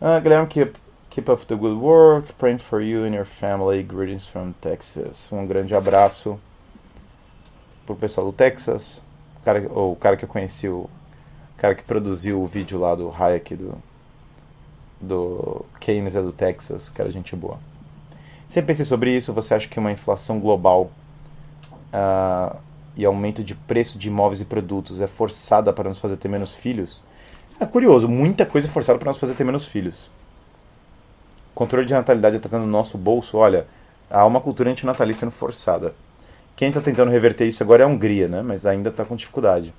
[0.00, 0.78] Uh, Guilherme, keep,
[1.10, 5.30] keep up the good work, praying for you and your family, greetings from Texas.
[5.32, 6.38] Um grande abraço
[7.84, 9.02] pro pessoal do Texas,
[9.40, 10.88] o cara, o cara que eu conheci, o
[11.56, 13.80] cara que produziu o vídeo lá do Hayek, do,
[15.00, 17.58] do Keynes é do Texas, cara, gente boa.
[18.48, 20.90] Sempre pensei sobre isso, você acha que uma inflação global
[21.92, 22.56] uh,
[22.96, 26.54] e aumento de preço de imóveis e produtos é forçada para nos fazer ter menos
[26.54, 27.02] filhos?
[27.58, 30.10] É curioso, muita coisa é forçada para nos fazer ter menos filhos.
[31.54, 33.66] Controle de natalidade atacando o nosso bolso, olha,
[34.10, 35.94] há uma cultura antinatalista sendo forçada.
[36.54, 38.42] Quem está tentando reverter isso agora é a Hungria, né?
[38.42, 39.74] Mas ainda está com dificuldade.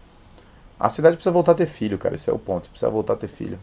[0.79, 2.13] A cidade precisa voltar a ter filho, cara.
[2.13, 2.69] Esse é o ponto.
[2.69, 3.57] Precisa voltar a ter filho.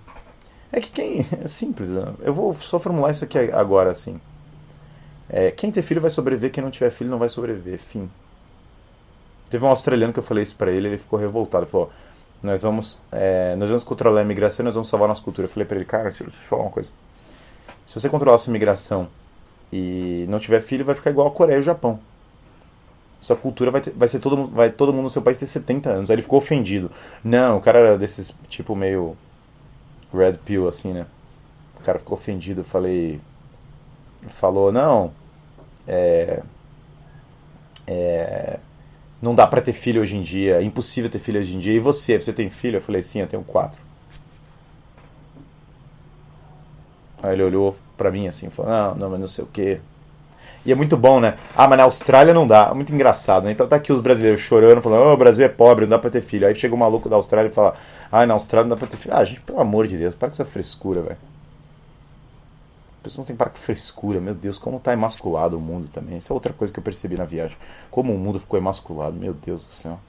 [0.75, 1.25] É que quem.
[1.45, 2.13] É simples, né?
[2.21, 4.21] Eu vou só formular isso aqui agora, assim.
[5.29, 7.79] É, quem ter filho vai sobreviver, quem não tiver filho não vai sobreviver.
[7.79, 8.11] Fim.
[9.49, 11.65] Teve um australiano que eu falei isso pra ele, ele ficou revoltado.
[11.65, 11.93] Ele falou:
[12.43, 15.47] Nós vamos, é, nós vamos controlar a imigração nós vamos salvar a nossa cultura.
[15.47, 16.91] Eu falei pra ele: Cara, deixa eu te falar uma coisa.
[17.87, 19.09] Se você controlar a sua imigração
[19.73, 22.01] e não tiver filho, vai ficar igual a Coreia e o Japão.
[23.21, 25.89] Sua cultura vai, ter, vai ser todo, vai todo mundo no seu país ter 70
[25.89, 26.11] anos.
[26.11, 26.91] Aí ele ficou ofendido.
[27.23, 29.17] Não, o cara era desses, tipo, meio
[30.19, 31.07] red pill, assim, né?
[31.81, 32.61] O cara ficou ofendido.
[32.61, 33.20] Eu falei,
[34.28, 35.12] falou, não,
[35.86, 36.43] é,
[37.86, 38.59] é,
[39.20, 41.74] não dá para ter filho hoje em dia, é impossível ter filho hoje em dia.
[41.74, 42.77] E você, você tem filho?
[42.78, 43.81] Eu falei, sim, eu tenho quatro.
[47.23, 49.81] Aí ele olhou pra mim assim, falou, não, não, mas não sei o que.
[50.65, 51.36] E é muito bom, né?
[51.55, 52.69] Ah, mas na Austrália não dá.
[52.70, 53.53] É muito engraçado, né?
[53.53, 56.11] Então tá aqui os brasileiros chorando, falando, oh, o Brasil é pobre, não dá pra
[56.11, 56.47] ter filho.
[56.47, 57.74] Aí chega um maluco da Austrália e fala,
[58.11, 59.15] ah, na Austrália não dá pra ter filho.
[59.15, 61.19] Ah, gente, pelo amor de Deus, para com essa frescura, velho
[63.05, 66.16] pessoas têm para com frescura, meu Deus, como tá emasculado o mundo também.
[66.16, 67.57] Isso é outra coisa que eu percebi na viagem.
[67.91, 70.01] Como o mundo ficou emasculado, meu Deus do céu.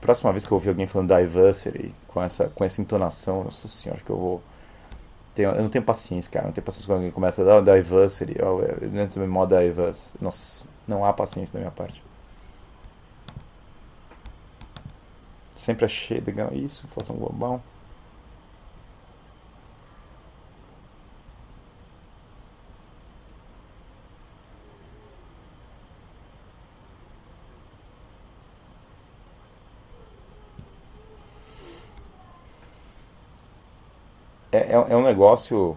[0.00, 4.00] Próxima vez que eu ouvir alguém falando diversity com essa, com essa entonação, nossa senhora,
[4.00, 4.42] que eu vou.
[5.34, 6.46] Tenho, eu não tenho paciência, cara.
[6.46, 10.10] Não tenho paciência quando alguém começa a dar oh, diversity, oh, dentro do modo diverse.
[10.20, 12.02] Nossa, não há paciência da minha parte.
[15.54, 17.62] Sempre achei legal isso, inflação global.
[34.52, 35.76] É, é, é um negócio.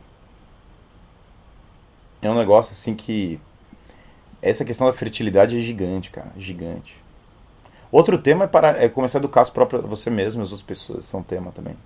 [2.21, 3.39] É um negócio assim que.
[4.41, 6.31] Essa questão da fertilidade é gigante, cara.
[6.37, 6.97] Gigante.
[7.91, 10.65] Outro tema é, para, é começar a educar as próprias, você mesmo e as outras
[10.65, 11.05] pessoas.
[11.05, 11.77] Esse é um tema também.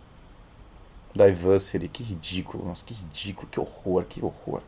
[1.13, 1.87] Diversity.
[1.87, 2.65] Que ridículo.
[2.65, 3.47] Nossa, que ridículo.
[3.51, 4.05] Que horror.
[4.05, 4.61] Que horror.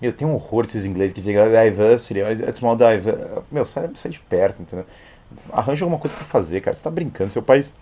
[0.00, 2.20] Meu, tem um horror desses ingleses que ficam diversity.
[2.20, 3.42] It's more diversity.
[3.50, 4.86] Meu, sai, sai de perto, entendeu?
[5.52, 6.74] Arranja alguma coisa para fazer, cara.
[6.74, 7.30] Você tá brincando.
[7.30, 7.72] Seu país.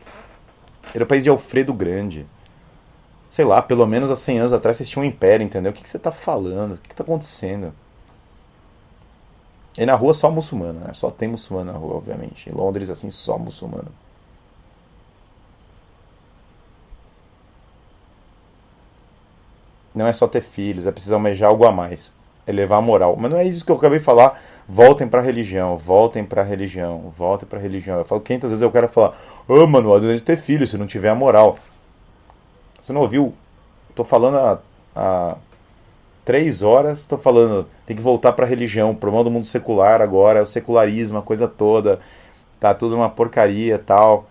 [0.94, 2.26] Era o país de Alfredo Grande
[3.32, 5.72] sei lá, pelo menos há 100 anos atrás vocês tinham um império, entendeu?
[5.72, 6.74] O que, que você está falando?
[6.74, 7.72] O que, está acontecendo?
[9.78, 10.92] E na rua só muçulmano, né?
[10.92, 12.50] Só tem muçulmano na rua, obviamente.
[12.50, 13.88] Em Londres, assim, só muçulmano.
[19.94, 22.12] Não é só ter filhos, é preciso almejar algo a mais.
[22.46, 23.16] Elevar a moral.
[23.18, 24.42] Mas não é isso que eu acabei de falar.
[24.68, 27.96] Voltem para a religião, voltem para a religião, voltem para a religião.
[27.96, 29.16] Eu falo 500 vezes eu quero falar,
[29.48, 31.58] ô oh, mano, de ter filho se não tiver a moral.
[32.82, 33.32] Você não ouviu?
[33.90, 34.58] Estou falando há,
[34.96, 35.36] há
[36.24, 40.42] três horas, estou falando, tem que voltar para a religião, para o mundo secular agora,
[40.42, 42.00] o secularismo, a coisa toda,
[42.58, 44.28] tá tudo uma porcaria tal.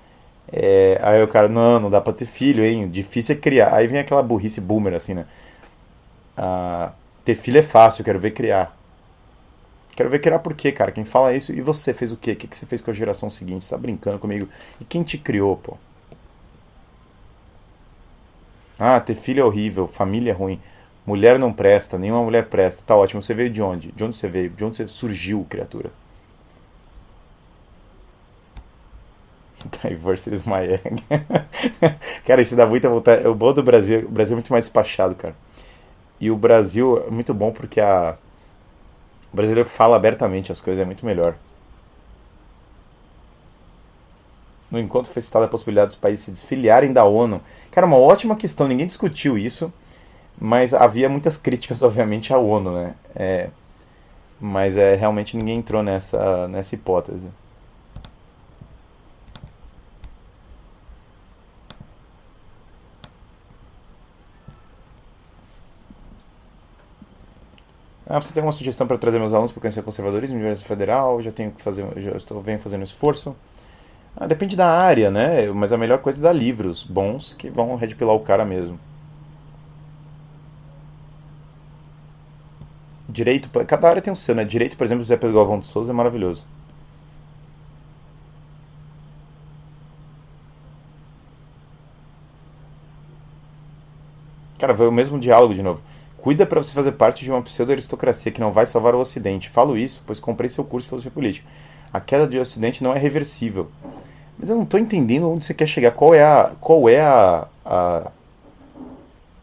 [0.52, 2.90] É, aí o cara, não, não dá para ter filho, hein?
[2.90, 3.74] Difícil é criar.
[3.74, 5.26] Aí vem aquela burrice boomer, assim, né?
[6.36, 6.92] Ah,
[7.24, 8.76] ter filho é fácil, quero ver criar.
[9.96, 10.92] Quero ver criar por quê, cara?
[10.92, 12.34] Quem fala isso, e você fez o quê?
[12.34, 13.66] O que você fez com a geração seguinte?
[13.66, 14.50] Você tá brincando comigo?
[14.80, 15.78] E quem te criou, pô?
[18.82, 20.60] Ah, ter filho é horrível, família é ruim,
[21.06, 22.84] mulher não presta, nenhuma mulher presta.
[22.86, 23.92] Tá ótimo, você veio de onde?
[23.94, 24.50] De onde você veio?
[24.50, 25.92] De onde você surgiu, criatura?
[29.84, 31.04] Diversity is my egg.
[32.26, 33.28] cara, isso dá muita vontade.
[33.28, 35.36] O bom do Brasil, o Brasil é muito mais despachado, cara.
[36.20, 38.16] E o Brasil é muito bom porque a...
[39.32, 41.36] o brasileiro fala abertamente as coisas, é muito melhor.
[44.72, 47.42] No encontro foi citada a possibilidade dos países se desfiliarem da ONU.
[47.70, 49.72] Cara, uma ótima questão, ninguém discutiu isso,
[50.40, 52.96] mas havia muitas críticas, obviamente, à ONU, né?
[53.16, 53.50] É,
[54.40, 57.28] mas é, realmente ninguém entrou nessa, nessa hipótese.
[68.14, 71.22] Ah, você tem alguma sugestão para trazer meus alunos para conhecer o conservadorismo, Universidade Federal?
[71.22, 73.36] Já tenho que fazer, já estou venho fazendo esforço.
[74.16, 75.48] Ah, depende da área, né?
[75.52, 78.80] Mas a melhor coisa é dar livros bons que vão redpilar o cara mesmo.
[83.10, 84.44] Direito, cada área tem um seu, né?
[84.46, 86.46] Direito, por exemplo, o Zé Pedro Galvão de Souza é maravilhoso.
[94.58, 95.82] Cara, foi o mesmo diálogo de novo.
[96.18, 99.50] Cuida para você fazer parte de uma pseudo-aristocracia que não vai salvar o Ocidente.
[99.50, 101.48] Falo isso, pois comprei seu curso de filosofia política.
[101.92, 103.72] A queda do Ocidente não é reversível.
[104.42, 105.92] Mas eu não estou entendendo onde você quer chegar.
[105.92, 106.52] Qual é a.
[106.60, 107.48] Qual é a.
[107.64, 108.12] a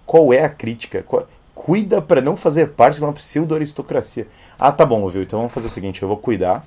[0.05, 1.05] qual é a crítica?
[1.05, 4.27] Qual, cuida para não fazer parte de uma pseudo-aristocracia.
[4.59, 5.23] Ah, tá bom, viu?
[5.23, 6.67] Então vamos fazer o seguinte: eu vou cuidar.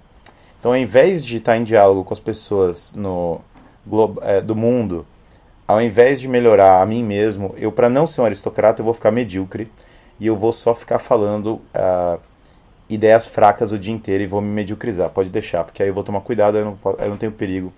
[0.59, 3.41] Então, ao invés de estar em diálogo com as pessoas no,
[4.21, 5.05] é, do mundo,
[5.67, 8.93] ao invés de melhorar a mim mesmo, eu, para não ser um aristocrata, eu vou
[8.93, 9.69] ficar medíocre
[10.19, 12.19] e eu vou só ficar falando uh,
[12.87, 15.09] ideias fracas o dia inteiro e vou me mediocrizar.
[15.09, 17.73] Pode deixar, porque aí eu vou tomar cuidado, eu não, eu não tenho perigo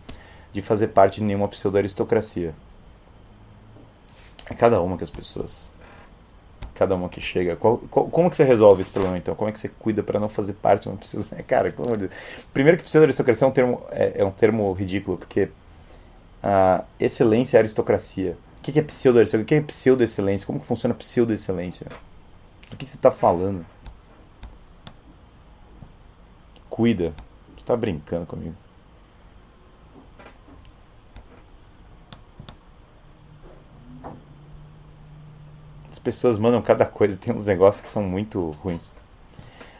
[0.54, 2.54] de fazer parte de nenhuma pseudo-aristocracia.
[4.50, 5.70] É cada uma que as pessoas.
[6.76, 7.56] Cada uma que chega.
[7.56, 9.36] Qual, qual, como que você resolve esse problema então?
[9.36, 11.28] Como é que você cuida para não fazer parte de uma pseudo.
[11.48, 11.90] Cara, como...
[12.54, 15.50] primeiro que pseudo-aristocracia é um termo, é, é, um termo ridículo, porque
[16.42, 18.38] a excelência é aristocracia.
[18.60, 19.44] O que é pseudo-aristocracia?
[19.44, 20.46] O que é pseudo-excelência?
[20.46, 21.88] Como que funciona pseudo-excelência?
[22.70, 23.66] Do que você está falando?
[26.70, 27.14] Cuida.
[27.56, 28.56] Você tá brincando comigo.
[36.04, 38.92] Pessoas mandam cada coisa, tem uns negócios que são muito ruins.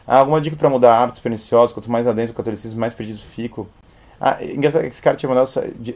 [0.06, 1.72] Ah, alguma dica para mudar hábitos perniciosos?
[1.72, 3.68] Quanto mais adentro o catolicismo, mais perdido fico.
[4.20, 5.48] Ah, engraçado que esse cara tinha mandado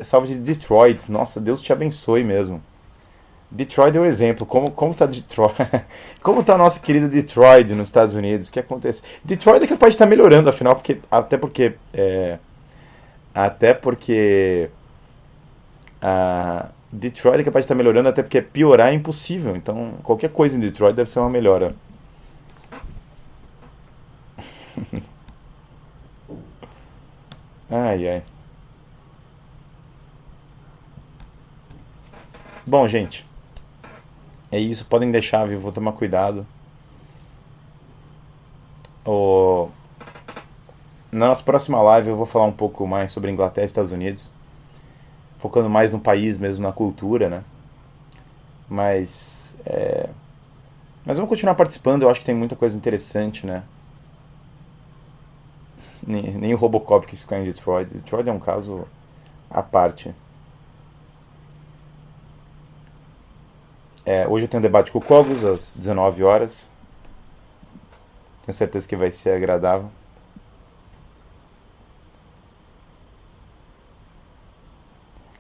[0.02, 1.10] salve de Detroit.
[1.10, 2.62] Nossa, Deus te abençoe mesmo.
[3.50, 4.46] Detroit é um exemplo.
[4.46, 5.55] Como, como tá Detroit?
[6.22, 8.48] como tá a nossa querida Detroit nos Estados Unidos?
[8.48, 9.02] O que acontece?
[9.24, 11.74] Detroit é capaz de estar tá melhorando, afinal, porque, até porque.
[11.92, 12.38] É,
[13.34, 14.70] até porque.
[16.00, 19.55] Ah, Detroit é capaz de estar melhorando, até porque piorar é impossível.
[19.55, 21.77] Então, qualquer coisa em Detroit deve ser uma melhora.
[27.70, 28.23] ai, ai.
[32.66, 33.27] Bom, gente.
[34.51, 34.86] É isso.
[34.86, 35.60] Podem deixar, viu?
[35.60, 36.47] Vou tomar cuidado.
[39.05, 39.69] O...
[41.12, 44.31] Na nossa próxima live eu vou falar um pouco mais sobre Inglaterra e Estados Unidos
[45.39, 47.44] focando mais no país mesmo, na cultura, né?
[48.69, 50.09] Mas, é...
[51.05, 53.62] mas vamos continuar participando, eu acho que tem muita coisa interessante, né?
[56.06, 57.93] Nem, nem o Robocop quis ficar em Detroit.
[57.93, 58.86] Detroit é um caso
[59.51, 60.15] à parte.
[64.06, 66.70] É, hoje eu tenho um debate com o Cogos às 19 horas.
[68.43, 69.90] Tenho certeza que vai ser agradável.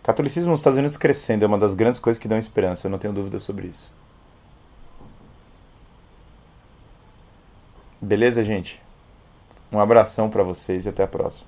[0.08, 2.98] Catolicismo nos Estados Unidos crescendo é uma das grandes coisas que dão esperança, eu não
[2.98, 3.92] tenho dúvida sobre isso.
[8.00, 8.80] Beleza, gente?
[9.70, 11.46] Um abração para vocês e até a próxima.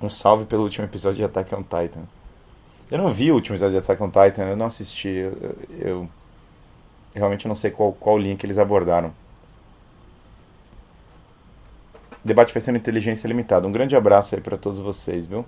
[0.00, 2.04] Um salve pelo último episódio de Attack on Titan.
[2.88, 5.08] Eu não vi o último episódio de Attack on Titan, eu não assisti.
[5.08, 6.08] Eu, eu, eu
[7.12, 9.12] realmente não sei qual, qual que eles abordaram.
[12.24, 13.66] Debate sendo inteligência limitada.
[13.66, 15.44] Um grande abraço aí para todos vocês, viu?